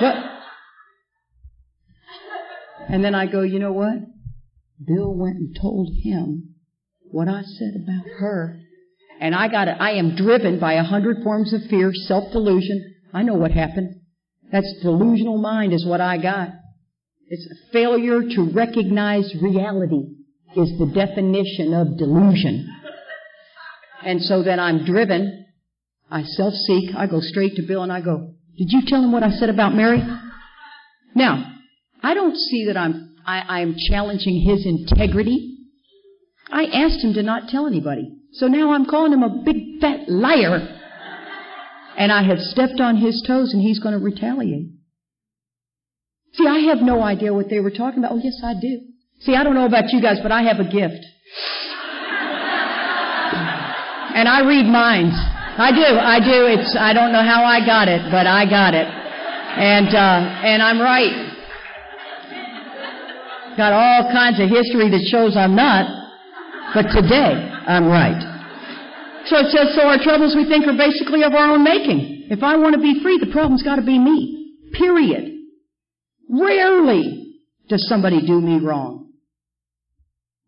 What? 0.00 0.16
And 2.88 3.02
then 3.02 3.14
I 3.14 3.26
go, 3.26 3.40
you 3.42 3.58
know 3.58 3.72
what? 3.72 3.94
Bill 4.84 5.14
went 5.14 5.36
and 5.36 5.56
told 5.58 5.88
him 6.02 6.56
what 7.00 7.28
I 7.28 7.42
said 7.42 7.74
about 7.82 8.04
her. 8.18 8.60
And 9.20 9.34
I 9.34 9.48
got 9.48 9.68
it. 9.68 9.76
I 9.78 9.92
am 9.92 10.16
driven 10.16 10.58
by 10.58 10.74
a 10.74 10.82
hundred 10.82 11.22
forms 11.22 11.52
of 11.52 11.62
fear, 11.70 11.92
self-delusion. 11.94 12.94
I 13.12 13.22
know 13.22 13.34
what 13.34 13.52
happened. 13.52 14.00
That's 14.50 14.80
delusional 14.82 15.38
mind 15.38 15.72
is 15.72 15.86
what 15.86 16.00
I 16.00 16.18
got. 16.18 16.48
It's 17.28 17.46
a 17.46 17.72
failure 17.72 18.20
to 18.20 18.50
recognize 18.52 19.34
reality 19.40 20.04
is 20.56 20.78
the 20.78 20.90
definition 20.94 21.72
of 21.72 21.96
delusion. 21.96 22.68
And 24.04 24.20
so 24.20 24.42
then 24.42 24.60
I'm 24.60 24.84
driven. 24.84 25.46
I 26.10 26.24
self-seek. 26.24 26.94
I 26.94 27.06
go 27.06 27.20
straight 27.20 27.56
to 27.56 27.62
Bill 27.62 27.82
and 27.82 27.92
I 27.92 28.02
go, 28.02 28.34
did 28.58 28.70
you 28.70 28.82
tell 28.86 29.02
him 29.02 29.12
what 29.12 29.22
I 29.22 29.30
said 29.30 29.48
about 29.48 29.74
Mary? 29.74 30.02
Now, 31.14 31.52
I 32.02 32.12
don't 32.14 32.36
see 32.36 32.66
that 32.66 32.76
I'm, 32.76 33.16
I, 33.24 33.60
I'm 33.60 33.76
challenging 33.88 34.42
his 34.42 34.66
integrity. 34.66 35.56
I 36.50 36.64
asked 36.64 37.02
him 37.02 37.14
to 37.14 37.22
not 37.22 37.48
tell 37.48 37.66
anybody. 37.66 38.18
So 38.32 38.46
now 38.46 38.72
I'm 38.72 38.86
calling 38.86 39.12
him 39.12 39.22
a 39.22 39.42
big 39.44 39.80
fat 39.80 40.08
liar. 40.08 40.78
And 41.96 42.10
I 42.10 42.22
have 42.22 42.38
stepped 42.38 42.80
on 42.80 42.96
his 42.96 43.22
toes 43.26 43.52
and 43.52 43.62
he's 43.62 43.78
going 43.78 43.92
to 43.92 44.02
retaliate. 44.02 44.70
See, 46.34 46.46
I 46.46 46.60
have 46.72 46.78
no 46.78 47.02
idea 47.02 47.34
what 47.34 47.50
they 47.50 47.60
were 47.60 47.70
talking 47.70 47.98
about. 47.98 48.12
Oh, 48.12 48.20
yes, 48.22 48.40
I 48.42 48.54
do. 48.58 48.80
See, 49.20 49.34
I 49.34 49.44
don't 49.44 49.54
know 49.54 49.66
about 49.66 49.92
you 49.92 50.00
guys, 50.00 50.18
but 50.22 50.32
I 50.32 50.42
have 50.42 50.58
a 50.60 50.64
gift. 50.64 51.04
and 54.16 54.28
I 54.28 54.40
read 54.48 54.64
minds. 54.64 55.14
I 55.14 55.70
do, 55.70 55.84
I 55.84 56.18
do. 56.18 56.46
It's, 56.48 56.74
I 56.74 56.94
don't 56.94 57.12
know 57.12 57.22
how 57.22 57.44
I 57.44 57.60
got 57.64 57.88
it, 57.88 58.00
but 58.10 58.26
I 58.26 58.48
got 58.48 58.72
it. 58.72 58.86
And, 58.88 59.88
uh, 59.94 60.48
and 60.48 60.62
I'm 60.62 60.80
right. 60.80 61.28
Got 63.58 63.74
all 63.74 64.10
kinds 64.10 64.40
of 64.40 64.48
history 64.48 64.88
that 64.88 65.04
shows 65.10 65.36
I'm 65.36 65.54
not, 65.54 66.01
but 66.74 66.82
today 66.92 67.50
I'm 67.66 67.86
right. 67.86 68.32
So 69.26 69.38
it 69.38 69.50
says, 69.52 69.74
so 69.76 69.82
our 69.82 69.98
troubles 70.02 70.34
we 70.34 70.48
think 70.48 70.66
are 70.66 70.76
basically 70.76 71.22
of 71.22 71.32
our 71.32 71.52
own 71.52 71.62
making. 71.62 72.26
If 72.30 72.42
I 72.42 72.56
want 72.56 72.74
to 72.74 72.80
be 72.80 73.00
free, 73.02 73.18
the 73.18 73.30
problem's 73.30 73.62
got 73.62 73.76
to 73.76 73.82
be 73.82 73.98
me. 73.98 74.56
Period. 74.72 75.32
Rarely 76.28 77.36
does 77.68 77.86
somebody 77.88 78.26
do 78.26 78.40
me 78.40 78.58
wrong. 78.58 79.12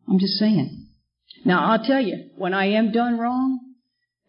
I'm 0.09 0.19
just 0.19 0.35
saying. 0.35 0.89
Now 1.45 1.71
I'll 1.71 1.85
tell 1.85 2.01
you, 2.01 2.31
when 2.37 2.55
I 2.55 2.67
am 2.73 2.91
done 2.91 3.19
wrong, 3.19 3.61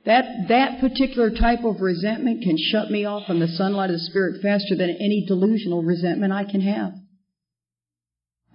that, 0.06 0.26
that 0.50 0.80
particular 0.80 1.32
type 1.32 1.64
of 1.64 1.82
resentment 1.82 2.44
can 2.44 2.58
shut 2.72 2.92
me 2.92 3.06
off 3.06 3.26
from 3.26 3.40
the 3.40 3.48
sunlight 3.48 3.90
of 3.90 3.96
the 3.96 4.00
Spirit 4.00 4.42
faster 4.42 4.76
than 4.76 4.92
any 5.00 5.26
delusional 5.28 5.82
resentment 5.82 6.32
I 6.32 6.44
can 6.44 6.62
have. 6.62 6.94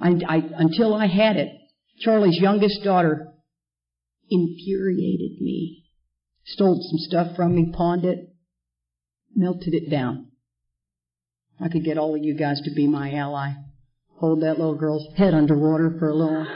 I, 0.00 0.14
I, 0.28 0.42
until 0.56 0.94
I 0.94 1.06
had 1.06 1.36
it, 1.36 1.50
Charlie's 2.00 2.38
youngest 2.40 2.84
daughter 2.84 3.29
infuriated 4.30 5.40
me. 5.40 5.84
Stole 6.44 6.80
some 6.80 6.98
stuff 6.98 7.36
from 7.36 7.54
me, 7.54 7.72
pawned 7.74 8.04
it, 8.04 8.34
melted 9.34 9.74
it 9.74 9.90
down. 9.90 10.28
I 11.60 11.68
could 11.68 11.84
get 11.84 11.98
all 11.98 12.14
of 12.14 12.22
you 12.22 12.34
guys 12.34 12.60
to 12.62 12.70
be 12.74 12.86
my 12.86 13.12
ally. 13.12 13.52
Hold 14.18 14.42
that 14.42 14.58
little 14.58 14.76
girl's 14.76 15.06
head 15.16 15.34
underwater 15.34 15.96
for 15.98 16.08
a 16.08 16.14
little. 16.14 16.46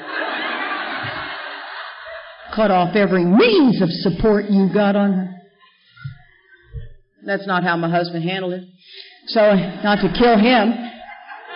Cut 2.55 2.71
off 2.71 2.95
every 2.95 3.25
means 3.25 3.83
of 3.83 3.89
support 3.91 4.47
you 4.49 4.73
got 4.73 4.97
on 4.97 5.13
her. 5.13 5.35
That's 7.27 7.47
not 7.47 7.65
how 7.65 7.77
my 7.77 7.91
husband 7.91 8.23
handled 8.23 8.53
it. 8.53 8.65
So, 9.29 9.41
not 9.41 9.97
to 10.03 10.13
kill 10.17 10.39
him. 10.39 10.75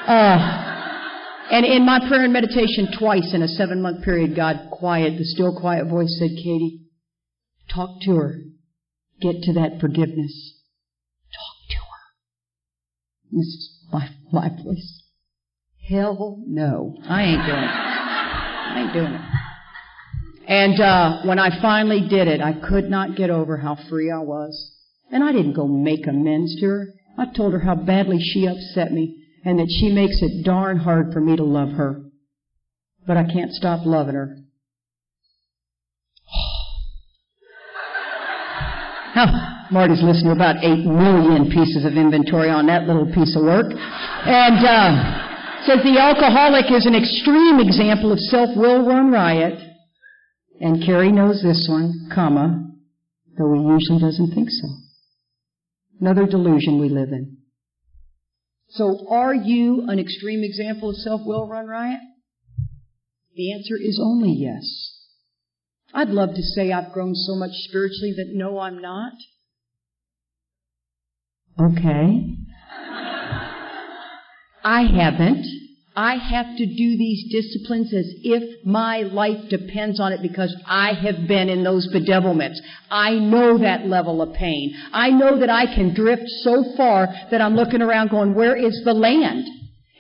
Uh, 0.06 0.67
and 1.50 1.64
in 1.64 1.86
my 1.86 1.98
prayer 2.08 2.24
and 2.24 2.32
meditation 2.32 2.88
twice 2.98 3.32
in 3.32 3.42
a 3.42 3.48
seven 3.48 3.80
month 3.80 4.04
period, 4.04 4.36
God 4.36 4.68
quiet, 4.70 5.16
the 5.16 5.24
still 5.24 5.58
quiet 5.58 5.86
voice 5.88 6.16
said, 6.18 6.30
Katie, 6.30 6.86
talk 7.74 8.00
to 8.02 8.16
her. 8.16 8.40
Get 9.20 9.42
to 9.42 9.52
that 9.54 9.80
forgiveness. 9.80 10.54
Talk 11.32 11.68
to 11.70 11.76
her. 11.76 13.32
This 13.32 13.46
is 13.46 13.70
my, 13.92 14.08
my 14.30 14.48
voice. 14.62 15.02
Hell 15.88 16.42
no. 16.46 16.96
I 17.08 17.22
ain't 17.22 17.46
doing 17.46 17.64
it. 17.64 17.70
I 17.70 18.82
ain't 18.84 18.92
doing 18.92 19.12
it. 19.12 19.20
And 20.48 20.80
uh, 20.80 21.22
when 21.26 21.38
I 21.38 21.60
finally 21.60 22.06
did 22.08 22.28
it, 22.28 22.40
I 22.40 22.52
could 22.52 22.90
not 22.90 23.16
get 23.16 23.30
over 23.30 23.56
how 23.56 23.76
free 23.88 24.10
I 24.10 24.18
was. 24.18 24.74
And 25.10 25.24
I 25.24 25.32
didn't 25.32 25.54
go 25.54 25.66
make 25.66 26.06
amends 26.06 26.60
to 26.60 26.66
her. 26.66 26.94
I 27.18 27.26
told 27.34 27.54
her 27.54 27.58
how 27.58 27.74
badly 27.74 28.18
she 28.20 28.46
upset 28.46 28.92
me 28.92 29.24
and 29.44 29.58
that 29.58 29.68
she 29.68 29.90
makes 29.90 30.20
it 30.22 30.44
darn 30.44 30.78
hard 30.78 31.12
for 31.12 31.20
me 31.20 31.36
to 31.36 31.44
love 31.44 31.70
her. 31.70 32.02
But 33.06 33.16
I 33.16 33.24
can't 33.24 33.52
stop 33.52 33.86
loving 33.86 34.14
her. 34.14 34.36
Now, 39.16 39.66
Marty's 39.72 40.02
listening 40.02 40.30
to 40.30 40.36
about 40.36 40.62
eight 40.62 40.84
million 40.84 41.50
pieces 41.50 41.84
of 41.84 41.96
inventory 41.96 42.50
on 42.50 42.66
that 42.66 42.84
little 42.86 43.06
piece 43.06 43.34
of 43.34 43.42
work. 43.42 43.66
And 43.72 44.62
uh, 44.62 45.64
says 45.66 45.82
the 45.82 45.98
alcoholic 45.98 46.70
is 46.70 46.86
an 46.86 46.94
extreme 46.94 47.58
example 47.58 48.12
of 48.12 48.18
self-will 48.18 48.86
run 48.86 49.10
riot. 49.10 49.58
And 50.60 50.84
Carrie 50.84 51.10
knows 51.10 51.42
this 51.42 51.66
one, 51.68 52.10
comma, 52.14 52.70
though 53.36 53.54
he 53.54 53.60
usually 53.60 54.00
doesn't 54.00 54.34
think 54.34 54.50
so. 54.50 54.68
Another 56.00 56.26
delusion 56.26 56.80
we 56.80 56.88
live 56.88 57.10
in. 57.10 57.37
So 58.70 59.06
are 59.08 59.34
you 59.34 59.84
an 59.88 59.98
extreme 59.98 60.44
example 60.44 60.90
of 60.90 60.96
self-will 60.96 61.48
run 61.48 61.66
riot? 61.66 62.00
The 63.34 63.52
answer 63.52 63.76
is 63.80 63.98
only 64.02 64.32
yes. 64.32 64.94
I'd 65.94 66.10
love 66.10 66.34
to 66.34 66.42
say 66.42 66.72
I've 66.72 66.92
grown 66.92 67.14
so 67.14 67.34
much 67.34 67.52
spiritually 67.52 68.12
that 68.16 68.32
no, 68.34 68.58
I'm 68.58 68.82
not. 68.82 69.12
Okay. 71.58 72.34
I 74.64 74.82
haven't. 74.82 75.46
I 75.98 76.14
have 76.14 76.56
to 76.56 76.64
do 76.64 76.96
these 76.96 77.24
disciplines 77.32 77.92
as 77.92 78.06
if 78.22 78.64
my 78.64 78.98
life 78.98 79.48
depends 79.50 79.98
on 79.98 80.12
it 80.12 80.22
because 80.22 80.54
I 80.64 80.92
have 80.92 81.26
been 81.26 81.48
in 81.48 81.64
those 81.64 81.92
bedevilments. 81.92 82.54
I 82.88 83.14
know 83.14 83.58
that 83.58 83.88
level 83.88 84.22
of 84.22 84.32
pain. 84.32 84.76
I 84.92 85.10
know 85.10 85.40
that 85.40 85.50
I 85.50 85.66
can 85.66 85.96
drift 85.96 86.22
so 86.44 86.62
far 86.76 87.08
that 87.32 87.40
I'm 87.40 87.56
looking 87.56 87.82
around 87.82 88.10
going, 88.10 88.36
where 88.36 88.54
is 88.54 88.80
the 88.84 88.94
land? 88.94 89.44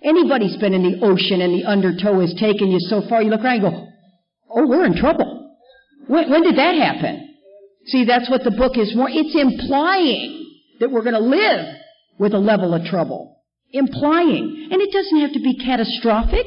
Anybody's 0.00 0.56
been 0.58 0.72
in 0.72 0.84
the 0.84 1.04
ocean 1.04 1.40
and 1.40 1.52
the 1.52 1.64
undertow 1.64 2.20
has 2.20 2.32
taken 2.38 2.70
you 2.70 2.78
so 2.78 3.02
far, 3.08 3.20
you 3.20 3.30
look 3.30 3.40
around 3.40 3.64
and 3.64 3.74
go, 3.74 3.88
oh, 4.50 4.68
we're 4.68 4.86
in 4.86 4.94
trouble. 4.94 5.56
When, 6.06 6.30
when 6.30 6.44
did 6.44 6.58
that 6.58 6.76
happen? 6.76 7.34
See, 7.86 8.04
that's 8.04 8.30
what 8.30 8.44
the 8.44 8.52
book 8.52 8.78
is 8.78 8.94
more. 8.94 9.08
It's 9.10 9.34
implying 9.34 10.46
that 10.78 10.92
we're 10.92 11.02
going 11.02 11.14
to 11.14 11.18
live 11.18 11.74
with 12.20 12.34
a 12.34 12.38
level 12.38 12.72
of 12.72 12.84
trouble 12.84 13.37
implying. 13.72 14.68
And 14.70 14.80
it 14.80 14.92
doesn't 14.92 15.20
have 15.20 15.32
to 15.32 15.40
be 15.40 15.56
catastrophic. 15.58 16.46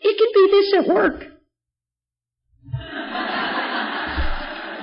It 0.00 0.18
can 0.18 0.30
be 0.34 0.46
this 0.50 0.74
at 0.78 0.94
work. 0.94 1.24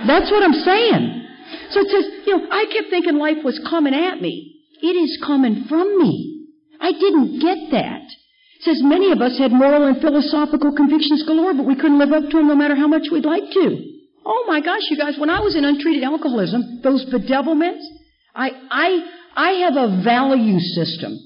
That's 0.07 0.29
what 0.31 0.43
I'm 0.43 0.53
saying. 0.53 1.23
So 1.71 1.79
it 1.79 1.89
says, 1.89 2.05
you 2.27 2.37
know, 2.37 2.47
I 2.51 2.65
kept 2.71 2.89
thinking 2.89 3.17
life 3.17 3.43
was 3.43 3.59
coming 3.69 3.93
at 3.93 4.21
me. 4.21 4.55
It 4.81 4.95
is 4.95 5.17
coming 5.25 5.65
from 5.69 5.97
me. 5.97 6.47
I 6.79 6.91
didn't 6.91 7.39
get 7.39 7.71
that. 7.71 8.03
It 8.03 8.63
says 8.63 8.81
many 8.83 9.11
of 9.11 9.21
us 9.21 9.37
had 9.37 9.51
moral 9.51 9.87
and 9.87 10.01
philosophical 10.01 10.75
convictions 10.75 11.23
galore, 11.25 11.53
but 11.53 11.65
we 11.65 11.75
couldn't 11.75 11.99
live 11.99 12.11
up 12.11 12.29
to 12.29 12.37
them 12.37 12.47
no 12.47 12.55
matter 12.55 12.75
how 12.75 12.87
much 12.87 13.07
we'd 13.11 13.25
like 13.25 13.49
to. 13.53 13.93
Oh 14.25 14.45
my 14.47 14.61
gosh, 14.61 14.83
you 14.89 14.97
guys, 14.97 15.15
when 15.17 15.29
I 15.29 15.39
was 15.39 15.55
in 15.55 15.65
untreated 15.65 16.03
alcoholism, 16.03 16.81
those 16.83 17.05
bedevilments, 17.11 17.83
I, 18.35 18.51
I, 18.69 18.99
I 19.35 19.51
have 19.63 19.75
a 19.75 20.03
value 20.03 20.59
system. 20.59 21.17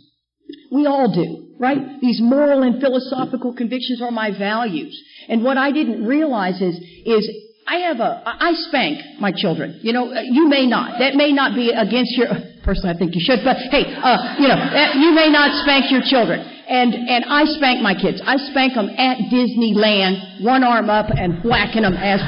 We 0.71 0.85
all 0.85 1.13
do, 1.13 1.55
right? 1.59 1.99
These 2.01 2.19
moral 2.21 2.63
and 2.63 2.81
philosophical 2.81 3.53
convictions 3.53 4.01
are 4.01 4.11
my 4.11 4.31
values. 4.37 5.01
And 5.27 5.43
what 5.43 5.57
I 5.57 5.71
didn't 5.71 6.05
realize 6.05 6.61
is, 6.61 6.75
is 7.05 7.29
I 7.67 7.83
have 7.91 7.99
a, 7.99 8.23
I 8.23 8.55
spank 8.71 9.19
my 9.19 9.31
children. 9.35 9.79
You 9.83 9.91
know, 9.91 10.07
uh, 10.07 10.23
you 10.23 10.47
may 10.47 10.65
not. 10.65 10.99
That 10.99 11.15
may 11.15 11.31
not 11.31 11.51
be 11.55 11.75
against 11.75 12.15
your, 12.15 12.27
personally 12.63 12.95
I 12.95 12.97
think 12.97 13.11
you 13.15 13.19
should, 13.19 13.43
but 13.43 13.59
hey, 13.71 13.91
uh, 13.91 14.39
you 14.39 14.47
know, 14.47 14.55
you 14.95 15.11
may 15.11 15.27
not 15.27 15.51
spank 15.63 15.91
your 15.91 15.99
children. 16.03 16.39
And, 16.39 16.95
and 16.95 17.27
I 17.27 17.43
spank 17.59 17.83
my 17.83 17.95
kids. 17.95 18.23
I 18.23 18.35
spank 18.51 18.75
them 18.75 18.87
at 18.95 19.19
Disneyland, 19.31 20.43
one 20.43 20.63
arm 20.63 20.89
up 20.89 21.07
and 21.11 21.43
whacking 21.43 21.83
them 21.83 21.95
as, 21.95 22.19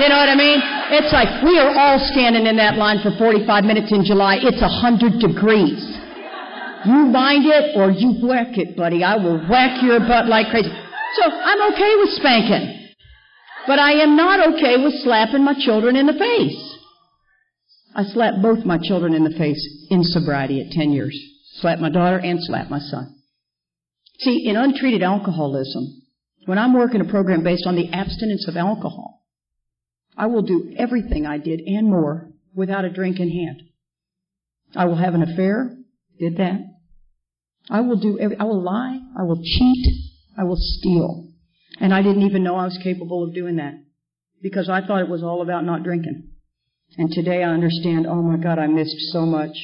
you 0.00 0.08
know 0.08 0.20
what 0.20 0.28
I 0.28 0.36
mean? 0.36 0.60
It's 1.00 1.12
like 1.12 1.44
we 1.44 1.56
are 1.56 1.72
all 1.72 1.96
standing 2.12 2.44
in 2.44 2.56
that 2.56 2.76
line 2.76 3.00
for 3.00 3.16
45 3.16 3.64
minutes 3.64 3.92
in 3.92 4.04
July. 4.04 4.36
It's 4.40 4.60
a 4.60 4.68
100 4.68 5.20
degrees. 5.20 5.95
You 6.86 7.06
mind 7.06 7.44
it 7.46 7.76
or 7.76 7.90
you 7.90 8.14
whack 8.22 8.56
it, 8.56 8.76
buddy. 8.76 9.02
I 9.02 9.16
will 9.16 9.38
whack 9.48 9.82
your 9.82 9.98
butt 10.00 10.26
like 10.26 10.50
crazy. 10.50 10.68
So 10.68 11.30
I'm 11.30 11.72
okay 11.72 11.96
with 11.98 12.10
spanking. 12.10 12.88
But 13.66 13.80
I 13.80 13.92
am 14.02 14.16
not 14.16 14.54
okay 14.54 14.76
with 14.82 14.94
slapping 15.02 15.44
my 15.44 15.54
children 15.58 15.96
in 15.96 16.06
the 16.06 16.12
face. 16.12 16.78
I 17.96 18.04
slapped 18.04 18.40
both 18.40 18.64
my 18.64 18.78
children 18.80 19.14
in 19.14 19.24
the 19.24 19.36
face 19.36 19.86
in 19.90 20.04
sobriety 20.04 20.60
at 20.60 20.70
10 20.70 20.92
years. 20.92 21.18
Slapped 21.54 21.80
my 21.80 21.90
daughter 21.90 22.18
and 22.18 22.38
slapped 22.40 22.70
my 22.70 22.78
son. 22.78 23.16
See, 24.20 24.46
in 24.46 24.56
untreated 24.56 25.02
alcoholism, 25.02 26.02
when 26.44 26.58
I'm 26.58 26.74
working 26.74 27.00
a 27.00 27.04
program 27.04 27.42
based 27.42 27.66
on 27.66 27.74
the 27.74 27.90
abstinence 27.92 28.46
of 28.46 28.56
alcohol, 28.56 29.24
I 30.16 30.26
will 30.26 30.42
do 30.42 30.72
everything 30.78 31.26
I 31.26 31.38
did 31.38 31.60
and 31.60 31.88
more 31.88 32.28
without 32.54 32.84
a 32.84 32.90
drink 32.90 33.18
in 33.18 33.30
hand. 33.30 33.62
I 34.76 34.84
will 34.84 34.96
have 34.96 35.14
an 35.14 35.22
affair, 35.22 35.76
did 36.18 36.36
that. 36.36 36.60
I 37.70 37.80
will 37.80 37.96
do 37.96 38.18
every, 38.18 38.36
I 38.38 38.44
will 38.44 38.62
lie, 38.62 39.00
I 39.18 39.22
will 39.24 39.40
cheat, 39.42 39.86
I 40.38 40.44
will 40.44 40.58
steal. 40.58 41.28
And 41.80 41.92
I 41.92 42.02
didn't 42.02 42.22
even 42.22 42.42
know 42.42 42.56
I 42.56 42.64
was 42.64 42.78
capable 42.82 43.24
of 43.24 43.34
doing 43.34 43.56
that 43.56 43.74
because 44.42 44.68
I 44.68 44.86
thought 44.86 45.00
it 45.00 45.08
was 45.08 45.22
all 45.22 45.42
about 45.42 45.64
not 45.64 45.82
drinking. 45.82 46.30
And 46.96 47.10
today 47.10 47.42
I 47.42 47.50
understand, 47.50 48.06
oh 48.06 48.22
my 48.22 48.36
God, 48.36 48.58
I 48.58 48.66
missed 48.66 48.96
so 49.12 49.26
much. 49.26 49.56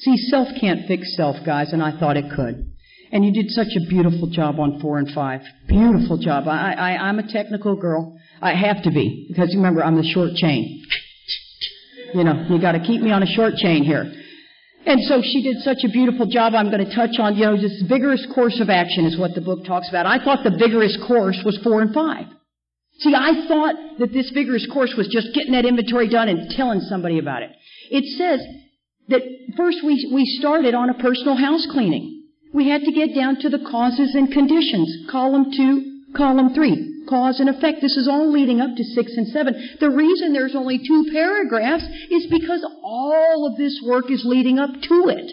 See, 0.00 0.16
self 0.16 0.48
can't 0.60 0.86
fix 0.86 1.14
self, 1.16 1.36
guys, 1.44 1.72
and 1.72 1.82
I 1.82 1.98
thought 1.98 2.16
it 2.16 2.32
could. 2.34 2.72
And 3.10 3.24
you 3.24 3.32
did 3.32 3.50
such 3.50 3.68
a 3.76 3.88
beautiful 3.88 4.28
job 4.28 4.60
on 4.60 4.80
four 4.80 4.98
and 4.98 5.10
five. 5.12 5.40
Beautiful 5.66 6.18
job. 6.18 6.46
I, 6.46 6.72
I, 6.72 7.08
I'm 7.08 7.18
a 7.18 7.32
technical 7.32 7.76
girl. 7.76 8.18
I 8.40 8.54
have 8.54 8.82
to 8.84 8.90
be 8.90 9.26
because 9.28 9.54
remember 9.54 9.82
I'm 9.82 9.96
the 9.96 10.08
short 10.08 10.34
chain. 10.34 10.84
You 12.14 12.24
know, 12.24 12.46
you 12.48 12.60
got 12.60 12.72
to 12.72 12.80
keep 12.80 13.02
me 13.02 13.10
on 13.10 13.22
a 13.22 13.26
short 13.26 13.54
chain 13.56 13.84
here. 13.84 14.12
And 14.88 15.04
so 15.04 15.20
she 15.20 15.42
did 15.42 15.60
such 15.60 15.84
a 15.84 15.92
beautiful 15.92 16.24
job. 16.24 16.54
I'm 16.54 16.70
going 16.70 16.84
to 16.84 16.94
touch 16.94 17.18
on, 17.18 17.36
you 17.36 17.44
know, 17.44 17.60
this 17.60 17.84
vigorous 17.86 18.26
course 18.34 18.58
of 18.58 18.70
action 18.70 19.04
is 19.04 19.18
what 19.18 19.34
the 19.34 19.42
book 19.42 19.66
talks 19.66 19.90
about. 19.90 20.06
I 20.06 20.16
thought 20.24 20.44
the 20.44 20.56
vigorous 20.56 20.96
course 21.06 21.38
was 21.44 21.60
four 21.62 21.82
and 21.82 21.92
five. 21.92 22.24
See, 23.00 23.14
I 23.14 23.46
thought 23.46 23.74
that 23.98 24.14
this 24.14 24.30
vigorous 24.30 24.66
course 24.72 24.94
was 24.96 25.06
just 25.08 25.34
getting 25.34 25.52
that 25.52 25.66
inventory 25.66 26.08
done 26.08 26.28
and 26.28 26.50
telling 26.56 26.80
somebody 26.80 27.18
about 27.18 27.42
it. 27.42 27.50
It 27.90 28.04
says 28.16 28.40
that 29.08 29.20
first 29.58 29.84
we, 29.84 30.10
we 30.12 30.24
started 30.40 30.74
on 30.74 30.88
a 30.88 30.94
personal 30.94 31.36
house 31.36 31.68
cleaning. 31.70 32.24
We 32.54 32.70
had 32.70 32.80
to 32.80 32.92
get 32.92 33.14
down 33.14 33.36
to 33.40 33.50
the 33.50 33.68
causes 33.70 34.14
and 34.14 34.32
conditions. 34.32 35.06
Column 35.10 35.52
two, 35.54 36.02
column 36.16 36.54
three. 36.54 36.87
Cause 37.08 37.40
and 37.40 37.48
effect. 37.48 37.80
This 37.80 37.96
is 37.96 38.06
all 38.06 38.30
leading 38.30 38.60
up 38.60 38.76
to 38.76 38.84
six 38.84 39.12
and 39.16 39.28
seven. 39.28 39.54
The 39.80 39.90
reason 39.90 40.32
there's 40.32 40.54
only 40.54 40.78
two 40.78 41.06
paragraphs 41.12 41.84
is 42.10 42.26
because 42.30 42.66
all 42.82 43.48
of 43.50 43.56
this 43.56 43.80
work 43.84 44.10
is 44.10 44.22
leading 44.24 44.58
up 44.58 44.70
to 44.70 45.08
it. 45.08 45.32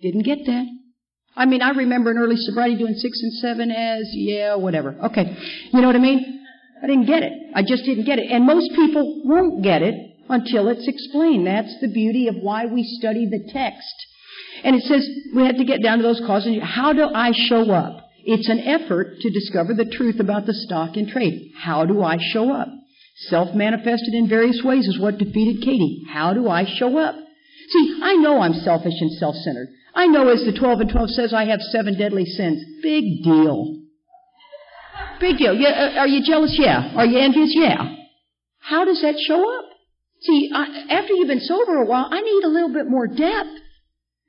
Didn't 0.00 0.24
get 0.24 0.46
that. 0.46 0.66
I 1.36 1.46
mean, 1.46 1.62
I 1.62 1.70
remember 1.70 2.10
in 2.10 2.18
early 2.18 2.36
sobriety 2.36 2.76
doing 2.76 2.94
six 2.94 3.20
and 3.22 3.32
seven 3.34 3.70
as, 3.70 4.02
yeah, 4.12 4.54
whatever. 4.56 4.96
Okay. 5.04 5.36
You 5.72 5.80
know 5.80 5.86
what 5.86 5.96
I 5.96 6.00
mean? 6.00 6.44
I 6.82 6.86
didn't 6.86 7.06
get 7.06 7.22
it. 7.22 7.32
I 7.54 7.62
just 7.62 7.84
didn't 7.84 8.04
get 8.04 8.18
it. 8.18 8.30
And 8.30 8.46
most 8.46 8.70
people 8.74 9.22
won't 9.24 9.62
get 9.62 9.82
it 9.82 9.94
until 10.28 10.68
it's 10.68 10.88
explained. 10.88 11.46
That's 11.46 11.74
the 11.80 11.92
beauty 11.92 12.28
of 12.28 12.36
why 12.36 12.66
we 12.66 12.84
study 12.98 13.26
the 13.26 13.50
text. 13.52 13.94
And 14.64 14.74
it 14.74 14.82
says 14.84 15.06
we 15.34 15.44
have 15.46 15.56
to 15.56 15.64
get 15.64 15.82
down 15.82 15.98
to 15.98 16.02
those 16.02 16.20
causes. 16.26 16.56
How 16.62 16.92
do 16.92 17.04
I 17.14 17.32
show 17.32 17.70
up? 17.70 17.99
It's 18.24 18.48
an 18.48 18.60
effort 18.60 19.20
to 19.20 19.30
discover 19.30 19.74
the 19.74 19.84
truth 19.84 20.20
about 20.20 20.46
the 20.46 20.54
stock 20.54 20.96
in 20.96 21.10
trade. 21.10 21.52
How 21.58 21.84
do 21.84 22.02
I 22.02 22.18
show 22.32 22.52
up? 22.52 22.68
Self 23.28 23.54
manifested 23.54 24.14
in 24.14 24.28
various 24.28 24.62
ways 24.64 24.86
is 24.86 24.98
what 24.98 25.18
defeated 25.18 25.62
Katie. 25.64 26.04
How 26.10 26.32
do 26.32 26.48
I 26.48 26.64
show 26.64 26.98
up? 26.98 27.14
See, 27.70 28.00
I 28.02 28.16
know 28.16 28.40
I'm 28.40 28.54
selfish 28.54 28.94
and 28.98 29.12
self 29.12 29.36
centered. 29.36 29.68
I 29.94 30.06
know 30.06 30.28
as 30.28 30.44
the 30.44 30.58
12 30.58 30.80
and 30.80 30.90
12 30.90 31.10
says 31.10 31.34
I 31.34 31.44
have 31.46 31.60
seven 31.60 31.98
deadly 31.98 32.24
sins. 32.24 32.62
Big 32.82 33.22
deal. 33.22 33.76
Big 35.20 35.36
deal. 35.36 35.54
Yeah, 35.54 35.68
uh, 35.68 36.00
are 36.00 36.08
you 36.08 36.24
jealous? 36.24 36.56
Yeah. 36.58 36.92
Are 36.96 37.04
you 37.04 37.18
envious? 37.18 37.52
Yeah. 37.54 37.94
How 38.60 38.84
does 38.84 39.02
that 39.02 39.16
show 39.26 39.40
up? 39.58 39.64
See, 40.22 40.50
I, 40.54 40.86
after 40.90 41.14
you've 41.14 41.28
been 41.28 41.40
sober 41.40 41.76
a 41.76 41.86
while, 41.86 42.08
I 42.10 42.20
need 42.20 42.44
a 42.44 42.48
little 42.48 42.72
bit 42.72 42.88
more 42.88 43.06
depth. 43.06 43.50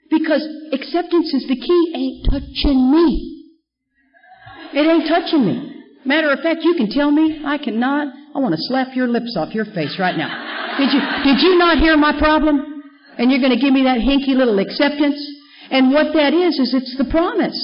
Because 0.10 0.46
acceptance 0.74 1.34
is 1.34 1.48
the 1.48 1.56
key. 1.56 1.94
Ain't 1.96 2.26
touching 2.30 2.92
me. 2.92 3.41
It 4.74 4.88
ain't 4.88 5.07
touching 5.07 5.45
me. 5.45 5.84
Matter 6.05 6.32
of 6.32 6.39
fact, 6.39 6.61
you 6.63 6.76
can 6.76 6.89
tell 6.89 7.11
me 7.11 7.43
I 7.45 7.57
cannot. 7.57 8.07
I 8.34 8.39
want 8.39 8.55
to 8.55 8.61
slap 8.67 8.95
your 8.95 9.07
lips 9.07 9.36
off 9.38 9.53
your 9.53 9.65
face 9.65 9.97
right 9.99 10.17
now. 10.17 10.32
Did 10.80 10.89
you, 10.93 11.01
did 11.24 11.43
you 11.43 11.57
not 11.57 11.78
hear 11.78 11.97
my 11.97 12.17
problem? 12.17 12.84
And 13.17 13.30
you're 13.30 13.41
going 13.41 13.53
to 13.53 13.59
give 13.59 13.74
me 13.74 13.84
that 13.84 13.99
hinky 13.99 14.34
little 14.34 14.57
acceptance? 14.59 15.19
And 15.69 15.91
what 15.91 16.13
that 16.13 16.34
is, 16.34 16.57
is 16.59 16.74
it's 16.74 16.95
the 16.97 17.09
promise. 17.11 17.57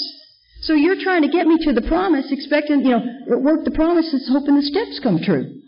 So 0.62 0.74
you're 0.74 1.01
trying 1.01 1.22
to 1.22 1.30
get 1.30 1.47
me 1.47 1.58
to 1.66 1.74
the 1.74 1.88
promise, 1.88 2.28
expecting, 2.32 2.84
you 2.84 2.91
know, 2.91 3.03
work 3.39 3.64
the 3.64 3.72
promise 3.72 4.10
promises, 4.10 4.30
hoping 4.32 4.55
the 4.55 4.64
steps 4.64 4.99
come 5.01 5.20
true. 5.24 5.62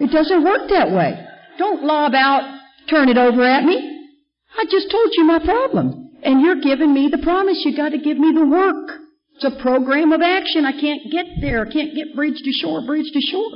It 0.00 0.10
doesn't 0.10 0.44
work 0.44 0.70
that 0.70 0.90
way. 0.90 1.26
Don't 1.58 1.84
lob 1.84 2.14
out, 2.14 2.58
turn 2.88 3.08
it 3.08 3.18
over 3.18 3.44
at 3.44 3.64
me. 3.64 4.08
I 4.56 4.64
just 4.64 4.90
told 4.90 5.10
you 5.12 5.24
my 5.24 5.38
problem. 5.38 6.10
And 6.22 6.40
you're 6.40 6.60
giving 6.60 6.92
me 6.94 7.08
the 7.10 7.18
promise. 7.18 7.62
You 7.64 7.76
got 7.76 7.90
to 7.90 7.98
give 7.98 8.18
me 8.18 8.32
the 8.32 8.46
work. 8.46 9.00
It's 9.40 9.56
a 9.56 9.62
program 9.62 10.12
of 10.12 10.20
action. 10.20 10.66
I 10.66 10.72
can't 10.72 11.10
get 11.10 11.40
there. 11.40 11.66
I 11.66 11.72
can't 11.72 11.94
get 11.94 12.14
bridge 12.14 12.36
to 12.44 12.52
shore, 12.52 12.84
bridge 12.84 13.10
to 13.10 13.20
shore. 13.20 13.54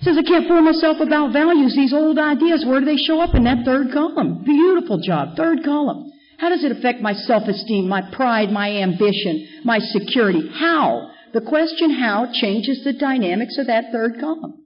It 0.00 0.02
says 0.02 0.16
I 0.18 0.26
can't 0.26 0.48
fool 0.48 0.60
myself 0.60 0.96
about 0.98 1.32
values, 1.32 1.76
these 1.76 1.92
old 1.92 2.18
ideas. 2.18 2.64
Where 2.66 2.80
do 2.80 2.86
they 2.86 2.96
show 2.96 3.20
up 3.20 3.36
in 3.36 3.44
that 3.44 3.64
third 3.64 3.92
column? 3.92 4.42
Beautiful 4.42 4.98
job. 4.98 5.36
Third 5.36 5.62
column. 5.64 6.10
How 6.38 6.48
does 6.48 6.64
it 6.64 6.72
affect 6.72 7.00
my 7.00 7.12
self-esteem, 7.12 7.86
my 7.86 8.02
pride, 8.10 8.50
my 8.50 8.72
ambition, 8.72 9.46
my 9.62 9.78
security? 9.78 10.50
How? 10.52 11.12
The 11.32 11.42
question 11.42 11.92
how 11.92 12.26
changes 12.32 12.82
the 12.82 12.94
dynamics 12.94 13.56
of 13.56 13.68
that 13.68 13.92
third 13.92 14.18
column. 14.18 14.64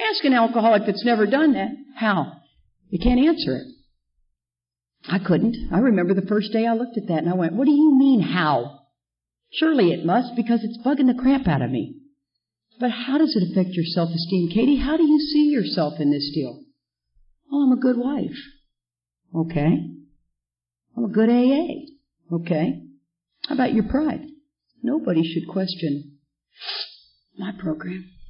Ask 0.00 0.24
an 0.24 0.32
alcoholic 0.32 0.86
that's 0.86 1.04
never 1.04 1.26
done 1.26 1.52
that. 1.54 1.72
How? 1.96 2.40
You 2.88 3.00
can't 3.00 3.20
answer 3.20 3.56
it. 3.56 3.66
I 5.10 5.18
couldn't. 5.18 5.56
I 5.74 5.80
remember 5.80 6.14
the 6.14 6.26
first 6.26 6.52
day 6.52 6.66
I 6.66 6.72
looked 6.72 6.96
at 6.96 7.08
that 7.08 7.18
and 7.18 7.28
I 7.28 7.34
went, 7.34 7.52
What 7.52 7.66
do 7.66 7.72
you 7.72 7.94
mean, 7.98 8.22
how? 8.22 8.83
Surely 9.54 9.92
it 9.92 10.04
must 10.04 10.34
because 10.34 10.64
it's 10.64 10.78
bugging 10.84 11.06
the 11.06 11.20
crap 11.20 11.46
out 11.46 11.62
of 11.62 11.70
me. 11.70 11.96
But 12.80 12.90
how 12.90 13.18
does 13.18 13.36
it 13.36 13.50
affect 13.50 13.74
your 13.74 13.84
self 13.84 14.10
esteem? 14.10 14.48
Katie, 14.48 14.76
how 14.76 14.96
do 14.96 15.04
you 15.04 15.20
see 15.20 15.48
yourself 15.50 15.94
in 16.00 16.10
this 16.10 16.30
deal? 16.34 16.60
Well, 17.50 17.62
I'm 17.62 17.72
a 17.72 17.80
good 17.80 17.96
wife. 17.96 18.36
Okay. 19.34 19.90
I'm 20.96 21.04
a 21.04 21.08
good 21.08 21.28
AA. 21.28 22.34
Okay. 22.34 22.82
How 23.46 23.54
about 23.54 23.74
your 23.74 23.84
pride? 23.84 24.22
Nobody 24.82 25.22
should 25.22 25.48
question 25.48 26.18
my 27.38 27.52
program. 27.58 28.10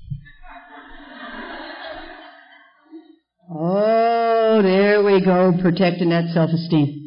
Oh, 3.56 4.62
there 4.62 5.02
we 5.02 5.22
go, 5.22 5.52
protecting 5.60 6.08
that 6.08 6.32
self-esteem. 6.32 7.03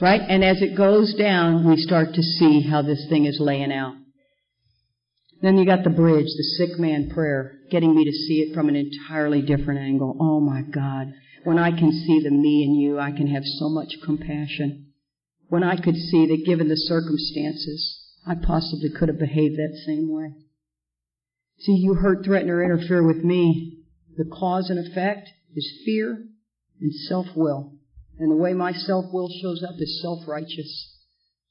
Right? 0.00 0.20
And 0.20 0.44
as 0.44 0.62
it 0.62 0.76
goes 0.76 1.14
down, 1.14 1.68
we 1.68 1.76
start 1.76 2.14
to 2.14 2.22
see 2.22 2.62
how 2.62 2.82
this 2.82 3.06
thing 3.08 3.24
is 3.24 3.38
laying 3.40 3.72
out. 3.72 3.94
Then 5.40 5.56
you 5.56 5.64
got 5.64 5.84
the 5.84 5.90
bridge, 5.90 6.26
the 6.26 6.56
sick 6.56 6.78
man 6.78 7.10
prayer, 7.10 7.58
getting 7.70 7.94
me 7.94 8.04
to 8.04 8.12
see 8.12 8.40
it 8.40 8.54
from 8.54 8.68
an 8.68 8.76
entirely 8.76 9.42
different 9.42 9.80
angle. 9.80 10.16
Oh 10.20 10.40
my 10.40 10.62
God. 10.62 11.12
When 11.44 11.58
I 11.58 11.70
can 11.70 11.92
see 11.92 12.20
the 12.22 12.30
me 12.30 12.64
and 12.64 12.76
you, 12.80 12.98
I 12.98 13.12
can 13.12 13.28
have 13.28 13.44
so 13.44 13.68
much 13.68 13.94
compassion. 14.04 14.92
When 15.48 15.62
I 15.62 15.76
could 15.76 15.96
see 15.96 16.26
that 16.26 16.44
given 16.44 16.68
the 16.68 16.76
circumstances, 16.76 18.00
I 18.26 18.34
possibly 18.34 18.90
could 18.90 19.08
have 19.08 19.18
behaved 19.18 19.56
that 19.56 19.80
same 19.86 20.12
way. 20.12 20.34
See, 21.60 21.72
you 21.72 21.94
hurt, 21.94 22.24
threaten, 22.24 22.50
or 22.50 22.62
interfere 22.62 23.06
with 23.06 23.24
me. 23.24 23.78
The 24.16 24.24
cause 24.24 24.68
and 24.70 24.78
effect 24.78 25.28
is 25.54 25.82
fear 25.84 26.24
and 26.80 26.92
self-will. 26.92 27.77
And 28.18 28.30
the 28.30 28.36
way 28.36 28.52
my 28.52 28.72
self-will 28.72 29.30
shows 29.40 29.62
up 29.62 29.76
is 29.78 30.00
self-righteous. 30.02 30.96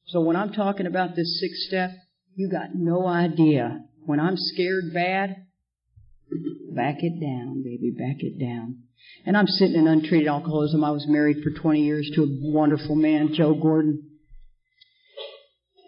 So 0.08 0.22
when 0.22 0.36
I'm 0.36 0.52
talking 0.52 0.86
about 0.86 1.16
this 1.16 1.40
sixth 1.40 1.68
step, 1.68 1.92
you 2.36 2.50
got 2.50 2.76
no 2.76 3.08
idea. 3.08 3.84
When 4.06 4.20
I'm 4.20 4.36
scared 4.38 4.94
bad, 4.94 5.36
back 6.74 6.98
it 7.00 7.20
down, 7.20 7.64
baby, 7.64 7.92
back 7.98 8.18
it 8.20 8.40
down. 8.40 8.84
And 9.26 9.36
I'm 9.36 9.48
sitting 9.48 9.76
in 9.76 9.88
untreated 9.88 10.28
alcoholism. 10.28 10.84
I 10.84 10.92
was 10.92 11.06
married 11.08 11.44
for 11.44 11.52
20 11.52 11.84
years 11.84 12.10
to 12.16 12.24
a 12.24 12.28
wonderful 12.42 12.96
man, 12.96 13.34
Joe 13.34 13.54
Gordon. 13.54 14.04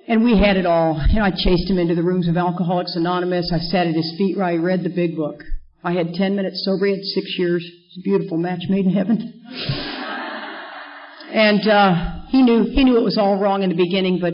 And 0.07 0.23
we 0.23 0.37
had 0.37 0.57
it 0.57 0.65
all. 0.65 0.99
You 1.09 1.19
know, 1.19 1.25
I 1.25 1.31
chased 1.31 1.69
him 1.69 1.77
into 1.77 1.95
the 1.95 2.03
rooms 2.03 2.27
of 2.27 2.35
Alcoholics 2.35 2.95
Anonymous. 2.95 3.51
I 3.53 3.59
sat 3.59 3.87
at 3.87 3.95
his 3.95 4.15
feet 4.17 4.37
where 4.37 4.51
he 4.51 4.57
read 4.57 4.83
the 4.83 4.89
big 4.89 5.15
book. 5.15 5.43
I 5.83 5.93
had 5.93 6.13
10 6.13 6.35
minutes 6.35 6.65
sober. 6.65 6.87
He 6.87 6.93
had 6.93 7.03
six 7.03 7.35
years. 7.37 7.63
It's 7.63 7.97
a 7.99 8.01
beautiful 8.01 8.37
match 8.37 8.63
made 8.69 8.85
in 8.85 8.93
heaven. 8.93 9.87
And 11.33 11.67
uh, 11.67 12.25
he 12.29 12.41
knew 12.41 12.63
he 12.63 12.83
knew 12.83 12.97
it 12.97 13.03
was 13.03 13.17
all 13.17 13.39
wrong 13.39 13.63
in 13.63 13.69
the 13.69 13.75
beginning, 13.75 14.19
but 14.19 14.33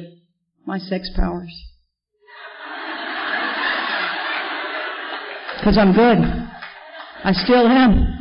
My 0.65 0.79
sex 0.79 1.09
powers. 1.15 1.53
Because 5.57 5.77
I'm 5.77 5.93
good. 5.93 6.19
I 7.23 7.31
still 7.33 7.67
am. 7.67 8.15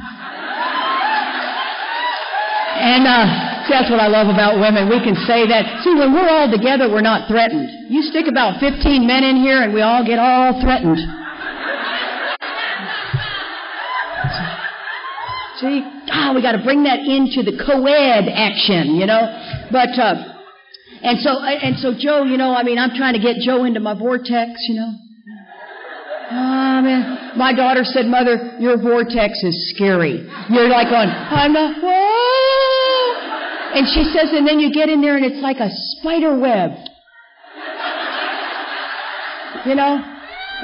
And 2.75 3.07
uh, 3.07 3.27
that's 3.69 3.91
what 3.91 4.01
I 4.01 4.09
love 4.09 4.29
about 4.29 4.61
women. 4.61 4.89
We 4.89 5.01
can 5.01 5.15
say 5.27 5.47
that. 5.49 5.85
See, 5.85 5.95
when 5.95 6.13
we're 6.13 6.29
all 6.29 6.51
together, 6.51 6.89
we're 6.91 7.05
not 7.05 7.29
threatened. 7.29 7.69
You 7.89 8.03
stick 8.03 8.27
about 8.29 8.61
15 8.61 9.07
men 9.07 9.25
in 9.25 9.37
here, 9.37 9.63
and 9.63 9.73
we 9.73 9.81
all 9.81 10.05
get 10.05 10.19
all 10.19 10.61
threatened. 10.61 10.99
See, 15.61 15.94
ah, 16.11 16.33
we 16.35 16.43
got 16.43 16.53
to 16.53 16.63
bring 16.63 16.85
that 16.85 17.01
into 17.01 17.43
the 17.43 17.57
co-ed 17.61 18.29
action, 18.29 18.97
you 18.97 19.07
know. 19.07 19.25
But 19.71 19.93
uh, 19.99 20.35
and 21.03 21.19
so 21.21 21.43
and 21.43 21.77
so, 21.79 21.93
Joe, 21.97 22.25
you 22.25 22.37
know, 22.37 22.55
I 22.55 22.63
mean, 22.63 22.79
I'm 22.79 22.97
trying 22.97 23.15
to 23.15 23.21
get 23.21 23.37
Joe 23.39 23.65
into 23.65 23.81
my 23.81 23.99
vortex, 23.99 24.65
you 24.69 24.77
know. 24.77 24.93
Oh, 26.31 26.81
man. 26.81 27.37
My 27.37 27.53
daughter 27.53 27.85
said, 27.85 28.07
Mother, 28.07 28.57
your 28.59 28.81
vortex 28.81 29.43
is 29.43 29.71
scary. 29.75 30.27
You're 30.49 30.69
like 30.69 30.89
on, 30.89 31.09
I'm 31.09 31.53
not, 31.53 31.77
whoa. 31.83 33.79
And 33.79 33.87
she 33.93 34.05
says, 34.05 34.31
and 34.33 34.47
then 34.47 34.59
you 34.59 34.73
get 34.73 34.89
in 34.89 35.03
there 35.03 35.17
and 35.17 35.25
it's 35.25 35.43
like 35.43 35.59
a 35.59 35.69
spider 35.71 36.39
web. 36.39 36.73
You 39.67 39.75
know? 39.75 40.01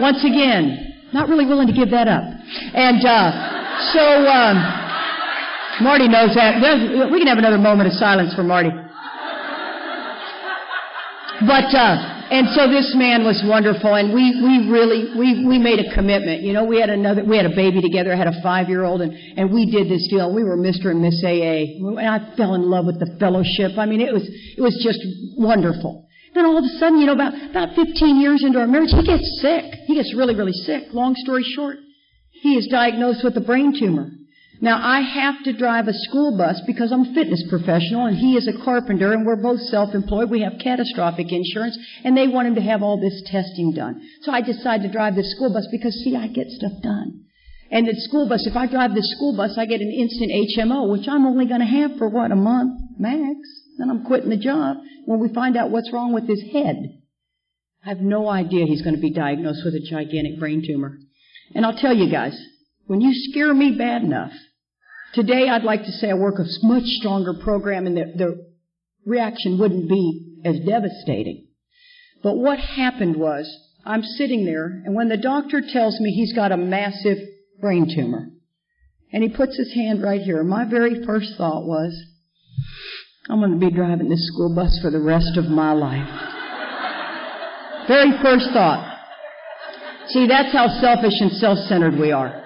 Once 0.01 0.24
again, 0.24 0.95
not 1.12 1.28
really 1.28 1.45
willing 1.45 1.66
to 1.66 1.74
give 1.74 1.91
that 1.91 2.09
up. 2.09 2.24
And, 2.24 3.05
uh, 3.05 3.93
so, 3.93 4.01
um, 4.01 4.80
Marty 5.81 6.09
knows 6.09 6.35
that. 6.35 6.61
We 7.11 7.18
can 7.18 7.28
have 7.28 7.39
another 7.39 7.59
moment 7.59 7.89
of 7.89 7.95
silence 7.95 8.35
for 8.35 8.43
Marty. 8.43 8.70
But, 11.41 11.72
uh, 11.72 12.20
and 12.31 12.53
so 12.53 12.68
this 12.68 12.93
man 12.95 13.24
was 13.24 13.41
wonderful, 13.49 13.97
and 13.97 14.12
we, 14.12 14.37
we 14.45 14.68
really, 14.68 15.16
we, 15.16 15.47
we 15.49 15.59
made 15.59 15.81
a 15.81 15.89
commitment. 15.95 16.43
You 16.43 16.53
know, 16.53 16.64
we 16.64 16.78
had 16.78 16.91
another, 16.91 17.24
we 17.24 17.37
had 17.37 17.47
a 17.47 17.57
baby 17.57 17.81
together, 17.81 18.12
I 18.12 18.16
had 18.16 18.28
a 18.28 18.43
five 18.43 18.68
year 18.68 18.85
old, 18.85 19.01
and, 19.01 19.12
and 19.39 19.51
we 19.51 19.64
did 19.64 19.89
this 19.89 20.07
deal. 20.09 20.33
We 20.33 20.45
were 20.45 20.57
Mr. 20.57 20.93
and 20.93 21.01
Miss 21.01 21.16
AA. 21.24 21.81
And 21.81 22.07
I 22.07 22.37
fell 22.37 22.55
in 22.55 22.68
love 22.68 22.85
with 22.85 23.01
the 23.01 23.16
fellowship. 23.18 23.78
I 23.78 23.87
mean, 23.87 24.01
it 24.01 24.12
was, 24.12 24.28
it 24.28 24.61
was 24.61 24.76
just 24.85 25.01
wonderful. 25.37 26.07
Then 26.35 26.45
all 26.45 26.59
of 26.59 26.64
a 26.64 26.78
sudden, 26.78 27.01
you 27.01 27.07
know, 27.07 27.16
about, 27.16 27.33
about 27.35 27.74
15 27.74 28.20
years 28.20 28.45
into 28.45 28.61
our 28.61 28.68
marriage, 28.68 28.93
he 28.93 29.03
gets 29.03 29.41
sick. 29.41 29.64
He 29.87 29.97
gets 29.97 30.14
really, 30.14 30.37
really 30.37 30.53
sick. 30.53 30.93
Long 30.93 31.14
story 31.16 31.43
short, 31.43 31.78
he 32.31 32.55
is 32.55 32.68
diagnosed 32.68 33.24
with 33.24 33.37
a 33.37 33.41
brain 33.41 33.74
tumor. 33.76 34.11
Now 34.63 34.79
I 34.83 35.01
have 35.01 35.43
to 35.45 35.57
drive 35.57 35.89
a 35.89 35.95
school 35.95 36.37
bus 36.37 36.61
because 36.67 36.93
I'm 36.93 37.07
a 37.07 37.15
fitness 37.15 37.43
professional 37.49 38.05
and 38.05 38.17
he 38.17 38.37
is 38.37 38.47
a 38.47 38.63
carpenter 38.63 39.13
and 39.13 39.25
we're 39.25 39.37
both 39.37 39.61
self-employed. 39.61 40.29
We 40.29 40.43
have 40.43 40.61
catastrophic 40.63 41.33
insurance 41.33 41.79
and 42.05 42.15
they 42.15 42.29
want 42.29 42.49
him 42.49 42.57
to 42.57 42.61
have 42.61 42.83
all 42.83 43.01
this 43.01 43.23
testing 43.27 43.73
done. 43.73 44.03
So 44.23 44.33
I 44.33 44.43
decide 44.43 44.83
to 44.83 44.93
drive 44.93 45.17
the 45.17 45.25
school 45.25 45.51
bus 45.51 45.67
because 45.71 45.95
see, 46.05 46.15
I 46.15 46.27
get 46.29 46.49
stuff 46.51 46.73
done. 46.83 47.25
And 47.71 47.87
the 47.89 47.95
school 48.01 48.29
bus, 48.29 48.47
if 48.47 48.57
I 48.57 48.67
drive 48.67 48.95
the 48.95 49.03
school 49.03 49.35
bus, 49.35 49.57
I 49.57 49.65
get 49.65 49.81
an 49.81 49.93
instant 49.93 50.31
HMO, 50.31 50.91
which 50.91 51.09
I'm 51.09 51.25
only 51.25 51.47
going 51.47 51.61
to 51.61 51.67
have 51.67 51.97
for 51.97 52.09
what, 52.09 52.33
a 52.33 52.37
month 52.37 52.81
max? 52.99 53.39
Then 53.79 53.89
I'm 53.89 54.05
quitting 54.05 54.29
the 54.29 54.37
job 54.37 54.77
when 55.07 55.21
we 55.21 55.33
find 55.33 55.57
out 55.57 55.71
what's 55.71 55.93
wrong 55.93 56.13
with 56.13 56.29
his 56.29 56.43
head. 56.53 56.77
I 57.85 57.89
have 57.89 58.01
no 58.01 58.29
idea 58.29 58.67
he's 58.67 58.83
going 58.83 58.97
to 58.97 59.01
be 59.01 59.13
diagnosed 59.13 59.65
with 59.65 59.75
a 59.75 59.81
gigantic 59.89 60.39
brain 60.39 60.63
tumor. 60.67 60.99
And 61.55 61.65
I'll 61.65 61.79
tell 61.79 61.97
you 61.97 62.11
guys, 62.11 62.39
when 62.87 63.01
you 63.01 63.13
scare 63.31 63.55
me 63.55 63.77
bad 63.79 64.03
enough, 64.03 64.33
Today, 65.13 65.49
I'd 65.49 65.65
like 65.65 65.85
to 65.85 65.93
say 65.93 66.11
I 66.11 66.15
work 66.15 66.39
a 66.39 66.67
much 66.67 66.85
stronger 66.85 67.35
program 67.35 67.87
and 67.87 67.97
the, 67.97 68.05
the 68.17 68.47
reaction 69.05 69.59
wouldn't 69.59 69.89
be 69.89 70.41
as 70.45 70.61
devastating. 70.61 71.49
But 72.23 72.37
what 72.37 72.59
happened 72.59 73.17
was, 73.17 73.51
I'm 73.85 74.03
sitting 74.03 74.45
there, 74.45 74.67
and 74.67 74.95
when 74.95 75.09
the 75.09 75.17
doctor 75.17 75.63
tells 75.67 75.99
me 76.01 76.11
he's 76.11 76.35
got 76.35 76.53
a 76.53 76.57
massive 76.57 77.19
brain 77.61 77.87
tumor, 77.93 78.29
and 79.13 79.23
he 79.23 79.31
puts 79.31 79.57
his 79.57 79.73
hand 79.75 80.03
right 80.03 80.21
here, 80.21 80.45
my 80.45 80.65
very 80.69 81.05
first 81.05 81.33
thought 81.37 81.65
was, 81.65 81.93
I'm 83.29 83.41
going 83.41 83.59
to 83.59 83.59
be 83.59 83.75
driving 83.75 84.09
this 84.09 84.27
school 84.29 84.55
bus 84.55 84.79
for 84.81 84.91
the 84.91 85.01
rest 85.01 85.37
of 85.37 85.47
my 85.47 85.73
life. 85.73 86.09
very 87.89 88.13
first 88.23 88.51
thought. 88.53 88.99
See, 90.09 90.27
that's 90.29 90.53
how 90.53 90.69
selfish 90.81 91.15
and 91.21 91.33
self-centered 91.33 91.99
we 91.99 92.13
are. 92.13 92.45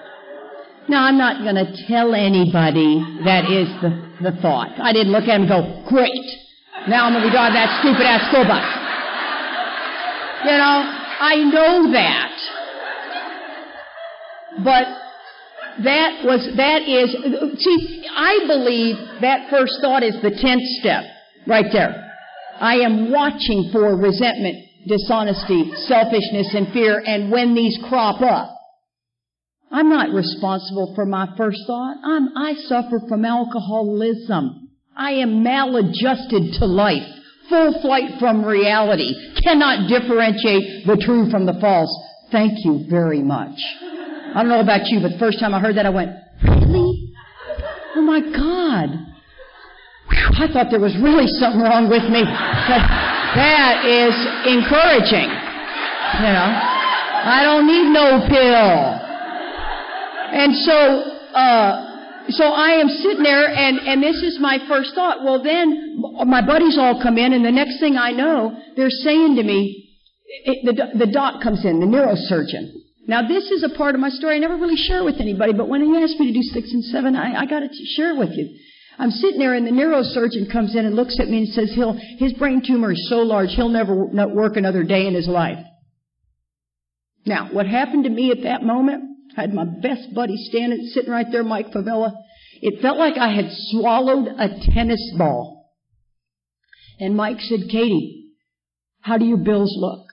Now, 0.87 1.05
I'm 1.05 1.17
not 1.17 1.41
going 1.41 1.55
to 1.55 1.87
tell 1.87 2.13
anybody 2.13 3.01
that 3.25 3.49
is 3.49 3.67
the, 3.81 3.89
the 4.21 4.37
thought. 4.41 4.69
I 4.79 4.93
didn't 4.93 5.11
look 5.11 5.23
at 5.23 5.41
him 5.41 5.49
and 5.49 5.49
go, 5.49 5.83
great. 5.89 6.25
Now 6.87 7.05
I'm 7.05 7.13
going 7.13 7.23
to 7.23 7.29
be 7.29 7.33
driving 7.33 7.57
that 7.57 7.81
stupid 7.81 8.05
ass 8.05 8.29
school 8.29 8.45
bus. 8.45 8.61
You 10.45 10.57
know, 10.61 10.77
I 11.19 11.35
know 11.41 11.91
that. 11.91 12.37
But 14.63 14.85
that 15.83 16.23
was, 16.23 16.45
that 16.55 16.85
is, 16.85 17.11
see, 17.59 18.05
I 18.15 18.45
believe 18.45 18.95
that 19.21 19.49
first 19.49 19.73
thought 19.81 20.03
is 20.03 20.15
the 20.21 20.31
tenth 20.31 20.61
step 20.79 21.03
right 21.47 21.65
there. 21.73 22.13
I 22.59 22.75
am 22.75 23.11
watching 23.11 23.69
for 23.73 23.97
resentment, 23.97 24.69
dishonesty, 24.87 25.73
selfishness, 25.87 26.53
and 26.53 26.71
fear, 26.71 27.01
and 27.05 27.31
when 27.31 27.55
these 27.55 27.77
crop 27.89 28.21
up, 28.21 28.54
I'm 29.71 29.89
not 29.89 30.13
responsible 30.13 30.93
for 30.95 31.05
my 31.05 31.27
first 31.37 31.59
thought. 31.67 31.97
I'm, 32.03 32.37
I 32.37 32.53
suffer 32.67 32.99
from 33.07 33.25
alcoholism. 33.25 34.69
I 34.95 35.11
am 35.11 35.43
maladjusted 35.43 36.53
to 36.59 36.65
life, 36.65 37.03
full 37.49 37.81
flight 37.81 38.19
from 38.19 38.45
reality, 38.45 39.13
cannot 39.43 39.89
differentiate 39.89 40.85
the 40.87 40.95
true 41.03 41.29
from 41.29 41.45
the 41.45 41.57
false. 41.59 41.91
Thank 42.31 42.63
you 42.63 42.85
very 42.89 43.21
much. 43.21 43.59
I 44.33 44.41
don't 44.41 44.49
know 44.49 44.61
about 44.61 44.87
you, 44.87 45.01
but 45.01 45.13
the 45.13 45.19
first 45.19 45.39
time 45.39 45.53
I 45.53 45.59
heard 45.59 45.75
that, 45.77 45.85
I 45.85 45.89
went, 45.89 46.11
really? 46.43 47.13
Oh 47.95 48.01
my 48.01 48.19
God. 48.19 48.89
I 50.09 50.47
thought 50.51 50.67
there 50.69 50.79
was 50.79 50.95
really 51.01 51.27
something 51.27 51.61
wrong 51.61 51.89
with 51.89 52.03
me. 52.11 52.23
That 52.23 53.83
is 53.83 54.15
encouraging. 54.47 55.27
You 55.27 56.31
know, 56.31 56.49
I 57.25 57.41
don't 57.43 57.67
need 57.67 57.91
no 57.91 58.23
pill. 58.27 59.04
And 60.33 60.55
so, 60.55 60.77
uh, 61.35 62.29
so 62.29 62.45
I 62.45 62.79
am 62.81 62.89
sitting 62.89 63.23
there, 63.23 63.47
and, 63.47 63.79
and 63.79 64.01
this 64.01 64.17
is 64.17 64.39
my 64.39 64.59
first 64.67 64.95
thought. 64.95 65.23
Well, 65.23 65.43
then 65.43 66.01
my 66.25 66.45
buddies 66.45 66.77
all 66.77 67.01
come 67.01 67.17
in, 67.17 67.33
and 67.33 67.45
the 67.45 67.51
next 67.51 67.79
thing 67.79 67.97
I 67.97 68.11
know, 68.11 68.57
they're 68.75 68.89
saying 68.89 69.35
to 69.35 69.43
me, 69.43 69.89
it, 70.25 70.65
the, 70.65 71.05
the 71.05 71.11
doc 71.11 71.41
comes 71.41 71.63
in, 71.65 71.79
the 71.79 71.85
neurosurgeon. 71.85 72.71
Now, 73.07 73.27
this 73.27 73.51
is 73.51 73.63
a 73.63 73.77
part 73.77 73.93
of 73.93 74.01
my 74.01 74.09
story 74.09 74.35
I 74.35 74.39
never 74.39 74.55
really 74.55 74.75
share 74.75 75.03
with 75.03 75.17
anybody, 75.19 75.53
but 75.53 75.69
when 75.69 75.83
he 75.83 75.95
asked 76.01 76.19
me 76.19 76.27
to 76.27 76.33
do 76.33 76.41
six 76.41 76.71
and 76.71 76.83
seven, 76.85 77.15
I, 77.15 77.41
I 77.41 77.45
got 77.45 77.59
to 77.59 77.69
share 77.95 78.15
with 78.15 78.31
you. 78.31 78.57
I'm 78.97 79.11
sitting 79.11 79.39
there, 79.39 79.53
and 79.53 79.67
the 79.67 79.71
neurosurgeon 79.71 80.51
comes 80.51 80.75
in 80.75 80.85
and 80.85 80.95
looks 80.95 81.19
at 81.19 81.27
me 81.27 81.39
and 81.39 81.47
says, 81.49 81.71
he'll, 81.75 81.97
his 82.17 82.33
brain 82.33 82.63
tumor 82.65 82.93
is 82.93 83.07
so 83.09 83.17
large, 83.17 83.49
he'll 83.55 83.69
never 83.69 83.93
work 83.93 84.57
another 84.57 84.83
day 84.83 85.05
in 85.05 85.13
his 85.13 85.27
life. 85.27 85.59
Now, 87.25 87.49
what 87.51 87.67
happened 87.67 88.05
to 88.05 88.09
me 88.09 88.31
at 88.31 88.43
that 88.43 88.63
moment? 88.63 89.03
I 89.37 89.41
had 89.41 89.53
my 89.53 89.65
best 89.65 90.13
buddy 90.13 90.37
standing, 90.49 90.89
sitting 90.93 91.11
right 91.11 91.25
there, 91.31 91.43
Mike 91.43 91.71
Favela. 91.71 92.13
It 92.61 92.81
felt 92.81 92.97
like 92.97 93.17
I 93.17 93.29
had 93.29 93.47
swallowed 93.49 94.27
a 94.27 94.49
tennis 94.73 95.01
ball. 95.17 95.73
And 96.99 97.15
Mike 97.15 97.41
said, 97.41 97.69
Katie, 97.69 98.31
how 99.01 99.17
do 99.17 99.25
your 99.25 99.37
bills 99.37 99.75
look? 99.77 100.07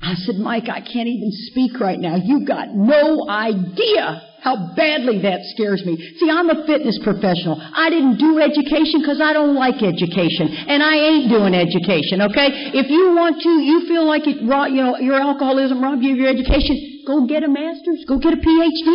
I 0.00 0.14
said, 0.14 0.36
Mike, 0.36 0.68
I 0.68 0.80
can't 0.80 1.08
even 1.08 1.30
speak 1.50 1.80
right 1.80 1.98
now. 1.98 2.16
You 2.16 2.46
got 2.46 2.74
no 2.74 3.28
idea 3.28 4.22
how 4.44 4.76
badly 4.76 5.24
that 5.24 5.40
scares 5.56 5.80
me. 5.88 5.96
See, 6.20 6.28
I'm 6.28 6.52
a 6.52 6.68
fitness 6.68 7.00
professional. 7.00 7.56
I 7.56 7.88
didn't 7.88 8.20
do 8.20 8.36
education 8.36 9.00
because 9.00 9.16
I 9.24 9.32
don't 9.32 9.56
like 9.56 9.80
education. 9.80 10.52
And 10.68 10.84
I 10.84 11.00
ain't 11.00 11.32
doing 11.32 11.56
education, 11.56 12.20
okay? 12.28 12.76
If 12.76 12.92
you 12.92 13.16
want 13.16 13.40
to, 13.40 13.50
you 13.64 13.88
feel 13.88 14.04
like 14.04 14.28
it, 14.28 14.44
you 14.44 14.82
know, 14.84 15.00
your 15.00 15.16
alcoholism 15.16 15.80
robbed 15.80 16.04
you 16.04 16.12
of 16.12 16.20
your 16.20 16.28
education, 16.28 16.76
go 17.08 17.24
get 17.24 17.40
a 17.40 17.48
master's, 17.48 18.04
go 18.04 18.20
get 18.20 18.36
a 18.36 18.40
PhD. 18.44 18.92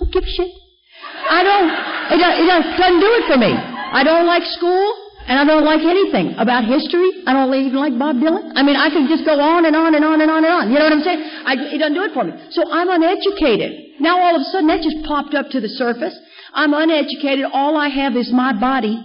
Don't 0.00 0.08
give 0.16 0.24
a 0.24 0.32
shit. 0.32 0.48
I 1.28 1.44
don't, 1.44 1.68
it, 2.16 2.20
it 2.40 2.48
doesn't 2.48 3.00
do 3.04 3.10
it 3.20 3.24
for 3.28 3.36
me. 3.36 3.52
I 3.52 4.00
don't 4.00 4.24
like 4.24 4.48
school. 4.56 5.09
And 5.30 5.38
I 5.38 5.44
don't 5.44 5.64
like 5.64 5.78
anything 5.86 6.34
about 6.42 6.64
history. 6.66 7.22
I 7.24 7.32
don't 7.32 7.54
even 7.54 7.78
like 7.78 7.96
Bob 7.96 8.16
Dylan. 8.16 8.50
I 8.58 8.64
mean, 8.64 8.74
I 8.74 8.90
could 8.90 9.06
just 9.06 9.24
go 9.24 9.38
on 9.38 9.64
and 9.64 9.76
on 9.76 9.94
and 9.94 10.04
on 10.04 10.20
and 10.20 10.28
on 10.28 10.42
and 10.42 10.52
on. 10.52 10.70
You 10.72 10.78
know 10.82 10.90
what 10.90 10.92
I'm 10.92 11.06
saying? 11.06 11.22
I, 11.46 11.54
it 11.70 11.78
doesn't 11.78 11.94
do 11.94 12.02
it 12.02 12.12
for 12.12 12.24
me. 12.24 12.32
So 12.50 12.66
I'm 12.66 12.90
uneducated. 12.90 14.00
Now 14.00 14.18
all 14.18 14.34
of 14.34 14.42
a 14.42 14.44
sudden 14.50 14.66
that 14.66 14.82
just 14.82 15.06
popped 15.06 15.34
up 15.34 15.46
to 15.50 15.60
the 15.60 15.68
surface. 15.68 16.18
I'm 16.52 16.74
uneducated. 16.74 17.46
All 17.52 17.76
I 17.76 17.86
have 17.88 18.16
is 18.16 18.32
my 18.32 18.58
body. 18.58 18.98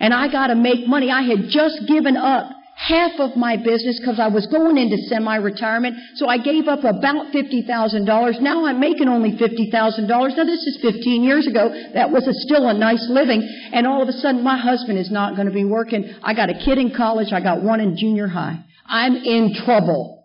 And 0.00 0.12
I 0.12 0.26
gotta 0.32 0.56
make 0.56 0.88
money. 0.88 1.12
I 1.12 1.22
had 1.22 1.46
just 1.48 1.86
given 1.86 2.16
up 2.16 2.50
half 2.82 3.12
of 3.18 3.36
my 3.36 3.56
business 3.56 4.00
because 4.00 4.18
I 4.18 4.26
was 4.26 4.46
going 4.46 4.76
into 4.76 4.96
semi-retirement. 5.08 5.94
So 6.16 6.26
I 6.26 6.38
gave 6.38 6.66
up 6.66 6.80
about 6.80 7.32
$50,000. 7.32 8.40
Now 8.40 8.66
I'm 8.66 8.80
making 8.80 9.08
only 9.08 9.32
$50,000. 9.32 10.08
Now 10.08 10.44
this 10.44 10.66
is 10.66 10.78
15 10.82 11.22
years 11.22 11.46
ago. 11.46 11.70
That 11.94 12.10
was 12.10 12.26
a, 12.26 12.34
still 12.34 12.68
a 12.68 12.74
nice 12.74 13.06
living. 13.08 13.42
And 13.72 13.86
all 13.86 14.02
of 14.02 14.08
a 14.08 14.12
sudden 14.12 14.42
my 14.42 14.58
husband 14.58 14.98
is 14.98 15.10
not 15.10 15.36
going 15.36 15.46
to 15.46 15.54
be 15.54 15.64
working. 15.64 16.12
I 16.22 16.34
got 16.34 16.50
a 16.50 16.54
kid 16.54 16.78
in 16.78 16.92
college. 16.96 17.32
I 17.32 17.40
got 17.40 17.62
one 17.62 17.80
in 17.80 17.96
junior 17.96 18.26
high. 18.26 18.58
I'm 18.86 19.14
in 19.14 19.54
trouble. 19.64 20.24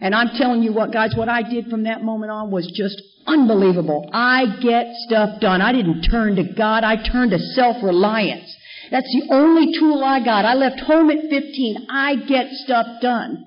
And 0.00 0.14
I'm 0.14 0.30
telling 0.36 0.62
you 0.62 0.72
what, 0.72 0.92
guys, 0.92 1.14
what 1.16 1.28
I 1.28 1.42
did 1.42 1.66
from 1.66 1.84
that 1.84 2.02
moment 2.02 2.30
on 2.30 2.50
was 2.50 2.70
just 2.74 3.00
unbelievable. 3.26 4.08
I 4.12 4.58
get 4.60 4.86
stuff 5.06 5.40
done. 5.40 5.60
I 5.60 5.72
didn't 5.72 6.02
turn 6.02 6.36
to 6.36 6.44
God. 6.56 6.82
I 6.84 6.96
turned 7.10 7.30
to 7.32 7.38
self-reliance. 7.38 8.54
That's 8.90 9.12
the 9.12 9.34
only 9.34 9.78
tool 9.78 10.02
I 10.02 10.24
got. 10.24 10.44
I 10.44 10.54
left 10.54 10.80
home 10.80 11.10
at 11.10 11.28
15. 11.28 11.86
I 11.90 12.16
get 12.26 12.46
stuff 12.64 12.86
done. 13.02 13.44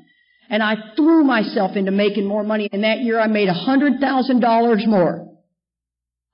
And 0.49 0.61
I 0.61 0.75
threw 0.95 1.23
myself 1.23 1.75
into 1.75 1.91
making 1.91 2.25
more 2.25 2.43
money. 2.43 2.69
And 2.71 2.83
that 2.83 2.99
year 2.99 3.19
I 3.19 3.27
made 3.27 3.47
$100,000 3.49 4.87
more. 4.87 5.27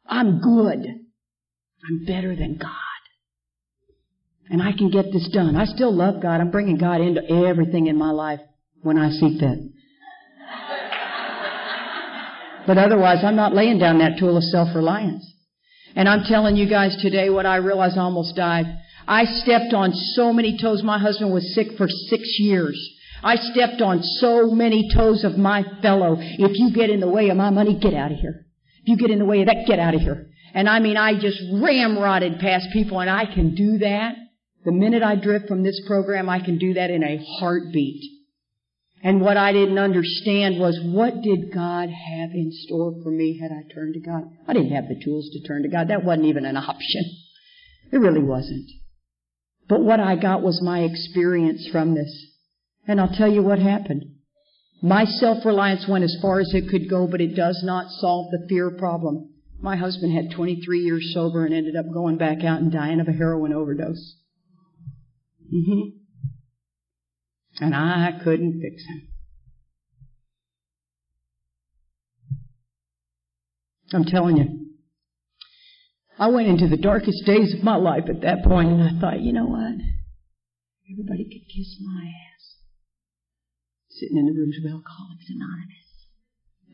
I'm 0.05 0.39
good. 0.41 0.85
I'm 0.85 2.05
better 2.05 2.35
than 2.35 2.57
God. 2.57 2.71
And 4.49 4.61
I 4.61 4.71
can 4.71 4.89
get 4.89 5.11
this 5.11 5.29
done. 5.33 5.55
I 5.55 5.65
still 5.65 5.93
love 5.93 6.21
God. 6.21 6.41
I'm 6.41 6.51
bringing 6.51 6.77
God 6.77 7.01
into 7.01 7.21
everything 7.29 7.87
in 7.87 7.97
my 7.97 8.11
life 8.11 8.39
when 8.81 8.97
I 8.97 9.09
see 9.09 9.37
fit. 9.39 9.59
But 12.65 12.77
otherwise, 12.77 13.19
I'm 13.23 13.35
not 13.35 13.53
laying 13.53 13.79
down 13.79 13.99
that 13.99 14.17
tool 14.19 14.35
of 14.35 14.43
self-reliance. 14.43 15.25
And 15.95 16.07
I'm 16.09 16.23
telling 16.23 16.57
you 16.57 16.69
guys 16.69 16.97
today 17.01 17.29
what 17.29 17.45
I 17.45 17.57
realized 17.57 17.97
I 17.97 18.01
almost 18.01 18.35
died. 18.35 18.65
I 19.07 19.25
stepped 19.25 19.73
on 19.73 19.93
so 19.93 20.33
many 20.33 20.57
toes. 20.57 20.83
My 20.83 20.99
husband 20.99 21.33
was 21.33 21.55
sick 21.55 21.77
for 21.77 21.87
six 21.87 22.37
years. 22.39 22.77
I 23.23 23.35
stepped 23.37 23.81
on 23.81 24.03
so 24.03 24.51
many 24.51 24.89
toes 24.93 25.23
of 25.23 25.37
my 25.37 25.63
fellow. 25.81 26.17
If 26.19 26.57
you 26.57 26.71
get 26.71 26.89
in 26.89 26.99
the 26.99 27.07
way 27.07 27.29
of 27.29 27.37
my 27.37 27.49
money, 27.49 27.79
get 27.79 27.93
out 27.93 28.11
of 28.11 28.17
here. 28.17 28.45
If 28.83 28.89
you 28.89 28.97
get 28.97 29.09
in 29.09 29.19
the 29.19 29.25
way 29.25 29.41
of 29.41 29.47
that, 29.47 29.65
get 29.65 29.79
out 29.79 29.95
of 29.95 30.01
here. 30.01 30.27
And 30.53 30.69
I 30.69 30.79
mean, 30.79 30.97
I 30.97 31.19
just 31.19 31.39
ramrodded 31.53 32.39
past 32.39 32.67
people 32.73 32.99
and 32.99 33.09
I 33.09 33.25
can 33.25 33.55
do 33.55 33.79
that. 33.79 34.15
The 34.65 34.71
minute 34.71 35.03
I 35.03 35.15
drift 35.15 35.47
from 35.47 35.63
this 35.63 35.81
program, 35.87 36.29
I 36.29 36.39
can 36.39 36.57
do 36.57 36.73
that 36.73 36.89
in 36.89 37.03
a 37.03 37.17
heartbeat. 37.39 38.03
And 39.03 39.21
what 39.21 39.37
I 39.37 39.53
didn't 39.53 39.77
understand 39.77 40.59
was 40.59 40.79
what 40.83 41.21
did 41.21 41.53
God 41.53 41.89
have 41.89 42.31
in 42.31 42.51
store 42.51 42.93
for 43.03 43.11
me 43.11 43.39
had 43.39 43.51
I 43.51 43.71
turned 43.73 43.93
to 43.93 43.99
God? 43.99 44.23
I 44.47 44.53
didn't 44.53 44.71
have 44.71 44.87
the 44.89 45.01
tools 45.01 45.29
to 45.31 45.47
turn 45.47 45.63
to 45.63 45.69
God. 45.69 45.89
That 45.89 46.03
wasn't 46.03 46.25
even 46.27 46.45
an 46.45 46.57
option. 46.57 47.03
It 47.91 47.97
really 47.97 48.23
wasn't. 48.23 48.67
But 49.67 49.81
what 49.81 49.99
I 49.99 50.15
got 50.15 50.41
was 50.41 50.61
my 50.61 50.81
experience 50.81 51.67
from 51.71 51.95
this. 51.95 52.25
And 52.87 53.01
I'll 53.01 53.13
tell 53.13 53.31
you 53.31 53.41
what 53.41 53.59
happened. 53.59 54.03
My 54.81 55.05
self-reliance 55.05 55.87
went 55.87 56.03
as 56.03 56.17
far 56.21 56.39
as 56.39 56.53
it 56.53 56.69
could 56.69 56.89
go, 56.89 57.07
but 57.07 57.19
it 57.19 57.35
does 57.35 57.61
not 57.63 57.91
solve 57.99 58.31
the 58.31 58.45
fear 58.47 58.71
problem. 58.71 59.33
My 59.59 59.75
husband 59.75 60.13
had 60.13 60.35
23 60.35 60.79
years 60.79 61.11
sober 61.13 61.45
and 61.45 61.53
ended 61.53 61.75
up 61.75 61.91
going 61.91 62.17
back 62.17 62.43
out 62.43 62.61
and 62.61 62.71
dying 62.71 62.99
of 62.99 63.07
a 63.07 63.11
heroin 63.11 63.53
overdose. 63.53 64.15
Mm-hmm 65.53 65.97
and 67.59 67.75
I 67.75 68.11
couldn't 68.23 68.61
fix 68.61 68.83
him. 68.83 69.07
I'm 73.93 74.05
telling 74.05 74.37
you. 74.37 74.66
I 76.19 76.27
went 76.27 76.47
into 76.47 76.67
the 76.67 76.77
darkest 76.77 77.25
days 77.25 77.53
of 77.53 77.63
my 77.63 77.75
life 77.75 78.05
at 78.09 78.21
that 78.21 78.43
point, 78.43 78.69
and 78.69 78.81
I 78.81 78.99
thought, 78.99 79.21
you 79.21 79.33
know 79.33 79.45
what? 79.45 79.75
Everybody 80.91 81.25
could 81.25 81.53
kiss 81.53 81.77
my 81.81 82.05
ass. 82.05 82.55
Sitting 83.89 84.17
in 84.17 84.25
the 84.25 84.33
rooms 84.39 84.57
of 84.57 84.65
Alcoholics 84.65 85.29
Anonymous. 85.29 86.07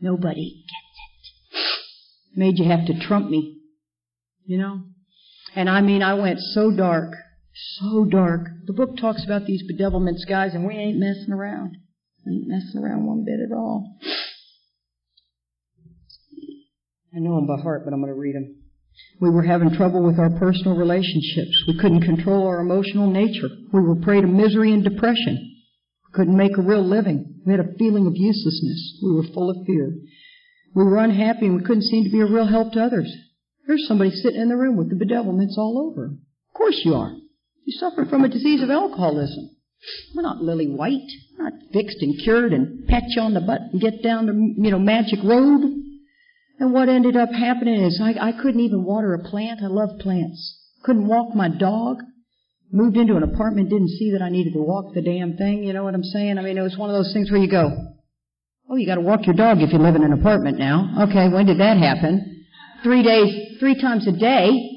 Nobody 0.00 0.64
gets 0.64 1.62
it. 1.62 2.38
Made 2.38 2.58
you 2.58 2.64
have 2.70 2.86
to 2.86 3.06
trump 3.06 3.30
me. 3.30 3.60
You 4.46 4.58
know? 4.58 4.82
And 5.54 5.68
I 5.68 5.80
mean, 5.80 6.02
I 6.02 6.14
went 6.14 6.40
so 6.40 6.70
dark 6.70 7.14
so 7.54 8.04
dark. 8.04 8.48
The 8.66 8.72
book 8.72 8.96
talks 8.96 9.24
about 9.24 9.46
these 9.46 9.62
bedevilments, 9.70 10.26
guys, 10.28 10.54
and 10.54 10.66
we 10.66 10.74
ain't 10.74 10.98
messing 10.98 11.32
around. 11.32 11.76
We 12.26 12.32
ain't 12.34 12.48
messing 12.48 12.82
around 12.82 13.06
one 13.06 13.24
bit 13.24 13.40
at 13.40 13.54
all. 13.54 13.96
I 17.14 17.20
know 17.20 17.36
them 17.36 17.46
by 17.46 17.62
heart, 17.62 17.84
but 17.84 17.94
I'm 17.94 18.00
going 18.00 18.12
to 18.12 18.18
read 18.18 18.34
them. 18.34 18.63
We 19.20 19.30
were 19.30 19.42
having 19.42 19.74
trouble 19.74 20.02
with 20.02 20.18
our 20.18 20.30
personal 20.38 20.76
relationships. 20.76 21.64
We 21.66 21.78
couldn't 21.78 22.02
control 22.02 22.46
our 22.46 22.60
emotional 22.60 23.10
nature. 23.10 23.48
We 23.72 23.80
were 23.80 23.96
prey 23.96 24.20
to 24.20 24.26
misery 24.26 24.72
and 24.72 24.82
depression. 24.82 25.56
We 26.08 26.12
couldn't 26.12 26.36
make 26.36 26.56
a 26.58 26.62
real 26.62 26.84
living. 26.84 27.42
We 27.46 27.52
had 27.52 27.60
a 27.60 27.74
feeling 27.78 28.06
of 28.06 28.16
uselessness. 28.16 29.00
We 29.02 29.12
were 29.12 29.32
full 29.34 29.50
of 29.50 29.66
fear. 29.66 29.94
We 30.74 30.84
were 30.84 30.98
unhappy 30.98 31.46
and 31.46 31.56
we 31.56 31.62
couldn't 31.62 31.84
seem 31.84 32.04
to 32.04 32.10
be 32.10 32.20
a 32.20 32.26
real 32.26 32.46
help 32.46 32.72
to 32.72 32.82
others. 32.82 33.10
There's 33.66 33.86
somebody 33.86 34.10
sitting 34.10 34.40
in 34.40 34.48
the 34.48 34.56
room 34.56 34.76
with 34.76 34.90
the 34.90 35.04
bedevilments 35.04 35.56
all 35.56 35.90
over. 35.90 36.06
Of 36.06 36.54
course 36.54 36.80
you 36.84 36.94
are. 36.94 37.12
You 37.64 37.78
suffer 37.78 38.04
from 38.04 38.24
a 38.24 38.28
disease 38.28 38.62
of 38.62 38.70
alcoholism. 38.70 39.50
We're 40.14 40.22
not 40.22 40.42
lily 40.42 40.66
white. 40.66 41.08
We're 41.38 41.50
not 41.50 41.60
fixed 41.72 41.98
and 42.00 42.18
cured 42.22 42.52
and 42.52 42.86
pat 42.86 43.04
you 43.08 43.22
on 43.22 43.34
the 43.34 43.40
butt 43.40 43.60
and 43.72 43.80
get 43.80 44.02
down 44.02 44.26
the, 44.26 44.32
you 44.32 44.70
know, 44.70 44.78
magic 44.78 45.20
road. 45.24 45.62
And 46.58 46.72
what 46.72 46.88
ended 46.88 47.16
up 47.16 47.30
happening 47.32 47.82
is 47.82 48.00
I, 48.02 48.28
I 48.28 48.32
couldn't 48.32 48.60
even 48.60 48.84
water 48.84 49.14
a 49.14 49.28
plant. 49.28 49.60
I 49.62 49.66
love 49.66 49.98
plants. 50.00 50.60
Couldn't 50.84 51.08
walk 51.08 51.34
my 51.34 51.48
dog. 51.48 51.98
Moved 52.70 52.96
into 52.96 53.16
an 53.16 53.22
apartment, 53.22 53.70
didn't 53.70 53.90
see 53.90 54.10
that 54.12 54.22
I 54.22 54.30
needed 54.30 54.52
to 54.54 54.62
walk 54.62 54.94
the 54.94 55.02
damn 55.02 55.36
thing. 55.36 55.62
You 55.62 55.72
know 55.72 55.84
what 55.84 55.94
I'm 55.94 56.02
saying? 56.02 56.38
I 56.38 56.42
mean, 56.42 56.58
it 56.58 56.62
was 56.62 56.76
one 56.76 56.90
of 56.90 56.96
those 56.96 57.12
things 57.12 57.30
where 57.30 57.40
you 57.40 57.50
go, 57.50 57.70
oh, 58.68 58.76
you 58.76 58.86
got 58.86 58.96
to 58.96 59.00
walk 59.00 59.26
your 59.26 59.36
dog 59.36 59.58
if 59.60 59.72
you 59.72 59.78
live 59.78 59.94
in 59.94 60.02
an 60.02 60.12
apartment 60.12 60.58
now. 60.58 61.06
Okay, 61.08 61.28
when 61.28 61.46
did 61.46 61.60
that 61.60 61.76
happen? 61.76 62.46
Three 62.82 63.02
days, 63.02 63.58
three 63.60 63.80
times 63.80 64.08
a 64.08 64.12
day. 64.12 64.70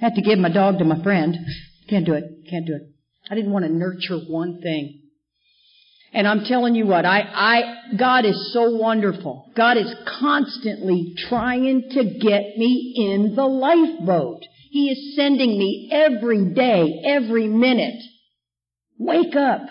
Had 0.00 0.14
to 0.14 0.22
give 0.22 0.38
my 0.38 0.50
dog 0.50 0.78
to 0.78 0.84
my 0.84 1.02
friend. 1.02 1.36
Can't 1.88 2.06
do 2.06 2.14
it. 2.14 2.24
Can't 2.48 2.66
do 2.66 2.74
it. 2.74 2.82
I 3.30 3.34
didn't 3.34 3.52
want 3.52 3.64
to 3.64 3.72
nurture 3.72 4.18
one 4.18 4.60
thing. 4.60 5.01
And 6.14 6.28
I'm 6.28 6.44
telling 6.44 6.74
you 6.74 6.86
what, 6.86 7.06
I, 7.06 7.20
I, 7.20 7.96
God 7.96 8.26
is 8.26 8.52
so 8.52 8.76
wonderful. 8.76 9.50
God 9.56 9.78
is 9.78 9.94
constantly 10.20 11.14
trying 11.28 11.88
to 11.90 12.04
get 12.04 12.58
me 12.58 12.92
in 12.96 13.34
the 13.34 13.46
lifeboat. 13.46 14.42
He 14.70 14.90
is 14.90 15.16
sending 15.16 15.58
me 15.58 15.88
every 15.90 16.52
day, 16.52 17.00
every 17.04 17.48
minute. 17.48 18.02
Wake 18.98 19.34
up. 19.36 19.62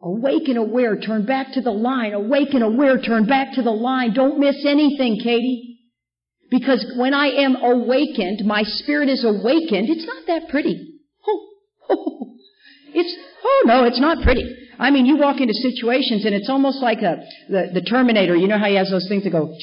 Awake 0.00 0.48
and 0.48 0.58
aware, 0.58 0.98
turn 0.98 1.26
back 1.26 1.52
to 1.54 1.60
the 1.60 1.70
line. 1.70 2.12
Awake 2.12 2.54
and 2.54 2.62
aware, 2.62 3.00
turn 3.00 3.26
back 3.26 3.54
to 3.54 3.62
the 3.62 3.70
line. 3.70 4.14
Don't 4.14 4.38
miss 4.38 4.64
anything, 4.66 5.20
Katie. 5.22 5.78
Because 6.50 6.84
when 6.96 7.14
I 7.14 7.28
am 7.28 7.56
awakened, 7.56 8.44
my 8.44 8.62
spirit 8.62 9.08
is 9.08 9.24
awakened, 9.24 9.88
it's 9.88 10.06
not 10.06 10.26
that 10.26 10.50
pretty. 10.50 11.00
Oh, 11.88 12.36
it's, 12.94 13.16
oh 13.44 13.62
no, 13.66 13.84
it's 13.84 14.00
not 14.00 14.22
pretty. 14.22 14.61
I 14.82 14.90
mean, 14.90 15.06
you 15.06 15.16
walk 15.16 15.40
into 15.40 15.54
situations 15.54 16.24
and 16.24 16.34
it's 16.34 16.48
almost 16.50 16.82
like 16.82 17.02
a, 17.02 17.22
the, 17.48 17.70
the 17.72 17.82
Terminator. 17.82 18.34
You 18.34 18.48
know 18.48 18.58
how 18.58 18.66
he 18.66 18.74
has 18.74 18.90
those 18.90 19.06
things 19.08 19.22
that 19.22 19.30
go, 19.30 19.54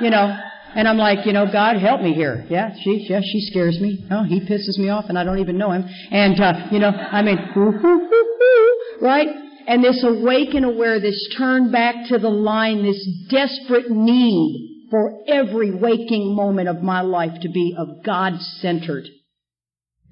you 0.00 0.08
know, 0.08 0.34
and 0.74 0.88
I'm 0.88 0.96
like, 0.96 1.26
you 1.26 1.34
know, 1.34 1.44
God 1.44 1.76
help 1.76 2.00
me 2.00 2.14
here. 2.14 2.46
Yeah, 2.48 2.74
she, 2.82 3.06
yeah, 3.06 3.20
she 3.20 3.46
scares 3.50 3.78
me. 3.80 4.06
Oh, 4.10 4.24
he 4.24 4.40
pisses 4.40 4.78
me 4.78 4.88
off 4.88 5.10
and 5.10 5.18
I 5.18 5.24
don't 5.24 5.40
even 5.40 5.58
know 5.58 5.72
him. 5.72 5.84
And, 6.10 6.40
uh, 6.40 6.68
you 6.72 6.78
know, 6.78 6.88
I 6.88 7.20
mean, 7.20 7.36
right? 9.02 9.28
And 9.66 9.84
this 9.84 10.02
awaken 10.02 10.64
aware, 10.64 10.98
this 11.00 11.34
turn 11.36 11.70
back 11.70 12.08
to 12.08 12.18
the 12.18 12.30
line, 12.30 12.82
this 12.82 13.06
desperate 13.28 13.90
need 13.90 14.86
for 14.90 15.20
every 15.28 15.70
waking 15.70 16.34
moment 16.34 16.70
of 16.70 16.82
my 16.82 17.02
life 17.02 17.42
to 17.42 17.50
be 17.50 17.74
of 17.76 18.02
God 18.02 18.40
centered 18.40 19.04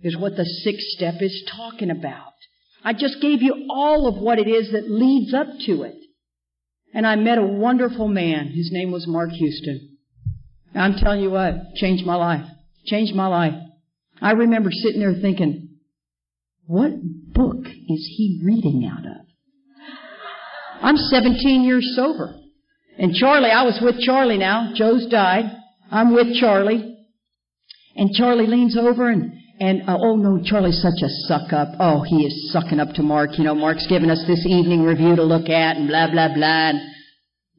is 0.03 0.16
what 0.16 0.36
the 0.36 0.44
sixth 0.44 0.86
step 0.88 1.14
is 1.20 1.48
talking 1.57 1.90
about. 1.90 2.32
I 2.84 2.92
just 2.92 3.20
gave 3.20 3.42
you 3.42 3.66
all 3.70 4.07
of 4.09 4.20
what 4.20 4.38
it 4.38 4.48
is 4.48 4.72
that 4.72 4.90
leads 4.90 5.32
up 5.32 5.46
to 5.66 5.82
it. 5.82 5.96
And 6.92 7.07
I 7.07 7.16
met 7.16 7.38
a 7.38 7.46
wonderful 7.46 8.09
man. 8.09 8.48
His 8.48 8.70
name 8.72 8.90
was 8.90 9.07
Mark 9.07 9.30
Houston. 9.30 9.96
I'm 10.74 10.94
telling 10.94 11.20
you 11.20 11.30
what, 11.30 11.74
changed 11.76 12.05
my 12.05 12.16
life. 12.16 12.44
Changed 12.86 13.14
my 13.14 13.26
life. 13.26 13.55
I 14.20 14.32
remember 14.32 14.70
sitting 14.72 15.00
there 15.00 15.14
thinking, 15.14 15.68
what 16.66 16.92
book 17.32 17.66
is 17.66 18.14
he 18.16 18.40
reading 18.44 18.90
out 18.90 19.07
of? 19.07 19.26
I'm 20.82 20.96
17 20.96 21.62
years 21.62 21.92
sober. 21.94 22.34
And 22.98 23.14
Charlie, 23.14 23.50
I 23.50 23.62
was 23.62 23.78
with 23.80 24.00
Charlie 24.00 24.38
now. 24.38 24.72
Joe's 24.74 25.07
died. 25.07 25.44
I'm 25.90 26.14
with 26.14 26.34
Charlie. 26.34 26.96
And 27.94 28.12
Charlie 28.14 28.46
leans 28.46 28.76
over 28.76 29.11
and, 29.11 29.32
and 29.62 29.88
uh, 29.88 29.96
oh 29.96 30.16
no, 30.16 30.42
Charlie's 30.44 30.82
such 30.82 31.04
a 31.04 31.08
suck 31.28 31.52
up. 31.52 31.68
Oh, 31.78 32.02
he 32.02 32.26
is 32.26 32.52
sucking 32.52 32.80
up 32.80 32.94
to 32.94 33.02
Mark. 33.04 33.38
You 33.38 33.44
know, 33.44 33.54
Mark's 33.54 33.86
given 33.86 34.10
us 34.10 34.24
this 34.26 34.44
evening 34.44 34.82
review 34.82 35.14
to 35.14 35.22
look 35.22 35.48
at 35.48 35.76
and 35.76 35.86
blah, 35.86 36.10
blah, 36.10 36.34
blah. 36.34 36.70
And 36.70 36.80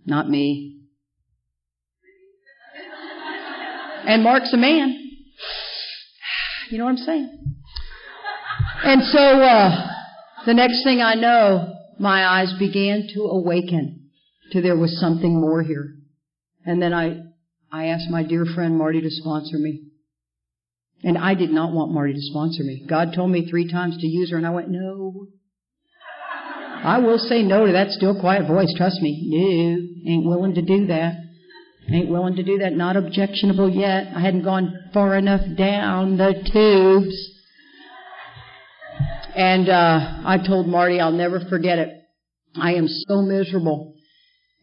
not 0.05 0.29
me. 0.29 0.81
And 4.05 4.21
Mark's 4.21 4.51
a 4.51 4.57
man. 4.57 4.99
You 6.69 6.77
know 6.77 6.83
what 6.83 6.91
I'm 6.91 6.97
saying? 6.97 7.55
And 8.83 9.03
so, 9.03 9.19
uh, 9.19 9.87
the 10.45 10.53
next 10.53 10.83
thing 10.83 10.99
I 10.99 11.13
know, 11.13 11.73
my 11.99 12.27
eyes 12.27 12.53
began 12.59 13.07
to 13.13 13.21
awaken 13.21 14.09
to 14.51 14.61
there 14.61 14.75
was 14.75 14.99
something 14.99 15.39
more 15.39 15.63
here. 15.63 15.95
And 16.65 16.81
then 16.81 16.93
I, 16.93 17.21
I 17.71 17.85
asked 17.85 18.09
my 18.09 18.23
dear 18.23 18.45
friend 18.53 18.77
Marty 18.77 18.99
to 18.99 19.09
sponsor 19.09 19.57
me. 19.57 19.92
And 21.03 21.17
I 21.17 21.33
did 21.33 21.51
not 21.51 21.73
want 21.73 21.91
Marty 21.91 22.13
to 22.13 22.21
sponsor 22.21 22.63
me. 22.63 22.85
God 22.87 23.13
told 23.13 23.29
me 23.29 23.49
three 23.49 23.69
times 23.69 23.97
to 23.97 24.07
use 24.07 24.31
her 24.31 24.37
and 24.37 24.47
I 24.47 24.51
went, 24.51 24.69
no. 24.69 25.27
I 26.83 26.99
will 26.99 27.17
say 27.17 27.43
no 27.43 27.65
to 27.65 27.73
that 27.73 27.91
still 27.91 28.19
quiet 28.19 28.47
voice, 28.47 28.73
trust 28.77 29.01
me. 29.01 29.21
No, 29.25 30.11
ain't 30.11 30.25
willing 30.25 30.55
to 30.55 30.61
do 30.61 30.87
that. 30.87 31.15
Ain't 31.89 32.09
willing 32.09 32.37
to 32.37 32.43
do 32.43 32.59
that. 32.59 32.73
Not 32.73 32.95
objectionable 32.95 33.69
yet. 33.69 34.07
I 34.15 34.21
hadn't 34.21 34.43
gone 34.43 34.73
far 34.93 35.17
enough 35.17 35.41
down 35.57 36.17
the 36.17 36.33
tubes. 36.51 37.29
And 39.35 39.67
uh, 39.67 40.21
I 40.25 40.37
told 40.45 40.67
Marty 40.67 40.99
I'll 40.99 41.11
never 41.11 41.41
forget 41.49 41.79
it. 41.79 42.01
I 42.55 42.75
am 42.75 42.87
so 42.87 43.21
miserable. 43.21 43.95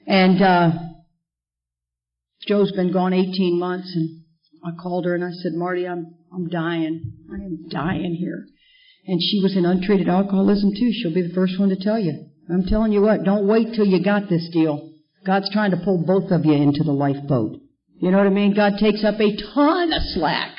And 0.06 0.42
uh, 0.42 0.70
Joe's 2.46 2.72
been 2.72 2.92
gone 2.92 3.12
18 3.12 3.58
months, 3.58 3.94
and 3.94 4.22
I 4.64 4.80
called 4.80 5.04
her 5.04 5.14
and 5.14 5.24
I 5.24 5.30
said, 5.32 5.52
Marty, 5.52 5.86
I'm 5.86 6.14
I'm 6.32 6.48
dying. 6.48 7.12
I 7.30 7.36
am 7.36 7.68
dying 7.68 8.14
here. 8.14 8.46
And 9.06 9.20
she 9.20 9.40
was 9.42 9.56
in 9.56 9.64
untreated 9.64 10.08
alcoholism 10.08 10.70
too. 10.74 10.92
She'll 10.92 11.14
be 11.14 11.26
the 11.26 11.34
first 11.34 11.58
one 11.58 11.70
to 11.70 11.76
tell 11.76 11.98
you. 11.98 12.26
I'm 12.52 12.66
telling 12.66 12.92
you 12.92 13.02
what, 13.02 13.24
don't 13.24 13.46
wait 13.46 13.74
till 13.74 13.86
you 13.86 14.02
got 14.02 14.28
this 14.28 14.48
deal. 14.52 14.92
God's 15.24 15.50
trying 15.50 15.70
to 15.70 15.76
pull 15.84 16.04
both 16.06 16.30
of 16.30 16.44
you 16.44 16.54
into 16.54 16.82
the 16.84 16.92
lifeboat. 16.92 17.60
You 18.00 18.10
know 18.10 18.18
what 18.18 18.26
I 18.26 18.30
mean? 18.30 18.54
God 18.54 18.74
takes 18.80 19.04
up 19.04 19.20
a 19.20 19.36
ton 19.54 19.92
of 19.92 20.02
slack. 20.14 20.56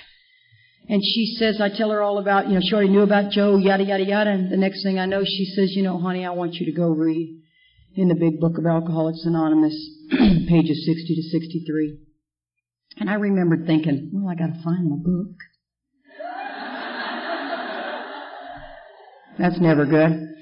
And 0.88 1.02
she 1.04 1.36
says, 1.38 1.60
I 1.62 1.70
tell 1.70 1.90
her 1.92 2.02
all 2.02 2.18
about, 2.18 2.48
you 2.48 2.56
know, 2.56 2.62
she 2.62 2.74
already 2.74 2.90
knew 2.90 3.02
about 3.02 3.32
Joe, 3.32 3.58
yada, 3.58 3.84
yada, 3.84 4.04
yada. 4.04 4.30
And 4.30 4.52
the 4.52 4.58
next 4.58 4.84
thing 4.84 5.00
I 5.00 5.06
know, 5.06 5.24
she 5.24 5.46
says, 5.46 5.72
you 5.72 5.84
know, 5.84 5.98
honey, 5.98 6.26
I 6.26 6.32
want 6.32 6.56
you 6.56 6.66
to 6.66 6.72
go 6.72 6.90
read 6.90 7.42
in 7.96 8.08
the 8.08 8.16
big 8.16 8.40
book 8.40 8.58
of 8.58 8.66
Alcoholics 8.66 9.26
Anonymous, 9.26 9.74
pages 10.12 10.86
60 10.86 11.16
to 11.16 11.22
63. 11.22 11.98
And 12.98 13.10
I 13.10 13.16
remembered 13.16 13.66
thinking, 13.66 14.12
well, 14.14 14.30
I 14.30 14.36
gotta 14.36 14.62
find 14.64 14.90
my 14.90 14.98
book. 14.98 15.36
That's 19.38 19.60
never 19.60 19.86
good. 19.86 20.36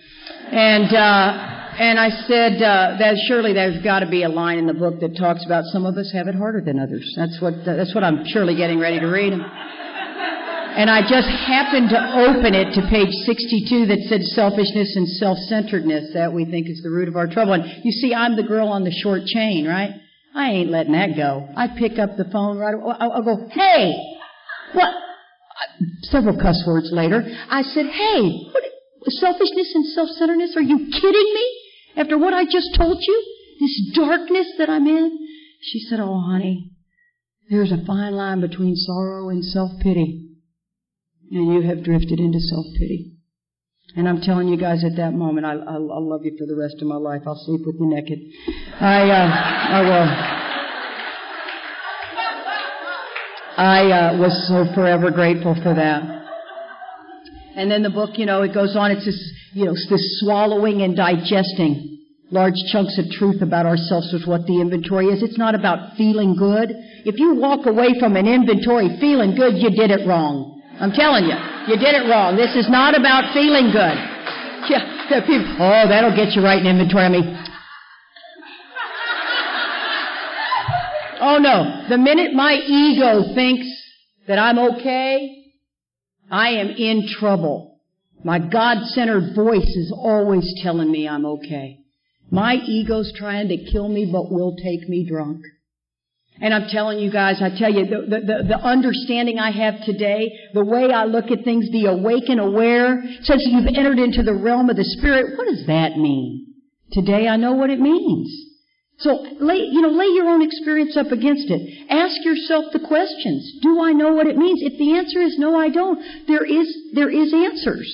And, 0.52 0.94
uh, 0.94 1.60
and 1.80 2.00
I 2.00 2.10
said 2.28 2.62
uh, 2.62 2.98
that 3.00 3.16
surely 3.28 3.54
there's 3.54 3.82
got 3.84 4.00
to 4.00 4.10
be 4.10 4.24
a 4.24 4.30
line 4.30 4.58
in 4.58 4.68
the 4.68 4.74
book 4.74 5.00
that 5.00 5.16
talks 5.16 5.46
about 5.46 5.64
some 5.72 5.86
of 5.86 5.96
us 5.96 6.12
have 6.12 6.28
it 6.28 6.36
harder 6.36 6.60
than 6.60 6.80
others. 6.80 7.08
That's 7.16 7.40
what 7.40 7.54
that's 7.66 7.96
what 7.96 8.04
I'm 8.04 8.26
surely 8.28 8.56
getting 8.56 8.80
ready 8.80 9.00
to 9.00 9.08
read. 9.08 9.32
And 9.32 10.90
I 10.90 11.02
just 11.02 11.28
happened 11.28 11.90
to 11.90 12.00
open 12.30 12.54
it 12.54 12.74
to 12.76 12.82
page 12.90 13.14
62 13.26 13.88
that 13.88 14.00
said 14.08 14.22
selfishness 14.36 14.96
and 14.96 15.08
self-centeredness 15.08 16.14
that 16.14 16.32
we 16.32 16.46
think 16.46 16.70
is 16.70 16.82
the 16.84 16.90
root 16.90 17.08
of 17.08 17.16
our 17.16 17.28
trouble. 17.28 17.54
And 17.54 17.64
you 17.84 17.92
see, 17.92 18.14
I'm 18.14 18.36
the 18.36 18.44
girl 18.44 18.68
on 18.68 18.84
the 18.84 18.92
short 18.92 19.26
chain, 19.26 19.66
right? 19.66 19.92
I 20.36 20.52
ain't 20.52 20.70
letting 20.70 20.94
that 20.94 21.16
go. 21.16 21.50
I 21.56 21.68
pick 21.68 21.98
up 21.98 22.18
the 22.18 22.26
phone 22.26 22.58
right 22.58 22.76
away. 22.76 22.96
I'll 23.00 23.24
go, 23.24 23.50
hey, 23.52 23.94
what? 24.74 24.94
Several 26.04 26.38
cuss 26.40 26.64
words 26.68 26.90
later, 26.92 27.24
I 27.50 27.64
said, 27.64 27.88
hey, 27.88 28.22
what, 28.54 28.64
selfishness 29.08 29.72
and 29.76 29.86
self-centeredness? 29.88 30.56
Are 30.56 30.62
you 30.62 30.90
kidding 30.92 31.34
me? 31.34 31.62
After 31.96 32.18
what 32.18 32.34
I 32.34 32.46
just 32.46 32.76
told 32.76 32.98
you? 33.02 33.36
This 33.60 33.92
darkness 33.96 34.48
that 34.58 34.70
I'm 34.70 34.88
in? 34.88 35.28
She 35.62 35.80
said, 35.80 36.00
Oh, 36.00 36.20
honey, 36.20 36.72
there's 37.50 37.72
a 37.72 37.84
fine 37.86 38.14
line 38.14 38.42
between 38.42 38.76
sorrow 38.76 39.30
and 39.30 39.44
self-pity. 39.44 40.28
And 41.32 41.54
you 41.54 41.62
have 41.68 41.84
drifted 41.84 42.20
into 42.20 42.40
self-pity. 42.40 43.14
And 43.96 44.08
I'm 44.08 44.22
telling 44.22 44.48
you 44.48 44.58
guys 44.58 44.84
at 44.84 44.96
that 44.98 45.14
moment, 45.14 45.46
I, 45.46 45.54
I, 45.54 45.78
will 45.78 46.10
love 46.10 46.22
you 46.24 46.36
for 46.38 46.46
the 46.46 46.56
rest 46.56 46.76
of 46.80 46.88
my 46.88 46.96
life. 46.96 47.24
I'll 47.26 47.42
sleep 47.44 47.62
with 47.66 47.76
you 47.80 47.88
naked. 47.88 48.20
I, 48.80 49.10
uh, 49.10 49.28
I 49.70 49.82
will. 49.82 50.40
I 53.58 53.92
uh, 53.92 54.18
was 54.18 54.48
so 54.48 54.74
forever 54.74 55.12
grateful 55.12 55.56
for 55.56 55.74
that. 55.74 56.20
And 57.60 57.70
then 57.70 57.84
the 57.84 57.90
book, 57.90 58.12
you 58.16 58.26
know, 58.26 58.42
it 58.42 58.54
goes 58.54 58.78
on. 58.78 58.90
It's 58.90 59.04
this, 59.04 59.20
you 59.52 59.66
know, 59.66 59.74
this 59.74 60.22
swallowing 60.24 60.82
and 60.82 60.96
digesting 60.96 62.00
large 62.32 62.56
chunks 62.72 62.98
of 62.98 63.10
truth 63.12 63.42
about 63.42 63.66
ourselves 63.66 64.14
with 64.14 64.26
what 64.26 64.46
the 64.46 64.62
inventory 64.62 65.08
is. 65.08 65.22
It's 65.22 65.38
not 65.38 65.56
about 65.56 65.98
feeling 65.98 66.38
good. 66.38 66.72
If 67.04 67.20
you 67.20 67.36
walk 67.36 67.66
away 67.66 68.00
from 68.00 68.16
an 68.16 68.28
inventory 68.28 68.96
feeling 69.02 69.36
good, 69.36 69.58
you 69.58 69.72
did 69.72 69.92
it 69.92 70.08
wrong. 70.08 70.62
I'm 70.80 70.92
telling 70.92 71.26
you, 71.26 71.36
you 71.68 71.76
did 71.76 72.00
it 72.00 72.08
wrong. 72.08 72.38
This 72.38 72.56
is 72.56 72.70
not 72.70 72.98
about 72.98 73.34
feeling 73.34 73.72
good. 73.72 73.98
Yeah, 74.70 75.26
people, 75.26 75.56
oh, 75.58 75.88
that'll 75.90 76.16
get 76.16 76.36
you 76.36 76.44
right 76.44 76.60
in 76.60 76.68
inventory. 76.68 77.04
I 77.04 77.10
mean, 77.10 77.26
oh 81.22 81.40
no, 81.40 81.88
the 81.90 81.98
minute 81.98 82.34
my 82.34 82.54
ego 82.54 83.34
thinks 83.34 83.66
that 84.28 84.38
I'm 84.38 84.60
okay, 84.60 85.39
I 86.32 86.50
am 86.50 86.70
in 86.70 87.08
trouble. 87.20 87.80
My 88.24 88.40
God-centered 88.40 89.36
voice 89.36 89.66
is 89.66 89.94
always 89.96 90.54
telling 90.62 90.92
me 90.92 91.08
I'm 91.08 91.26
okay. 91.26 91.80
My 92.32 92.56
ego's 92.56 93.14
trying 93.18 93.48
to 93.48 93.72
kill 93.72 93.88
me, 93.88 94.10
but 94.12 94.32
will 94.32 94.56
take 94.56 94.88
me 94.88 95.08
drunk. 95.10 95.42
And 96.42 96.54
I'm 96.54 96.70
telling 96.70 97.00
you 97.00 97.12
guys, 97.12 97.42
I 97.42 97.50
tell 97.58 97.74
you, 97.74 97.86
the, 97.86 98.06
the, 98.08 98.44
the, 98.48 98.58
understanding 98.58 99.40
I 99.40 99.52
have 99.52 99.84
today, 99.84 100.32
the 100.54 100.64
way 100.64 100.90
I 100.92 101.04
look 101.04 101.32
at 101.32 101.44
things, 101.44 101.70
the 101.72 101.88
awaken 101.88 102.40
aware, 102.40 103.04
since 103.24 103.44
you've 103.46 103.68
entered 103.68 104.00
into 104.00 104.24
the 104.24 104.34
realm 104.34 104.70
of 104.70 104.78
the 104.78 104.86
Spirit, 104.86 105.38
what 105.38 105.48
does 105.48 105.66
that 105.68 105.98
mean? 105.98 106.54
Today 106.92 107.28
I 107.28 107.36
know 107.36 107.54
what 107.54 107.70
it 107.70 107.80
means. 107.80 108.49
So 109.00 109.26
lay, 109.40 109.58
you 109.72 109.82
know, 109.82 109.90
lay 109.90 110.08
your 110.08 110.28
own 110.28 110.42
experience 110.42 110.98
up 110.98 111.12
against 111.12 111.50
it. 111.50 111.90
Ask 111.90 112.24
yourself 112.26 112.66
the 112.74 112.80
questions. 112.80 113.60
Do 113.62 113.82
I 113.82 113.94
know 113.94 114.12
what 114.12 114.28
it 114.28 114.36
means? 114.36 114.60
If 114.62 114.78
the 114.78 114.98
answer 114.98 115.22
is 115.22 115.38
no, 115.40 115.58
I 115.58 115.70
don't, 115.70 116.00
there 116.28 116.44
is, 116.44 116.68
there 116.94 117.10
is 117.10 117.34
answers. 117.34 117.88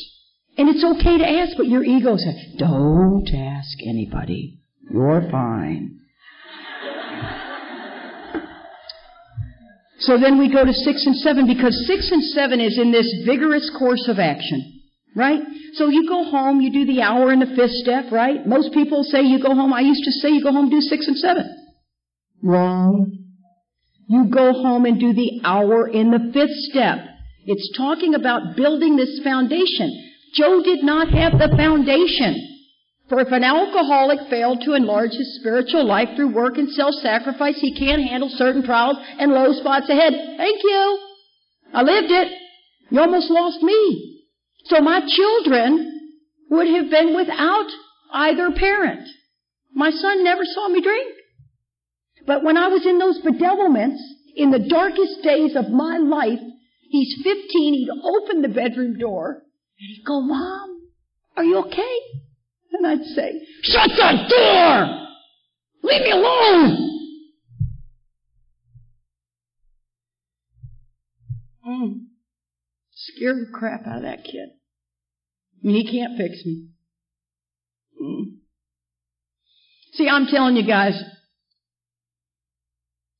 And 0.57 0.67
it's 0.69 0.83
okay 0.83 1.17
to 1.19 1.29
ask, 1.29 1.57
but 1.57 1.67
your 1.67 1.83
ego 1.83 2.17
says, 2.17 2.35
don't 2.57 3.27
ask 3.27 3.77
anybody. 3.87 4.61
You're 4.89 5.27
fine. 5.29 5.99
so 9.99 10.17
then 10.17 10.39
we 10.39 10.51
go 10.51 10.65
to 10.65 10.73
six 10.73 11.05
and 11.05 11.15
seven 11.17 11.45
because 11.45 11.85
six 11.85 12.09
and 12.11 12.23
seven 12.23 12.59
is 12.59 12.79
in 12.79 12.91
this 12.91 13.13
vigorous 13.27 13.69
course 13.77 14.07
of 14.07 14.17
action. 14.17 14.74
Right? 15.15 15.41
So 15.75 15.87
you 15.87 16.07
go 16.09 16.25
home, 16.25 16.59
you 16.59 16.71
do 16.71 16.85
the 16.85 17.01
hour 17.01 17.31
in 17.31 17.39
the 17.39 17.45
fifth 17.55 17.71
step, 17.71 18.11
right? 18.11 18.45
Most 18.45 18.73
people 18.73 19.03
say 19.03 19.21
you 19.21 19.41
go 19.41 19.55
home. 19.55 19.73
I 19.73 19.79
used 19.79 20.03
to 20.03 20.11
say 20.11 20.29
you 20.29 20.43
go 20.43 20.51
home, 20.51 20.69
do 20.69 20.81
six 20.81 21.07
and 21.07 21.17
seven. 21.17 21.45
Wrong. 22.43 23.11
You 24.07 24.29
go 24.29 24.51
home 24.51 24.85
and 24.85 24.99
do 24.99 25.13
the 25.13 25.41
hour 25.43 25.87
in 25.87 26.11
the 26.11 26.31
fifth 26.33 26.55
step. 26.69 26.99
It's 27.45 27.77
talking 27.77 28.13
about 28.13 28.55
building 28.55 28.97
this 28.97 29.21
foundation. 29.23 30.11
Joe 30.35 30.61
did 30.61 30.83
not 30.83 31.07
have 31.09 31.33
the 31.39 31.55
foundation. 31.55 32.51
For 33.07 33.19
if 33.19 33.31
an 33.31 33.43
alcoholic 33.43 34.19
failed 34.29 34.61
to 34.65 34.73
enlarge 34.73 35.11
his 35.11 35.37
spiritual 35.39 35.85
life 35.85 36.09
through 36.15 36.33
work 36.33 36.57
and 36.57 36.69
self-sacrifice, 36.69 37.57
he 37.61 37.77
can't 37.77 38.01
handle 38.01 38.29
certain 38.33 38.65
trials 38.65 38.97
and 39.19 39.31
low 39.31 39.53
spots 39.53 39.87
ahead. 39.89 40.13
Thank 40.37 40.61
you. 40.63 40.99
I 41.73 41.83
lived 41.83 42.11
it. 42.11 42.31
You 42.89 42.99
almost 42.99 43.29
lost 43.29 43.61
me. 43.61 44.14
So 44.65 44.81
my 44.81 45.01
children 45.07 46.11
would 46.49 46.67
have 46.67 46.89
been 46.89 47.15
without 47.15 47.67
either 48.13 48.51
parent. 48.51 49.07
My 49.73 49.91
son 49.91 50.23
never 50.23 50.43
saw 50.43 50.69
me 50.69 50.81
drink. 50.81 51.13
But 52.25 52.43
when 52.43 52.57
I 52.57 52.67
was 52.67 52.85
in 52.85 52.97
those 52.97 53.19
bedevilments, 53.21 53.99
in 54.35 54.51
the 54.51 54.67
darkest 54.67 55.21
days 55.23 55.55
of 55.55 55.69
my 55.69 55.97
life, 55.97 56.39
he's 56.89 57.15
15, 57.23 57.73
he'd 57.73 57.89
open 58.03 58.41
the 58.41 58.49
bedroom 58.49 58.97
door, 58.97 59.43
and 59.79 59.87
he'd 59.87 60.03
go, 60.05 60.21
Mom, 60.21 60.81
are 61.37 61.43
you 61.43 61.57
okay? 61.59 61.97
And 62.71 62.87
I'd 62.87 63.05
say, 63.05 63.41
Shut 63.61 63.89
the 63.89 64.27
door! 64.29 65.07
Leave 65.83 66.01
me 66.01 66.11
alone! 66.11 66.95
Mm. 71.67 72.05
Scared 72.91 73.37
the 73.47 73.51
crap 73.51 73.85
out 73.87 73.97
of 73.97 74.03
that 74.03 74.23
kid. 74.23 74.49
Mean, 75.65 75.83
he 75.83 75.91
can't 75.91 76.15
fix 76.15 76.45
me. 76.45 76.67
Mm. 77.99 78.23
See, 79.93 80.07
I'm 80.07 80.27
telling 80.27 80.55
you 80.55 80.67
guys, 80.67 80.93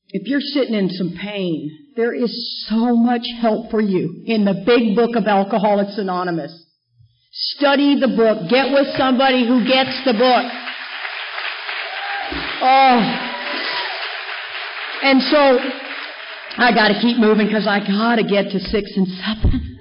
if 0.10 0.28
you're 0.28 0.42
sitting 0.42 0.76
in 0.76 0.90
some 0.90 1.18
pain, 1.20 1.72
there 1.96 2.14
is 2.14 2.68
so 2.70 2.96
much 2.96 3.24
help 3.42 3.72
for 3.72 3.82
you 3.82 4.22
in 4.28 4.46
the 4.46 4.62
big 4.64 4.96
book 4.96 5.16
of 5.16 5.26
Alcoholics 5.26 5.98
Anonymous. 5.98 6.54
Study 7.32 8.00
the 8.00 8.10
book. 8.10 8.48
Get 8.48 8.72
with 8.72 8.96
somebody 8.96 9.48
who 9.48 9.66
gets 9.66 10.06
the 10.06 10.14
book. 10.14 10.46
Oh. 12.62 13.32
And 15.02 15.22
so, 15.24 15.60
I 16.58 16.72
gotta 16.76 17.00
keep 17.02 17.18
moving 17.18 17.48
because 17.48 17.66
I 17.68 17.80
gotta 17.80 18.24
get 18.24 18.52
to 18.52 18.60
six 18.60 18.92
and 18.96 19.08
seven. 19.08 19.75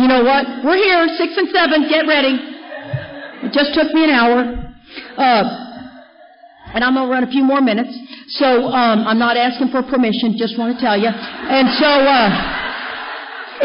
You 0.00 0.08
know 0.08 0.24
what? 0.24 0.64
We're 0.64 0.80
here, 0.80 1.04
six 1.20 1.36
and 1.36 1.52
seven. 1.52 1.84
Get 1.92 2.08
ready. 2.08 2.40
It 3.44 3.52
just 3.52 3.76
took 3.76 3.92
me 3.92 4.08
an 4.08 4.16
hour. 4.16 4.48
Uh, 5.12 5.44
and 6.72 6.80
I'm 6.80 6.96
going 6.96 7.04
to 7.04 7.12
run 7.12 7.24
a 7.24 7.30
few 7.30 7.44
more 7.44 7.60
minutes. 7.60 7.92
So 8.40 8.72
um, 8.72 9.04
I'm 9.04 9.18
not 9.18 9.36
asking 9.36 9.68
for 9.68 9.84
permission, 9.84 10.40
just 10.40 10.56
want 10.56 10.72
to 10.72 10.80
tell 10.80 10.96
you. 10.96 11.12
And 11.12 11.68
so 11.76 11.84
uh, 11.84 12.32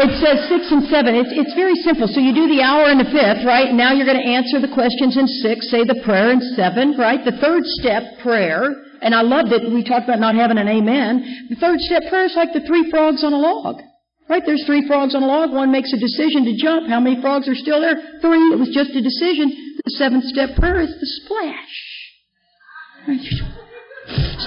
it 0.04 0.12
says 0.20 0.44
six 0.52 0.68
and 0.68 0.84
seven. 0.92 1.16
It's, 1.16 1.32
it's 1.32 1.56
very 1.56 1.76
simple. 1.80 2.04
So 2.04 2.20
you 2.20 2.36
do 2.36 2.52
the 2.52 2.60
hour 2.60 2.92
and 2.92 3.00
the 3.00 3.08
fifth, 3.08 3.40
right? 3.48 3.72
Now 3.72 3.96
you're 3.96 4.04
going 4.04 4.20
to 4.20 4.28
answer 4.28 4.60
the 4.60 4.68
questions 4.76 5.16
in 5.16 5.24
six, 5.40 5.72
say 5.72 5.88
the 5.88 6.04
prayer 6.04 6.36
in 6.36 6.44
seven, 6.52 7.00
right? 7.00 7.24
The 7.24 7.40
third 7.40 7.64
step, 7.80 8.20
prayer. 8.20 8.76
And 9.00 9.16
I 9.16 9.24
love 9.24 9.48
that 9.48 9.64
we 9.72 9.80
talked 9.80 10.04
about 10.04 10.20
not 10.20 10.36
having 10.36 10.60
an 10.60 10.68
amen. 10.68 11.48
The 11.48 11.56
third 11.56 11.80
step 11.80 12.12
prayer 12.12 12.28
is 12.28 12.36
like 12.36 12.52
the 12.52 12.60
three 12.68 12.90
frogs 12.92 13.24
on 13.24 13.32
a 13.32 13.40
log. 13.40 13.80
Right? 14.28 14.42
There's 14.44 14.66
three 14.66 14.82
frogs 14.86 15.14
on 15.14 15.22
a 15.22 15.26
log. 15.26 15.54
One 15.54 15.70
makes 15.70 15.92
a 15.94 15.98
decision 15.98 16.44
to 16.50 16.54
jump. 16.58 16.90
How 16.90 16.98
many 16.98 17.22
frogs 17.22 17.46
are 17.46 17.54
still 17.54 17.80
there? 17.80 18.18
Three. 18.18 18.42
It 18.50 18.58
was 18.58 18.74
just 18.74 18.90
a 18.90 19.02
decision. 19.02 19.54
The 19.86 19.94
seventh 19.94 20.24
step 20.24 20.58
prayer 20.58 20.82
is 20.82 20.90
the 20.98 21.06
splash. 21.22 21.74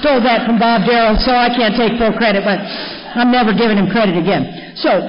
Stole 0.04 0.20
that 0.20 0.44
from 0.44 0.60
Bob 0.60 0.84
Darrell, 0.84 1.16
so 1.24 1.32
I 1.32 1.48
can't 1.48 1.76
take 1.80 1.96
full 1.96 2.12
credit, 2.20 2.44
but 2.44 2.60
I'm 3.16 3.32
never 3.32 3.56
giving 3.56 3.80
him 3.80 3.88
credit 3.88 4.20
again. 4.20 4.76
So, 4.76 5.00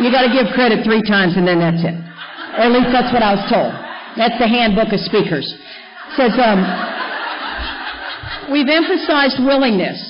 you 0.00 0.08
gotta 0.08 0.32
give 0.32 0.48
credit 0.56 0.80
three 0.80 1.04
times 1.04 1.36
and 1.36 1.44
then 1.44 1.60
that's 1.60 1.84
it. 1.84 1.96
Or 2.56 2.68
at 2.68 2.72
least 2.72 2.88
that's 2.88 3.12
what 3.12 3.20
I 3.20 3.36
was 3.36 3.44
told. 3.52 3.72
That's 4.16 4.36
the 4.40 4.48
handbook 4.48 4.96
of 4.96 5.00
speakers. 5.04 5.44
It 5.44 6.16
says, 6.16 6.32
um, 6.40 6.64
we've 8.48 8.68
emphasized 8.68 9.44
willingness 9.44 10.09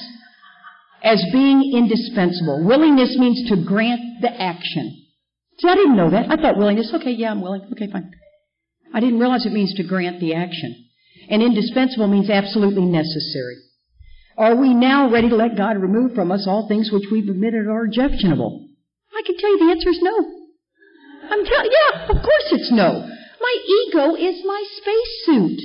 as 1.03 1.25
being 1.33 1.73
indispensable. 1.75 2.65
Willingness 2.65 3.17
means 3.19 3.49
to 3.49 3.65
grant 3.65 4.01
the 4.21 4.31
action. 4.31 5.07
See, 5.59 5.69
I 5.69 5.75
didn't 5.75 5.97
know 5.97 6.11
that. 6.11 6.31
I 6.31 6.37
thought 6.37 6.57
willingness, 6.57 6.93
okay, 6.95 7.13
yeah, 7.13 7.31
I'm 7.31 7.43
willing. 7.43 7.69
Okay, 7.73 7.91
fine. 7.91 8.11
I 8.93 9.01
didn't 9.01 9.21
realize 9.21 9.47
it 9.47 9.53
means 9.53 9.75
to 9.75 9.87
grant 9.87 10.21
the 10.21 10.35
action. 10.35 10.89
And 11.29 11.43
indispensable 11.43 12.09
means 12.09 12.31
absolutely 12.31 12.87
necessary. 12.87 13.57
Are 14.37 14.57
we 14.57 14.75
now 14.75 15.11
ready 15.11 15.29
to 15.29 15.37
let 15.37 15.57
God 15.57 15.77
remove 15.77 16.15
from 16.15 16.33
us 16.33 16.47
all 16.47 16.67
things 16.67 16.91
which 16.91 17.05
we've 17.13 17.29
admitted 17.29 17.67
are 17.67 17.85
objectionable? 17.85 18.67
I 19.13 19.23
can 19.27 19.37
tell 19.37 19.51
you 19.51 19.59
the 19.59 19.71
answer 19.71 19.91
is 19.91 20.01
no. 20.01 20.17
I'm 21.31 21.45
telling, 21.45 21.71
yeah, 21.71 22.09
of 22.09 22.23
course 22.23 22.49
it's 22.53 22.73
no. 22.73 23.07
My 23.41 23.57
ego 23.87 24.15
is 24.17 24.43
my 24.45 24.65
spacesuit. 24.77 25.61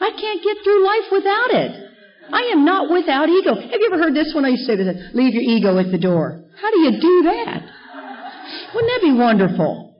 I 0.00 0.10
can't 0.10 0.44
get 0.44 0.56
through 0.62 0.84
life 0.84 1.08
without 1.10 1.50
it. 1.50 1.89
I 2.32 2.50
am 2.52 2.64
not 2.64 2.90
without 2.90 3.28
ego. 3.28 3.54
Have 3.54 3.80
you 3.80 3.90
ever 3.92 4.02
heard 4.02 4.14
this 4.14 4.32
one? 4.34 4.44
I 4.44 4.48
used 4.48 4.66
to 4.66 4.72
say 4.72 4.76
this, 4.76 5.14
leave 5.14 5.34
your 5.34 5.42
ego 5.42 5.78
at 5.78 5.90
the 5.90 5.98
door. 5.98 6.44
How 6.60 6.70
do 6.70 6.78
you 6.80 6.92
do 7.00 7.22
that? 7.24 7.62
Wouldn't 8.74 8.92
that 8.92 9.00
be 9.02 9.12
wonderful? 9.12 9.96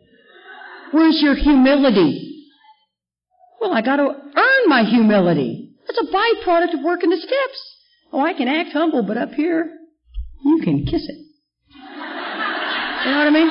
Where's 0.92 1.18
your 1.20 1.34
humility? 1.34 2.46
Well, 3.60 3.72
I 3.72 3.82
gotta 3.82 4.02
earn 4.04 4.68
my 4.68 4.84
humility. 4.84 5.72
That's 5.86 5.98
a 5.98 6.12
byproduct 6.12 6.74
of 6.74 6.84
working 6.84 7.10
the 7.10 7.16
steps. 7.16 7.76
Oh, 8.12 8.20
I 8.20 8.32
can 8.32 8.48
act 8.48 8.72
humble, 8.72 9.02
but 9.02 9.16
up 9.16 9.30
here, 9.32 9.70
you 10.44 10.60
can 10.62 10.84
kiss 10.84 11.02
it. 11.08 11.26
You 13.04 13.10
know 13.10 13.18
what 13.18 13.26
I 13.26 13.30
mean? 13.30 13.48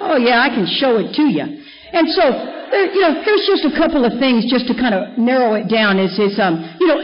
Oh 0.00 0.16
yeah, 0.16 0.40
I 0.40 0.48
can 0.48 0.66
show 0.66 0.96
it 0.98 1.14
to 1.14 1.22
you. 1.22 1.64
And 1.92 2.06
so, 2.14 2.22
you 2.94 3.00
know, 3.02 3.22
here's 3.22 3.46
just 3.50 3.66
a 3.66 3.74
couple 3.74 4.04
of 4.04 4.14
things 4.22 4.46
just 4.46 4.66
to 4.68 4.74
kind 4.74 4.94
of 4.94 5.18
narrow 5.18 5.54
it 5.54 5.66
down. 5.66 5.98
Is 5.98 6.14
is 6.18 6.38
um, 6.38 6.62
you 6.78 6.86
know, 6.86 7.02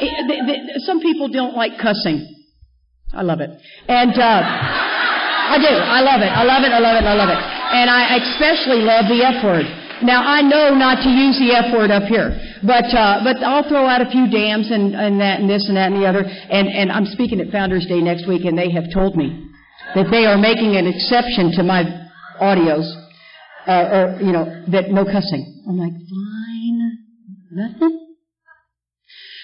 some 0.87 1.01
people 1.01 1.29
don't 1.29 1.57
like 1.57 1.79
cussing. 1.79 2.23
I 3.13 3.23
love 3.23 3.41
it, 3.41 3.51
and 3.89 4.15
uh, 4.15 4.43
I 5.47 5.59
do. 5.59 5.75
I 5.75 6.01
love 6.03 6.21
it. 6.23 6.31
I 6.31 6.43
love 6.43 6.63
it. 6.63 6.73
I 6.75 6.79
love 6.79 6.97
it. 7.03 7.07
I 7.07 7.15
love 7.15 7.31
it. 7.31 7.39
And 7.39 7.91
I 7.91 8.17
especially 8.19 8.83
love 8.83 9.07
the 9.11 9.23
F 9.27 9.43
word. 9.43 9.67
Now 10.03 10.23
I 10.23 10.43
know 10.43 10.75
not 10.75 11.03
to 11.03 11.11
use 11.11 11.39
the 11.39 11.57
F 11.57 11.73
word 11.73 11.91
up 11.91 12.05
here, 12.05 12.37
but 12.63 12.87
uh, 12.95 13.25
but 13.25 13.43
I'll 13.43 13.67
throw 13.67 13.87
out 13.87 14.03
a 14.03 14.11
few 14.11 14.31
dams 14.31 14.71
and, 14.71 14.95
and 14.95 15.21
that 15.21 15.41
and 15.41 15.49
this 15.49 15.67
and 15.69 15.77
that 15.77 15.91
and 15.91 16.03
the 16.03 16.07
other. 16.07 16.23
And 16.23 16.69
and 16.69 16.93
I'm 16.93 17.07
speaking 17.07 17.41
at 17.41 17.51
Founders 17.51 17.87
Day 17.87 18.03
next 18.03 18.29
week, 18.29 18.45
and 18.45 18.59
they 18.59 18.71
have 18.71 18.93
told 18.93 19.17
me 19.17 19.51
that 19.95 20.11
they 20.11 20.27
are 20.27 20.37
making 20.37 20.77
an 20.77 20.87
exception 20.87 21.51
to 21.57 21.63
my 21.63 21.83
audios 22.41 22.87
uh, 23.67 23.97
or 23.97 24.21
you 24.21 24.33
know 24.33 24.65
that 24.69 24.91
no 24.91 25.05
cussing. 25.05 25.65
I'm 25.69 25.79
like, 25.79 25.93
fine, 25.93 26.99
nothing. 27.51 28.07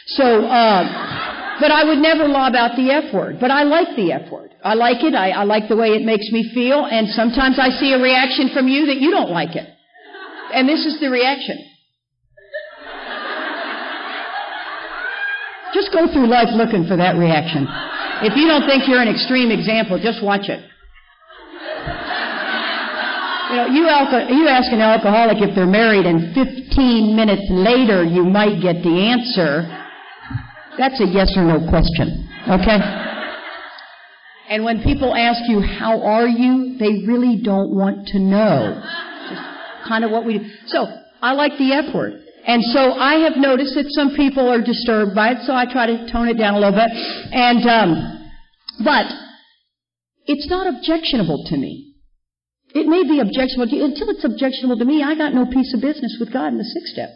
So, 0.06 0.44
uh, 0.44 1.58
but 1.60 1.70
I 1.70 1.84
would 1.84 1.98
never 1.98 2.26
lob 2.26 2.54
out 2.54 2.76
the 2.76 2.90
F 2.90 3.14
word. 3.14 3.38
But 3.40 3.50
I 3.50 3.62
like 3.62 3.96
the 3.96 4.12
F 4.12 4.30
word. 4.30 4.50
I 4.64 4.74
like 4.74 5.02
it. 5.02 5.14
I, 5.14 5.30
I 5.30 5.44
like 5.44 5.68
the 5.68 5.76
way 5.76 5.88
it 5.88 6.04
makes 6.04 6.30
me 6.30 6.50
feel. 6.54 6.86
And 6.86 7.08
sometimes 7.08 7.58
I 7.58 7.70
see 7.70 7.92
a 7.92 7.98
reaction 7.98 8.50
from 8.54 8.68
you 8.68 8.86
that 8.86 9.00
you 9.00 9.10
don't 9.10 9.30
like 9.30 9.56
it. 9.56 9.68
And 10.54 10.68
this 10.68 10.84
is 10.86 11.00
the 11.00 11.08
reaction. 11.08 11.58
Just 15.72 15.90
go 15.92 16.06
through 16.12 16.28
life 16.28 16.52
looking 16.52 16.84
for 16.86 16.96
that 16.98 17.16
reaction. 17.16 17.66
If 18.20 18.36
you 18.36 18.46
don't 18.46 18.68
think 18.68 18.86
you're 18.86 19.00
an 19.00 19.08
extreme 19.08 19.50
example, 19.50 19.98
just 19.98 20.22
watch 20.22 20.48
it. 20.48 20.60
You 23.52 23.58
know, 23.58 23.66
you, 23.66 23.84
alco- 23.84 24.30
you 24.30 24.48
ask 24.48 24.72
an 24.72 24.80
alcoholic 24.80 25.36
if 25.42 25.54
they're 25.54 25.66
married, 25.66 26.06
and 26.06 26.32
15 26.32 27.14
minutes 27.14 27.42
later 27.50 28.02
you 28.02 28.24
might 28.24 28.62
get 28.62 28.82
the 28.82 29.12
answer. 29.12 29.68
That's 30.78 30.98
a 31.02 31.04
yes 31.04 31.36
or 31.36 31.44
no 31.44 31.68
question, 31.68 32.32
okay? 32.48 32.80
And 34.48 34.64
when 34.64 34.82
people 34.82 35.14
ask 35.14 35.42
you, 35.50 35.60
how 35.60 36.00
are 36.00 36.26
you, 36.26 36.78
they 36.78 37.04
really 37.04 37.42
don't 37.44 37.76
want 37.76 38.08
to 38.08 38.18
know. 38.18 38.80
Just 39.28 39.42
kind 39.86 40.02
of 40.02 40.10
what 40.10 40.24
we 40.24 40.38
do. 40.38 40.44
So, 40.68 40.86
I 41.20 41.32
like 41.32 41.52
the 41.58 41.74
F 41.74 41.94
word. 41.94 42.24
And 42.46 42.62
so 42.72 42.92
I 42.92 43.20
have 43.20 43.36
noticed 43.36 43.74
that 43.74 43.84
some 43.90 44.16
people 44.16 44.48
are 44.48 44.62
disturbed 44.62 45.14
by 45.14 45.32
it, 45.32 45.38
so 45.44 45.52
I 45.54 45.70
try 45.70 45.84
to 45.84 46.10
tone 46.10 46.28
it 46.28 46.38
down 46.38 46.54
a 46.54 46.58
little 46.58 46.72
bit. 46.72 46.90
And, 46.90 47.68
um, 47.68 48.30
but, 48.82 49.12
it's 50.24 50.48
not 50.48 50.66
objectionable 50.74 51.44
to 51.48 51.56
me. 51.58 51.91
It 52.74 52.86
may 52.86 53.04
be 53.04 53.20
objectionable 53.20 53.68
to 53.68 53.76
you. 53.76 53.84
Until 53.84 54.10
it's 54.10 54.24
objectionable 54.24 54.78
to 54.78 54.84
me, 54.84 55.02
I 55.02 55.14
got 55.14 55.34
no 55.34 55.46
piece 55.46 55.72
of 55.74 55.80
business 55.80 56.16
with 56.18 56.32
God 56.32 56.52
in 56.52 56.58
the 56.58 56.64
sixth 56.64 56.92
step. 56.92 57.10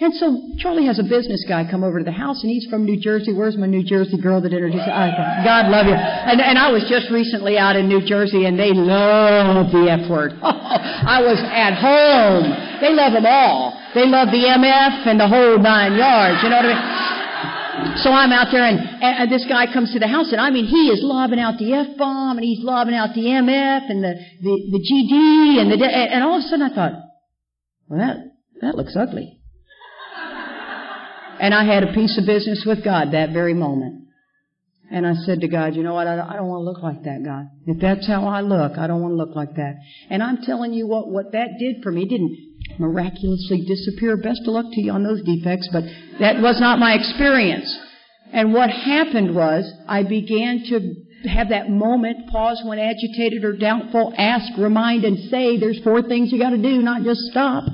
And 0.00 0.12
so 0.14 0.58
Charlie 0.58 0.86
has 0.86 0.98
a 0.98 1.06
business 1.06 1.44
guy 1.48 1.64
come 1.70 1.84
over 1.84 1.98
to 1.98 2.04
the 2.04 2.12
house, 2.12 2.42
and 2.42 2.50
he's 2.50 2.66
from 2.66 2.84
New 2.84 2.98
Jersey. 2.98 3.32
Where's 3.32 3.56
my 3.56 3.66
New 3.66 3.84
Jersey 3.84 4.18
girl 4.18 4.40
that 4.42 4.52
introduced? 4.52 4.82
I, 4.90 5.14
God 5.46 5.70
love 5.70 5.86
you. 5.86 5.94
And, 5.94 6.40
and 6.40 6.58
I 6.58 6.72
was 6.72 6.82
just 6.90 7.10
recently 7.14 7.56
out 7.56 7.76
in 7.76 7.88
New 7.88 8.02
Jersey, 8.04 8.44
and 8.44 8.58
they 8.58 8.74
love 8.74 9.70
the 9.70 9.86
F 9.86 10.10
word. 10.10 10.34
I 10.42 11.22
was 11.22 11.38
at 11.38 11.78
home. 11.78 12.50
They 12.82 12.92
love 12.92 13.12
them 13.14 13.24
all. 13.24 13.78
They 13.94 14.04
love 14.04 14.34
the 14.34 14.42
MF 14.42 15.06
and 15.06 15.20
the 15.20 15.28
whole 15.28 15.58
nine 15.62 15.94
yards. 15.94 16.42
You 16.42 16.50
know 16.50 16.56
what 16.56 16.66
I 16.66 16.74
mean? 16.74 17.13
So 17.96 18.10
I'm 18.10 18.32
out 18.32 18.48
there, 18.52 18.64
and, 18.64 18.78
and 18.78 19.32
this 19.32 19.44
guy 19.48 19.72
comes 19.72 19.92
to 19.92 19.98
the 19.98 20.06
house, 20.06 20.30
and 20.32 20.40
I 20.40 20.50
mean, 20.50 20.66
he 20.66 20.88
is 20.88 21.00
lobbing 21.02 21.40
out 21.40 21.58
the 21.58 21.72
F 21.74 21.96
bomb, 21.98 22.38
and 22.38 22.44
he's 22.44 22.62
lobbing 22.62 22.94
out 22.94 23.14
the 23.14 23.22
MF 23.22 23.90
and 23.90 24.02
the, 24.02 24.14
the, 24.42 24.54
the 24.72 24.78
GD, 24.78 25.60
and 25.60 25.72
the 25.72 25.84
and 25.84 26.22
all 26.22 26.38
of 26.38 26.44
a 26.44 26.48
sudden 26.48 26.62
I 26.62 26.74
thought, 26.74 26.92
well, 27.88 27.98
that 27.98 28.16
that 28.60 28.76
looks 28.76 28.96
ugly. 28.96 29.40
And 31.40 31.52
I 31.52 31.64
had 31.64 31.82
a 31.82 31.92
piece 31.92 32.16
of 32.16 32.26
business 32.26 32.64
with 32.64 32.84
God 32.84 33.12
that 33.12 33.30
very 33.32 33.54
moment. 33.54 34.04
And 34.90 35.06
I 35.06 35.14
said 35.14 35.40
to 35.40 35.48
God, 35.48 35.74
you 35.74 35.82
know 35.82 35.94
what? 35.94 36.06
I, 36.06 36.14
I 36.14 36.36
don't 36.36 36.46
want 36.46 36.60
to 36.60 36.70
look 36.70 36.82
like 36.82 37.02
that, 37.04 37.24
God. 37.24 37.48
If 37.66 37.80
that's 37.80 38.06
how 38.06 38.26
I 38.26 38.42
look, 38.42 38.78
I 38.78 38.86
don't 38.86 39.02
want 39.02 39.12
to 39.12 39.16
look 39.16 39.34
like 39.34 39.56
that. 39.56 39.76
And 40.10 40.22
I'm 40.22 40.42
telling 40.42 40.72
you 40.72 40.86
what, 40.86 41.10
what 41.10 41.32
that 41.32 41.58
did 41.58 41.82
for 41.82 41.90
me 41.90 42.04
didn't 42.06 42.53
miraculously 42.78 43.64
disappear. 43.66 44.16
Best 44.16 44.40
of 44.46 44.54
luck 44.54 44.66
to 44.72 44.80
you 44.80 44.92
on 44.92 45.02
those 45.02 45.22
defects, 45.22 45.68
but 45.72 45.84
that 46.20 46.40
was 46.40 46.60
not 46.60 46.78
my 46.78 46.94
experience. 46.94 47.78
And 48.32 48.52
what 48.52 48.70
happened 48.70 49.34
was 49.34 49.70
I 49.88 50.02
began 50.02 50.64
to 50.68 51.28
have 51.28 51.50
that 51.50 51.70
moment, 51.70 52.28
pause 52.30 52.60
when 52.64 52.78
agitated 52.78 53.44
or 53.44 53.56
doubtful, 53.56 54.12
ask, 54.18 54.58
remind, 54.58 55.04
and 55.04 55.30
say, 55.30 55.58
there's 55.58 55.80
four 55.82 56.02
things 56.02 56.32
you 56.32 56.38
gotta 56.38 56.58
do, 56.58 56.82
not 56.82 57.02
just 57.02 57.20
stop. 57.30 57.64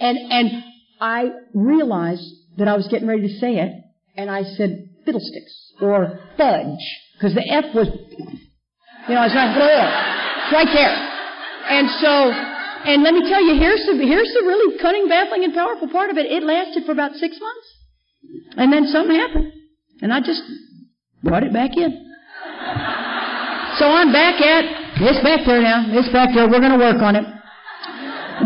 And, 0.00 0.18
and 0.18 0.64
I 1.00 1.30
realized 1.54 2.24
that 2.58 2.68
I 2.68 2.76
was 2.76 2.88
getting 2.88 3.08
ready 3.08 3.28
to 3.28 3.38
say 3.38 3.56
it, 3.56 3.72
and 4.16 4.30
I 4.30 4.42
said, 4.42 4.90
fiddlesticks, 5.04 5.72
or 5.80 6.18
fudge, 6.36 6.78
because 7.14 7.34
the 7.34 7.48
F 7.48 7.74
was, 7.74 7.86
you 7.86 9.14
know, 9.14 9.20
I 9.20 9.26
was 9.26 9.34
like, 9.34 9.56
right 10.52 10.68
there. 10.74 11.18
And 11.70 11.88
so, 12.00 12.57
and 12.84 13.02
let 13.02 13.14
me 13.14 13.28
tell 13.28 13.42
you, 13.42 13.58
here's 13.58 13.84
the, 13.86 13.96
here's 13.98 14.30
the 14.34 14.44
really 14.46 14.78
cunning, 14.78 15.08
baffling, 15.08 15.44
and 15.44 15.54
powerful 15.54 15.88
part 15.88 16.10
of 16.10 16.16
it. 16.16 16.26
It 16.26 16.42
lasted 16.42 16.84
for 16.84 16.92
about 16.92 17.12
six 17.14 17.38
months. 17.40 17.66
And 18.56 18.72
then 18.72 18.86
something 18.86 19.16
happened. 19.16 19.52
And 20.02 20.12
I 20.12 20.20
just 20.20 20.42
brought 21.22 21.42
it 21.42 21.52
back 21.52 21.76
in. 21.76 21.90
So 23.78 23.86
I'm 23.86 24.12
back 24.12 24.40
at, 24.40 24.64
it's 25.00 25.22
back 25.22 25.46
there 25.46 25.62
now. 25.62 25.86
It's 25.90 26.12
back 26.12 26.30
there. 26.34 26.48
We're 26.48 26.60
going 26.60 26.74
to 26.74 26.78
work 26.78 27.02
on 27.02 27.16
it. 27.16 27.24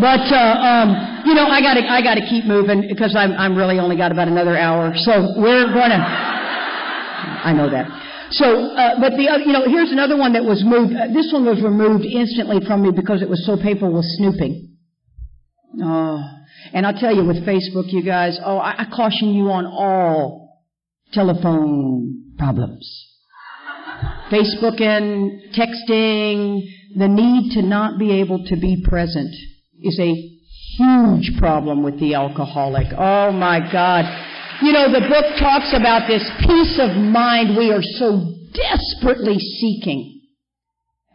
But, 0.01 0.25
uh, 0.33 0.37
um, 0.37 0.89
you 1.25 1.35
know, 1.35 1.47
I 1.47 1.61
gotta, 1.61 1.85
I 1.85 2.01
gotta 2.03 2.23
keep 2.29 2.47
moving 2.47 2.89
because 2.89 3.15
I'm, 3.15 3.33
I'm 3.33 3.57
really 3.57 3.79
only 3.79 3.97
got 3.97 4.11
about 4.11 4.27
another 4.27 4.57
hour. 4.57 4.93
So 4.97 5.35
we're 5.37 5.69
gonna, 5.69 6.01
I 6.01 7.53
know 7.53 7.69
that. 7.69 8.02
So, 8.33 8.47
uh, 8.47 9.01
but 9.01 9.17
the 9.17 9.29
other, 9.29 9.45
you 9.45 9.53
know, 9.53 9.65
here's 9.67 9.93
another 9.93 10.17
one 10.17 10.33
that 10.33 10.45
was 10.45 10.65
moved. 10.65 10.95
Uh, 10.95 11.13
this 11.13 11.31
one 11.33 11.45
was 11.45 11.63
removed 11.63 12.05
instantly 12.05 12.65
from 12.67 12.83
me 12.83 12.91
because 12.91 13.21
it 13.21 13.29
was 13.29 13.45
so 13.45 13.57
painful 13.57 13.93
with 13.93 14.07
snooping. 14.17 14.77
Oh, 15.83 16.21
and 16.73 16.87
I'll 16.87 16.99
tell 16.99 17.15
you 17.15 17.25
with 17.25 17.47
Facebook, 17.47 17.93
you 17.93 18.03
guys. 18.03 18.39
Oh, 18.45 18.57
I, 18.57 18.83
I 18.83 18.87
caution 18.95 19.35
you 19.35 19.51
on 19.51 19.67
all 19.67 20.65
telephone 21.13 22.35
problems. 22.39 22.89
Facebook 24.31 24.81
and 24.81 25.53
texting, 25.53 26.63
the 26.97 27.09
need 27.09 27.53
to 27.55 27.63
not 27.63 27.99
be 27.99 28.21
able 28.21 28.45
to 28.47 28.57
be 28.57 28.83
present 28.89 29.35
is 29.83 29.99
a 29.99 30.33
huge 30.77 31.39
problem 31.39 31.83
with 31.83 32.01
the 32.01 32.15
alcoholic. 32.15 32.87
Oh 32.97 33.31
my 33.33 33.61
God. 33.71 34.32
You 34.63 34.71
know, 34.71 34.93
the 34.93 35.09
book 35.11 35.27
talks 35.41 35.75
about 35.75 36.07
this 36.07 36.23
peace 36.39 36.79
of 36.79 36.95
mind 36.95 37.59
we 37.59 37.73
are 37.73 37.83
so 37.83 38.31
desperately 38.55 39.37
seeking. 39.37 40.21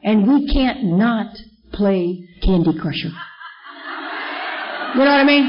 And 0.04 0.28
we 0.28 0.52
can't 0.52 0.84
not 0.84 1.32
play 1.72 2.28
Candy 2.44 2.78
Crusher. 2.78 3.08
You 3.08 5.00
know 5.00 5.12
what 5.12 5.24
I 5.24 5.24
mean? 5.24 5.48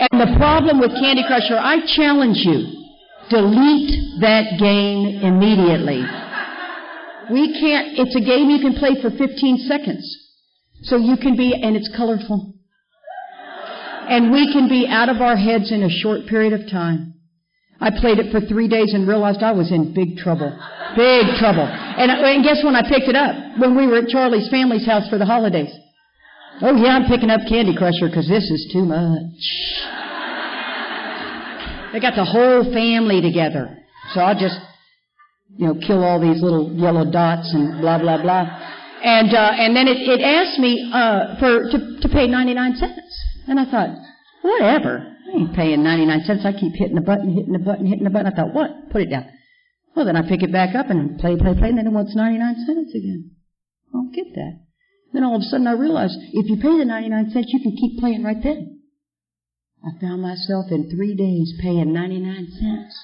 And 0.00 0.20
the 0.20 0.36
problem 0.36 0.80
with 0.80 0.90
Candy 0.90 1.22
Crusher, 1.28 1.56
I 1.56 1.78
challenge 1.94 2.38
you, 2.42 2.74
delete 3.30 4.20
that 4.20 4.58
game 4.58 5.22
immediately. 5.22 6.02
We 7.30 7.54
can't, 7.60 7.98
it's 7.98 8.16
a 8.16 8.20
game 8.20 8.50
you 8.50 8.58
can 8.58 8.74
play 8.74 9.00
for 9.00 9.10
15 9.10 9.58
seconds. 9.68 10.02
So 10.82 10.96
you 10.96 11.16
can 11.16 11.36
be, 11.36 11.54
and 11.54 11.76
it's 11.76 11.90
colorful. 11.96 12.54
And 14.08 14.32
we 14.32 14.52
can 14.52 14.68
be 14.68 14.88
out 14.88 15.08
of 15.08 15.20
our 15.20 15.36
heads 15.36 15.70
in 15.70 15.84
a 15.84 15.90
short 15.90 16.26
period 16.26 16.52
of 16.52 16.68
time. 16.68 17.14
I 17.80 17.90
played 17.90 18.18
it 18.18 18.32
for 18.32 18.40
three 18.40 18.66
days 18.66 18.92
and 18.92 19.06
realized 19.06 19.42
I 19.42 19.52
was 19.52 19.70
in 19.70 19.94
big 19.94 20.16
trouble. 20.16 20.50
Big 20.96 21.26
trouble. 21.38 21.62
And, 21.62 22.10
and 22.10 22.42
guess 22.42 22.64
when 22.64 22.74
I 22.74 22.82
picked 22.82 23.06
it 23.06 23.14
up? 23.14 23.34
When 23.58 23.76
we 23.76 23.86
were 23.86 23.98
at 23.98 24.08
Charlie's 24.08 24.48
family's 24.50 24.84
house 24.84 25.08
for 25.08 25.18
the 25.18 25.26
holidays. 25.26 25.70
Oh 26.60 26.74
yeah, 26.74 26.98
I'm 26.98 27.06
picking 27.06 27.30
up 27.30 27.40
Candy 27.48 27.76
Crusher 27.76 28.08
because 28.08 28.26
this 28.26 28.50
is 28.50 28.70
too 28.72 28.82
much. 28.82 29.38
They 31.92 32.00
got 32.00 32.16
the 32.16 32.24
whole 32.24 32.66
family 32.72 33.22
together. 33.22 33.78
So 34.12 34.20
I'll 34.20 34.38
just, 34.38 34.58
you 35.56 35.68
know, 35.68 35.74
kill 35.86 36.02
all 36.02 36.20
these 36.20 36.42
little 36.42 36.72
yellow 36.72 37.10
dots 37.10 37.54
and 37.54 37.80
blah, 37.80 37.98
blah, 37.98 38.20
blah. 38.20 38.42
And, 39.02 39.32
uh, 39.32 39.52
and 39.54 39.76
then 39.76 39.86
it, 39.86 39.98
it 40.02 40.20
asked 40.20 40.58
me, 40.58 40.90
uh, 40.92 41.38
for, 41.38 41.70
to, 41.70 42.00
to 42.00 42.08
pay 42.08 42.26
99 42.26 42.76
cents. 42.76 43.24
And 43.46 43.60
I 43.60 43.70
thought, 43.70 43.96
whatever. 44.42 45.16
I 45.28 45.36
ain't 45.36 45.54
paying 45.54 45.82
99 45.82 46.24
cents. 46.24 46.44
I 46.44 46.52
keep 46.52 46.72
hitting 46.74 46.94
the 46.94 47.02
button, 47.02 47.34
hitting 47.34 47.52
the 47.52 47.58
button, 47.58 47.86
hitting 47.86 48.04
the 48.04 48.10
button. 48.10 48.32
I 48.32 48.34
thought, 48.34 48.54
what? 48.54 48.90
Put 48.90 49.02
it 49.02 49.10
down. 49.10 49.26
Well, 49.94 50.06
then 50.06 50.16
I 50.16 50.28
pick 50.28 50.42
it 50.42 50.52
back 50.52 50.74
up 50.74 50.90
and 50.90 51.18
play, 51.18 51.36
play, 51.36 51.54
play, 51.54 51.68
and 51.68 51.78
then 51.78 51.86
it 51.86 51.92
wants 51.92 52.14
99 52.14 52.54
cents 52.66 52.94
again. 52.94 53.30
I 53.88 53.92
don't 53.92 54.14
get 54.14 54.34
that. 54.34 54.60
Then 55.12 55.24
all 55.24 55.36
of 55.36 55.40
a 55.40 55.44
sudden 55.44 55.66
I 55.66 55.72
realized 55.72 56.16
if 56.32 56.48
you 56.48 56.56
pay 56.56 56.78
the 56.78 56.84
99 56.84 57.30
cents, 57.30 57.50
you 57.52 57.60
can 57.60 57.76
keep 57.76 57.98
playing 57.98 58.22
right 58.22 58.42
then. 58.42 58.80
I 59.84 60.00
found 60.00 60.22
myself 60.22 60.66
in 60.70 60.90
three 60.90 61.14
days 61.14 61.54
paying 61.60 61.92
99 61.92 62.48
cents. 62.60 63.00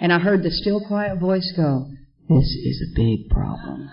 And 0.00 0.12
I 0.12 0.18
heard 0.18 0.42
the 0.42 0.50
still 0.50 0.80
quiet 0.86 1.18
voice 1.18 1.52
go, 1.56 1.90
this 2.28 2.44
is 2.44 2.90
a 2.90 2.94
big 2.94 3.28
problem. 3.28 3.90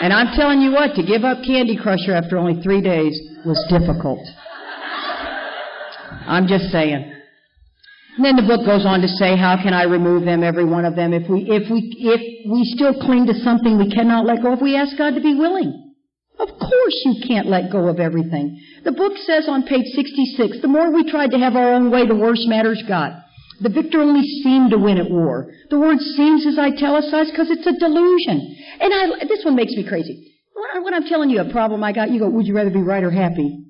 and 0.00 0.12
I'm 0.12 0.36
telling 0.36 0.60
you 0.62 0.72
what, 0.72 0.94
to 0.94 1.02
give 1.02 1.24
up 1.24 1.44
Candy 1.44 1.76
Crusher 1.76 2.14
after 2.14 2.38
only 2.38 2.62
three 2.62 2.80
days 2.80 3.20
was 3.44 3.58
difficult. 3.68 4.20
I'm 6.26 6.46
just 6.46 6.70
saying. 6.70 7.16
And 8.16 8.24
then 8.24 8.36
the 8.36 8.42
book 8.42 8.66
goes 8.66 8.84
on 8.84 9.00
to 9.00 9.08
say, 9.08 9.36
how 9.36 9.56
can 9.62 9.72
I 9.72 9.84
remove 9.84 10.24
them, 10.24 10.42
every 10.42 10.64
one 10.64 10.84
of 10.84 10.96
them? 10.96 11.12
If 11.12 11.30
we, 11.30 11.46
if 11.48 11.70
we, 11.70 11.94
if 12.00 12.20
we 12.50 12.64
still 12.76 12.92
cling 13.00 13.26
to 13.26 13.34
something 13.40 13.78
we 13.78 13.90
cannot 13.90 14.26
let 14.26 14.42
go 14.42 14.52
of, 14.52 14.60
we 14.60 14.76
ask 14.76 14.96
God 14.98 15.14
to 15.14 15.20
be 15.20 15.34
willing. 15.34 15.94
Of 16.38 16.48
course 16.48 16.96
you 17.04 17.22
can't 17.26 17.46
let 17.46 17.70
go 17.70 17.88
of 17.88 18.00
everything. 18.00 18.60
The 18.84 18.92
book 18.92 19.12
says 19.26 19.46
on 19.48 19.62
page 19.62 19.86
66, 19.94 20.60
the 20.60 20.68
more 20.68 20.90
we 20.90 21.10
tried 21.10 21.30
to 21.32 21.38
have 21.38 21.54
our 21.54 21.74
own 21.74 21.90
way, 21.90 22.06
the 22.06 22.16
worse 22.16 22.44
matters 22.48 22.82
got. 22.88 23.12
The 23.60 23.68
victor 23.68 24.00
only 24.00 24.26
seemed 24.42 24.70
to 24.70 24.78
win 24.78 24.96
at 24.96 25.10
war. 25.10 25.52
The 25.68 25.78
word 25.78 25.98
seems 26.00 26.46
is 26.46 26.58
italicized 26.58 27.30
because 27.30 27.50
it's 27.50 27.66
a 27.66 27.78
delusion. 27.78 28.56
And 28.80 28.92
I, 28.92 29.24
this 29.28 29.44
one 29.44 29.54
makes 29.54 29.72
me 29.72 29.86
crazy. 29.86 30.32
When 30.82 30.94
I'm 30.94 31.06
telling 31.06 31.28
you 31.30 31.40
a 31.40 31.52
problem 31.52 31.84
I 31.84 31.92
got, 31.92 32.10
you 32.10 32.20
go, 32.20 32.28
would 32.28 32.46
you 32.46 32.54
rather 32.54 32.70
be 32.70 32.80
right 32.80 33.04
or 33.04 33.10
happy? 33.10 33.64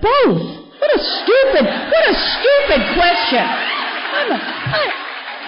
Both. 0.00 0.55
Stupid, 1.06 1.64
what 1.66 2.04
a 2.10 2.14
stupid 2.34 2.82
question. 2.98 3.46
I'm 3.46 4.30
a, 4.32 4.38
I, 4.38 4.82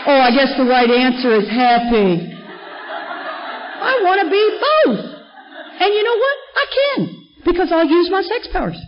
oh, 0.06 0.20
I 0.22 0.30
guess 0.30 0.54
the 0.56 0.64
right 0.64 0.90
answer 0.90 1.34
is 1.34 1.48
happy. 1.48 2.30
I 3.80 4.00
want 4.02 4.22
to 4.22 4.30
be 4.30 4.44
both. 4.60 5.02
And 5.80 5.94
you 5.94 6.02
know 6.02 6.16
what? 6.16 6.36
I 6.54 6.66
can. 6.78 6.98
Because 7.44 7.72
I'll 7.72 7.86
use 7.86 8.10
my 8.10 8.22
sex 8.22 8.48
powers. 8.52 8.78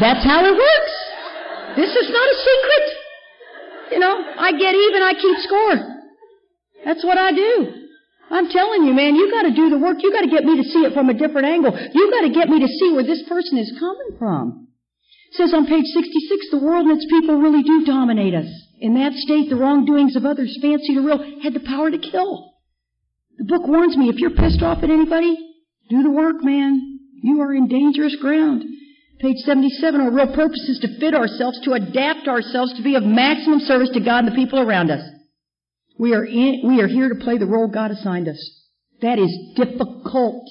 That's 0.00 0.24
how 0.24 0.44
it 0.46 0.54
works. 0.54 0.94
This 1.76 1.90
is 1.90 2.10
not 2.10 2.26
a 2.28 2.36
secret. 2.38 2.86
You 3.92 3.98
know, 3.98 4.24
I 4.38 4.52
get 4.52 4.74
even, 4.74 5.02
I 5.02 5.14
keep 5.14 5.36
score. 5.38 5.76
That's 6.84 7.04
what 7.04 7.18
I 7.18 7.32
do. 7.32 7.89
I'm 8.30 8.48
telling 8.48 8.86
you, 8.86 8.94
man, 8.94 9.16
you 9.16 9.30
gotta 9.30 9.50
do 9.50 9.70
the 9.70 9.78
work. 9.78 9.98
You 10.00 10.12
gotta 10.12 10.30
get 10.30 10.44
me 10.44 10.56
to 10.56 10.68
see 10.70 10.86
it 10.86 10.94
from 10.94 11.10
a 11.10 11.14
different 11.14 11.50
angle. 11.50 11.74
You 11.74 12.10
gotta 12.10 12.30
get 12.30 12.48
me 12.48 12.60
to 12.60 12.68
see 12.68 12.92
where 12.94 13.02
this 13.02 13.26
person 13.28 13.58
is 13.58 13.74
coming 13.78 14.16
from. 14.18 14.68
It 15.30 15.34
says 15.34 15.54
on 15.54 15.66
page 15.66 15.86
66, 15.86 16.50
the 16.50 16.62
world 16.62 16.86
and 16.86 16.96
its 16.96 17.10
people 17.10 17.42
really 17.42 17.62
do 17.62 17.84
dominate 17.84 18.34
us. 18.34 18.46
In 18.78 18.94
that 18.94 19.12
state, 19.14 19.50
the 19.50 19.56
wrongdoings 19.56 20.16
of 20.16 20.24
others, 20.24 20.56
fancied 20.62 20.96
or 20.96 21.02
real, 21.02 21.42
had 21.42 21.54
the 21.54 21.66
power 21.66 21.90
to 21.90 21.98
kill. 21.98 22.54
The 23.38 23.44
book 23.44 23.66
warns 23.66 23.96
me, 23.96 24.08
if 24.08 24.16
you're 24.16 24.30
pissed 24.30 24.62
off 24.62 24.82
at 24.82 24.90
anybody, 24.90 25.36
do 25.88 26.02
the 26.02 26.10
work, 26.10 26.42
man. 26.42 27.00
You 27.22 27.40
are 27.42 27.54
in 27.54 27.68
dangerous 27.68 28.16
ground. 28.20 28.64
Page 29.20 29.36
77, 29.44 30.00
our 30.00 30.10
real 30.10 30.34
purpose 30.34 30.64
is 30.68 30.78
to 30.80 30.98
fit 30.98 31.14
ourselves, 31.14 31.60
to 31.64 31.72
adapt 31.72 32.26
ourselves 32.26 32.72
to 32.76 32.82
be 32.82 32.94
of 32.94 33.02
maximum 33.02 33.60
service 33.60 33.90
to 33.92 34.00
God 34.00 34.24
and 34.24 34.28
the 34.28 34.36
people 34.36 34.60
around 34.60 34.90
us. 34.90 35.02
We 36.00 36.14
are, 36.14 36.24
in, 36.24 36.62
we 36.64 36.80
are 36.80 36.88
here 36.88 37.10
to 37.10 37.14
play 37.16 37.36
the 37.36 37.44
role 37.44 37.68
God 37.68 37.90
assigned 37.90 38.26
us. 38.26 38.40
That 39.02 39.18
is 39.18 39.30
difficult. 39.54 40.48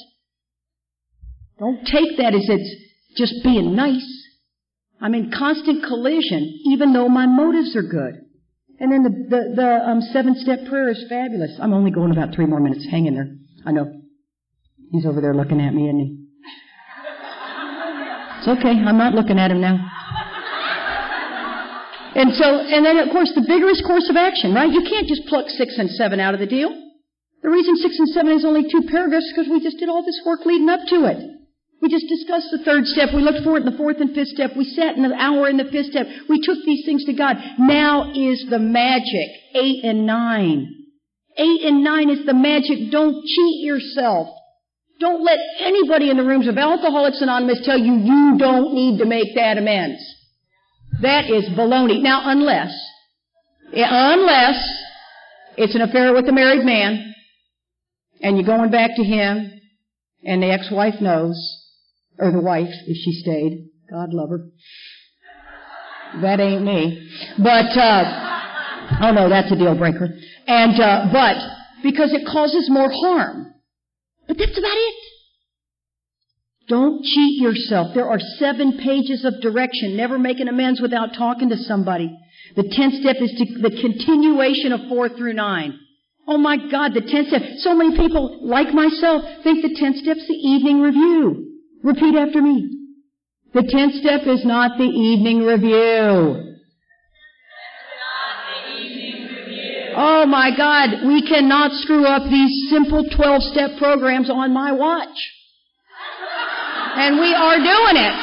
Don't 1.58 1.84
take 1.88 2.18
that 2.18 2.36
as 2.36 2.46
it's 2.48 2.76
just 3.18 3.34
being 3.44 3.76
nice. 3.76 4.06
I'm 5.02 5.16
in 5.16 5.32
constant 5.36 5.84
collision, 5.84 6.60
even 6.68 6.94
though 6.94 7.10
my 7.10 7.26
motives 7.26 7.76
are 7.76 7.82
good. 7.82 8.22
And 8.80 8.92
then 8.92 9.02
the, 9.02 9.10
the, 9.10 9.56
the 9.56 9.90
um, 9.90 10.02
seven 10.14 10.36
step 10.36 10.60
prayer 10.70 10.90
is 10.90 11.04
fabulous. 11.10 11.58
I'm 11.60 11.74
only 11.74 11.90
going 11.90 12.12
about 12.12 12.36
three 12.36 12.46
more 12.46 12.60
minutes. 12.60 12.86
Hang 12.92 13.08
in 13.08 13.16
there. 13.16 13.36
I 13.66 13.72
know. 13.72 13.92
He's 14.92 15.08
over 15.08 15.20
there 15.20 15.34
looking 15.34 15.60
at 15.60 15.74
me, 15.74 15.88
isn't 15.88 16.00
he? 16.00 16.26
It's 18.38 18.48
okay. 18.60 18.70
I'm 18.70 19.00
not 19.00 19.16
looking 19.16 19.40
at 19.40 19.50
him 19.50 19.62
now. 19.62 19.99
And 22.16 22.34
so, 22.34 22.46
and 22.46 22.86
then 22.86 22.98
of 22.98 23.10
course 23.10 23.32
the 23.36 23.46
vigorous 23.46 23.82
course 23.86 24.10
of 24.10 24.16
action, 24.16 24.54
right? 24.54 24.72
You 24.72 24.82
can't 24.82 25.08
just 25.08 25.28
pluck 25.28 25.50
six 25.50 25.78
and 25.78 25.90
seven 25.92 26.20
out 26.20 26.34
of 26.34 26.40
the 26.40 26.50
deal. 26.50 26.74
The 27.42 27.50
reason 27.50 27.78
six 27.78 27.98
and 27.98 28.10
seven 28.10 28.34
is 28.34 28.44
only 28.44 28.70
two 28.70 28.84
paragraphs 28.90 29.26
is 29.26 29.34
because 29.36 29.52
we 29.52 29.62
just 29.62 29.78
did 29.78 29.90
all 29.90 30.04
this 30.04 30.20
work 30.26 30.46
leading 30.46 30.70
up 30.70 30.82
to 30.90 31.06
it. 31.06 31.40
We 31.82 31.88
just 31.88 32.08
discussed 32.10 32.52
the 32.52 32.64
third 32.66 32.86
step. 32.86 33.10
We 33.16 33.22
looked 33.22 33.44
for 33.44 33.56
it 33.56 33.64
in 33.64 33.72
the 33.72 33.78
fourth 33.78 34.02
and 34.02 34.14
fifth 34.14 34.36
step. 34.36 34.52
We 34.58 34.66
sat 34.66 34.98
in 34.98 35.06
hour 35.14 35.48
in 35.48 35.56
the 35.56 35.72
fifth 35.72 35.92
step. 35.92 36.08
We 36.28 36.42
took 36.42 36.58
these 36.66 36.84
things 36.86 37.06
to 37.06 37.14
God. 37.14 37.38
Now 37.58 38.12
is 38.12 38.46
the 38.50 38.60
magic. 38.60 39.30
Eight 39.56 39.86
and 39.86 40.06
nine. 40.06 40.68
Eight 41.38 41.62
and 41.64 41.84
nine 41.84 42.10
is 42.10 42.26
the 42.26 42.34
magic. 42.34 42.92
Don't 42.92 43.24
cheat 43.24 43.64
yourself. 43.64 44.28
Don't 45.00 45.24
let 45.24 45.40
anybody 45.62 46.10
in 46.10 46.18
the 46.18 46.26
rooms 46.26 46.50
of 46.50 46.58
Alcoholics 46.58 47.22
Anonymous 47.22 47.62
tell 47.64 47.80
you 47.80 47.94
you 47.94 48.36
don't 48.38 48.74
need 48.74 49.00
to 49.00 49.06
make 49.06 49.34
that 49.36 49.58
amends. 49.58 50.04
That 51.02 51.30
is 51.30 51.46
baloney. 51.50 52.02
Now, 52.02 52.24
unless, 52.26 52.74
unless 53.74 54.64
it's 55.58 55.76
an 55.76 55.82
affair 55.82 56.14
with 56.14 56.28
a 56.28 56.32
married 56.32 56.66
man, 56.66 57.14
and 58.22 58.38
you're 58.38 58.46
going 58.46 58.72
back 58.72 58.92
to 58.96 59.04
him, 59.04 59.52
and 60.24 60.44
the 60.44 60.48
ex-wife 60.48 60.96
knows, 61.00 61.38
or 62.18 62.32
the 62.32 62.42
wife, 62.42 62.70
if 62.86 62.98
she 62.98 63.14
stayed. 63.22 63.70
God 63.90 64.10
love 64.14 64.30
her. 64.30 64.46
That 66.22 66.40
ain't 66.40 66.64
me. 66.64 67.10
But, 67.38 67.78
uh, 67.78 69.00
oh 69.02 69.12
no, 69.14 69.30
that's 69.30 69.52
a 69.52 69.56
deal 69.56 69.76
breaker. 69.78 70.10
And, 70.48 70.80
uh, 70.80 71.10
but, 71.14 71.38
because 71.84 72.14
it 72.14 72.26
causes 72.26 72.68
more 72.70 72.92
harm. 72.92 73.54
But 74.28 74.38
that's 74.38 74.58
about 74.58 74.76
it. 74.76 74.96
Don't 76.70 77.04
cheat 77.04 77.42
yourself. 77.42 77.96
There 77.96 78.08
are 78.08 78.20
seven 78.38 78.78
pages 78.78 79.26
of 79.26 79.42
direction. 79.42 79.98
Never 79.98 80.20
make 80.20 80.40
an 80.40 80.48
amends 80.48 80.80
without 80.80 81.16
talking 81.18 81.50
to 81.50 81.58
somebody. 81.58 82.16
The 82.56 82.70
tenth 82.72 82.94
step 83.02 83.16
is 83.20 83.32
to, 83.32 83.62
the 83.62 83.82
continuation 83.82 84.72
of 84.72 84.88
four 84.88 85.10
through 85.10 85.34
nine. 85.34 85.78
Oh 86.28 86.38
my 86.38 86.58
God, 86.70 86.94
the 86.94 87.02
tenth 87.02 87.30
step. 87.30 87.42
So 87.58 87.76
many 87.76 87.98
people, 87.98 88.48
like 88.48 88.72
myself, 88.72 89.24
think 89.44 89.64
the 89.64 89.76
tenth 89.80 89.98
step's 89.98 90.28
the 90.28 90.36
evening 90.36 90.82
review. 90.82 91.58
Repeat 91.84 92.16
after 92.16 92.40
me. 92.40 92.70
The 93.56 93.64
tenth 93.64 93.96
step 93.96 94.28
is 94.28 94.46
not 94.46 94.78
the 94.78 94.84
evening 94.84 95.42
review. 95.42 96.46
Oh 99.98 100.28
my 100.28 100.56
God, 100.56 101.08
we 101.08 101.28
cannot 101.28 101.72
screw 101.82 102.06
up 102.06 102.30
these 102.30 102.70
simple 102.70 103.04
12 103.10 103.42
step 103.44 103.72
programs 103.80 104.30
on 104.30 104.54
my 104.54 104.72
watch. 104.72 105.18
And 106.96 107.20
we 107.20 107.34
are 107.34 107.58
doing 107.58 107.98
it. 107.98 108.16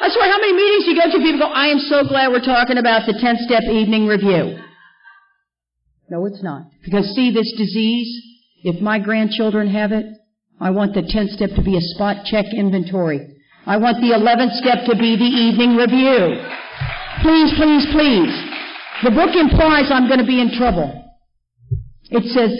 I 0.00 0.08
swear, 0.10 0.30
how 0.30 0.38
many 0.38 0.52
meetings 0.52 0.84
you 0.86 0.94
go 0.96 1.10
to, 1.10 1.18
people 1.22 1.46
go, 1.46 1.52
I 1.52 1.68
am 1.68 1.78
so 1.78 2.04
glad 2.06 2.28
we're 2.28 2.44
talking 2.44 2.78
about 2.78 3.06
the 3.06 3.16
10 3.18 3.36
step 3.46 3.62
evening 3.64 4.06
review. 4.06 4.58
No, 6.10 6.26
it's 6.26 6.42
not. 6.42 6.68
Because 6.84 7.06
see 7.14 7.32
this 7.32 7.50
disease, 7.56 8.10
if 8.62 8.82
my 8.82 8.98
grandchildren 8.98 9.68
have 9.72 9.92
it, 9.92 10.06
I 10.60 10.70
want 10.70 10.94
the 10.94 11.02
10th 11.02 11.30
step 11.34 11.50
to 11.56 11.62
be 11.62 11.76
a 11.76 11.80
spot 11.80 12.26
check 12.26 12.46
inventory. 12.52 13.34
I 13.66 13.78
want 13.78 13.96
the 14.00 14.12
11th 14.12 14.60
step 14.60 14.84
to 14.86 14.94
be 14.94 15.16
the 15.16 15.24
evening 15.24 15.76
review. 15.76 16.36
Please, 17.22 17.50
please, 17.56 17.86
please. 17.92 18.32
The 19.02 19.10
book 19.10 19.34
implies 19.34 19.90
I'm 19.90 20.06
going 20.06 20.20
to 20.20 20.26
be 20.26 20.40
in 20.40 20.52
trouble. 20.56 20.92
It 22.10 22.24
says, 22.32 22.52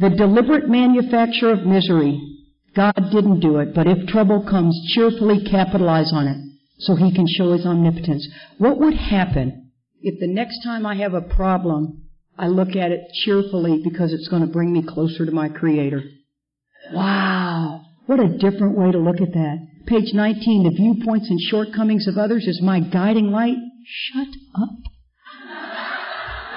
the 0.00 0.10
deliberate 0.10 0.68
manufacture 0.68 1.50
of 1.50 1.64
misery. 1.64 2.20
God 2.74 2.94
didn't 3.10 3.40
do 3.40 3.58
it, 3.58 3.74
but 3.74 3.86
if 3.86 4.06
trouble 4.06 4.44
comes, 4.48 4.78
cheerfully 4.94 5.44
capitalize 5.44 6.12
on 6.12 6.28
it 6.28 6.36
so 6.78 6.94
he 6.94 7.14
can 7.14 7.26
show 7.26 7.52
his 7.52 7.66
omnipotence. 7.66 8.28
What 8.58 8.78
would 8.78 8.94
happen 8.94 9.70
if 10.00 10.20
the 10.20 10.28
next 10.28 10.62
time 10.62 10.86
I 10.86 10.96
have 10.96 11.14
a 11.14 11.20
problem, 11.20 12.04
I 12.38 12.46
look 12.46 12.76
at 12.76 12.92
it 12.92 13.00
cheerfully 13.24 13.80
because 13.82 14.12
it's 14.12 14.28
going 14.28 14.42
to 14.42 14.52
bring 14.52 14.72
me 14.72 14.82
closer 14.86 15.26
to 15.26 15.32
my 15.32 15.48
Creator? 15.48 16.02
Wow. 16.92 17.82
What 18.06 18.20
a 18.20 18.38
different 18.38 18.78
way 18.78 18.92
to 18.92 18.98
look 18.98 19.20
at 19.20 19.32
that. 19.32 19.66
Page 19.86 20.14
19, 20.14 20.64
the 20.64 20.70
viewpoints 20.70 21.28
and 21.28 21.40
shortcomings 21.40 22.06
of 22.06 22.16
others 22.16 22.46
is 22.46 22.62
my 22.62 22.80
guiding 22.80 23.32
light. 23.32 23.56
Shut 23.86 24.28
up. 24.54 24.70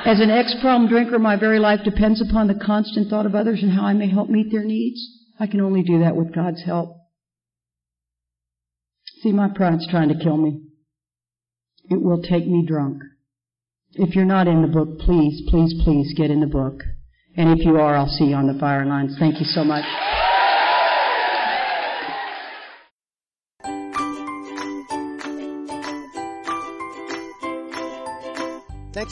As 0.05 0.19
an 0.19 0.29
ex-problem 0.29 0.89
drinker, 0.89 1.19
my 1.19 1.35
very 1.35 1.59
life 1.59 1.81
depends 1.83 2.21
upon 2.21 2.47
the 2.47 2.55
constant 2.55 3.09
thought 3.09 3.25
of 3.25 3.35
others 3.35 3.61
and 3.61 3.71
how 3.71 3.85
I 3.85 3.93
may 3.93 4.09
help 4.09 4.29
meet 4.29 4.51
their 4.51 4.63
needs. 4.63 4.99
I 5.41 5.47
can 5.47 5.59
only 5.59 5.81
do 5.81 6.01
that 6.01 6.15
with 6.15 6.35
God's 6.35 6.63
help. 6.63 6.97
See, 9.21 9.31
my 9.31 9.49
pride's 9.53 9.87
trying 9.89 10.09
to 10.09 10.23
kill 10.23 10.37
me. 10.37 10.61
It 11.89 11.99
will 11.99 12.21
take 12.21 12.45
me 12.45 12.63
drunk. 12.65 13.01
If 13.93 14.15
you're 14.15 14.23
not 14.23 14.47
in 14.47 14.61
the 14.61 14.67
book, 14.67 14.99
please, 14.99 15.41
please, 15.49 15.73
please 15.83 16.13
get 16.15 16.29
in 16.29 16.41
the 16.41 16.47
book. 16.47 16.83
And 17.35 17.59
if 17.59 17.65
you 17.65 17.77
are, 17.77 17.97
I'll 17.97 18.07
see 18.07 18.25
you 18.25 18.35
on 18.35 18.53
the 18.53 18.59
fire 18.59 18.85
lines. 18.85 19.15
Thank 19.19 19.39
you 19.39 19.45
so 19.45 19.63
much. 19.63 19.83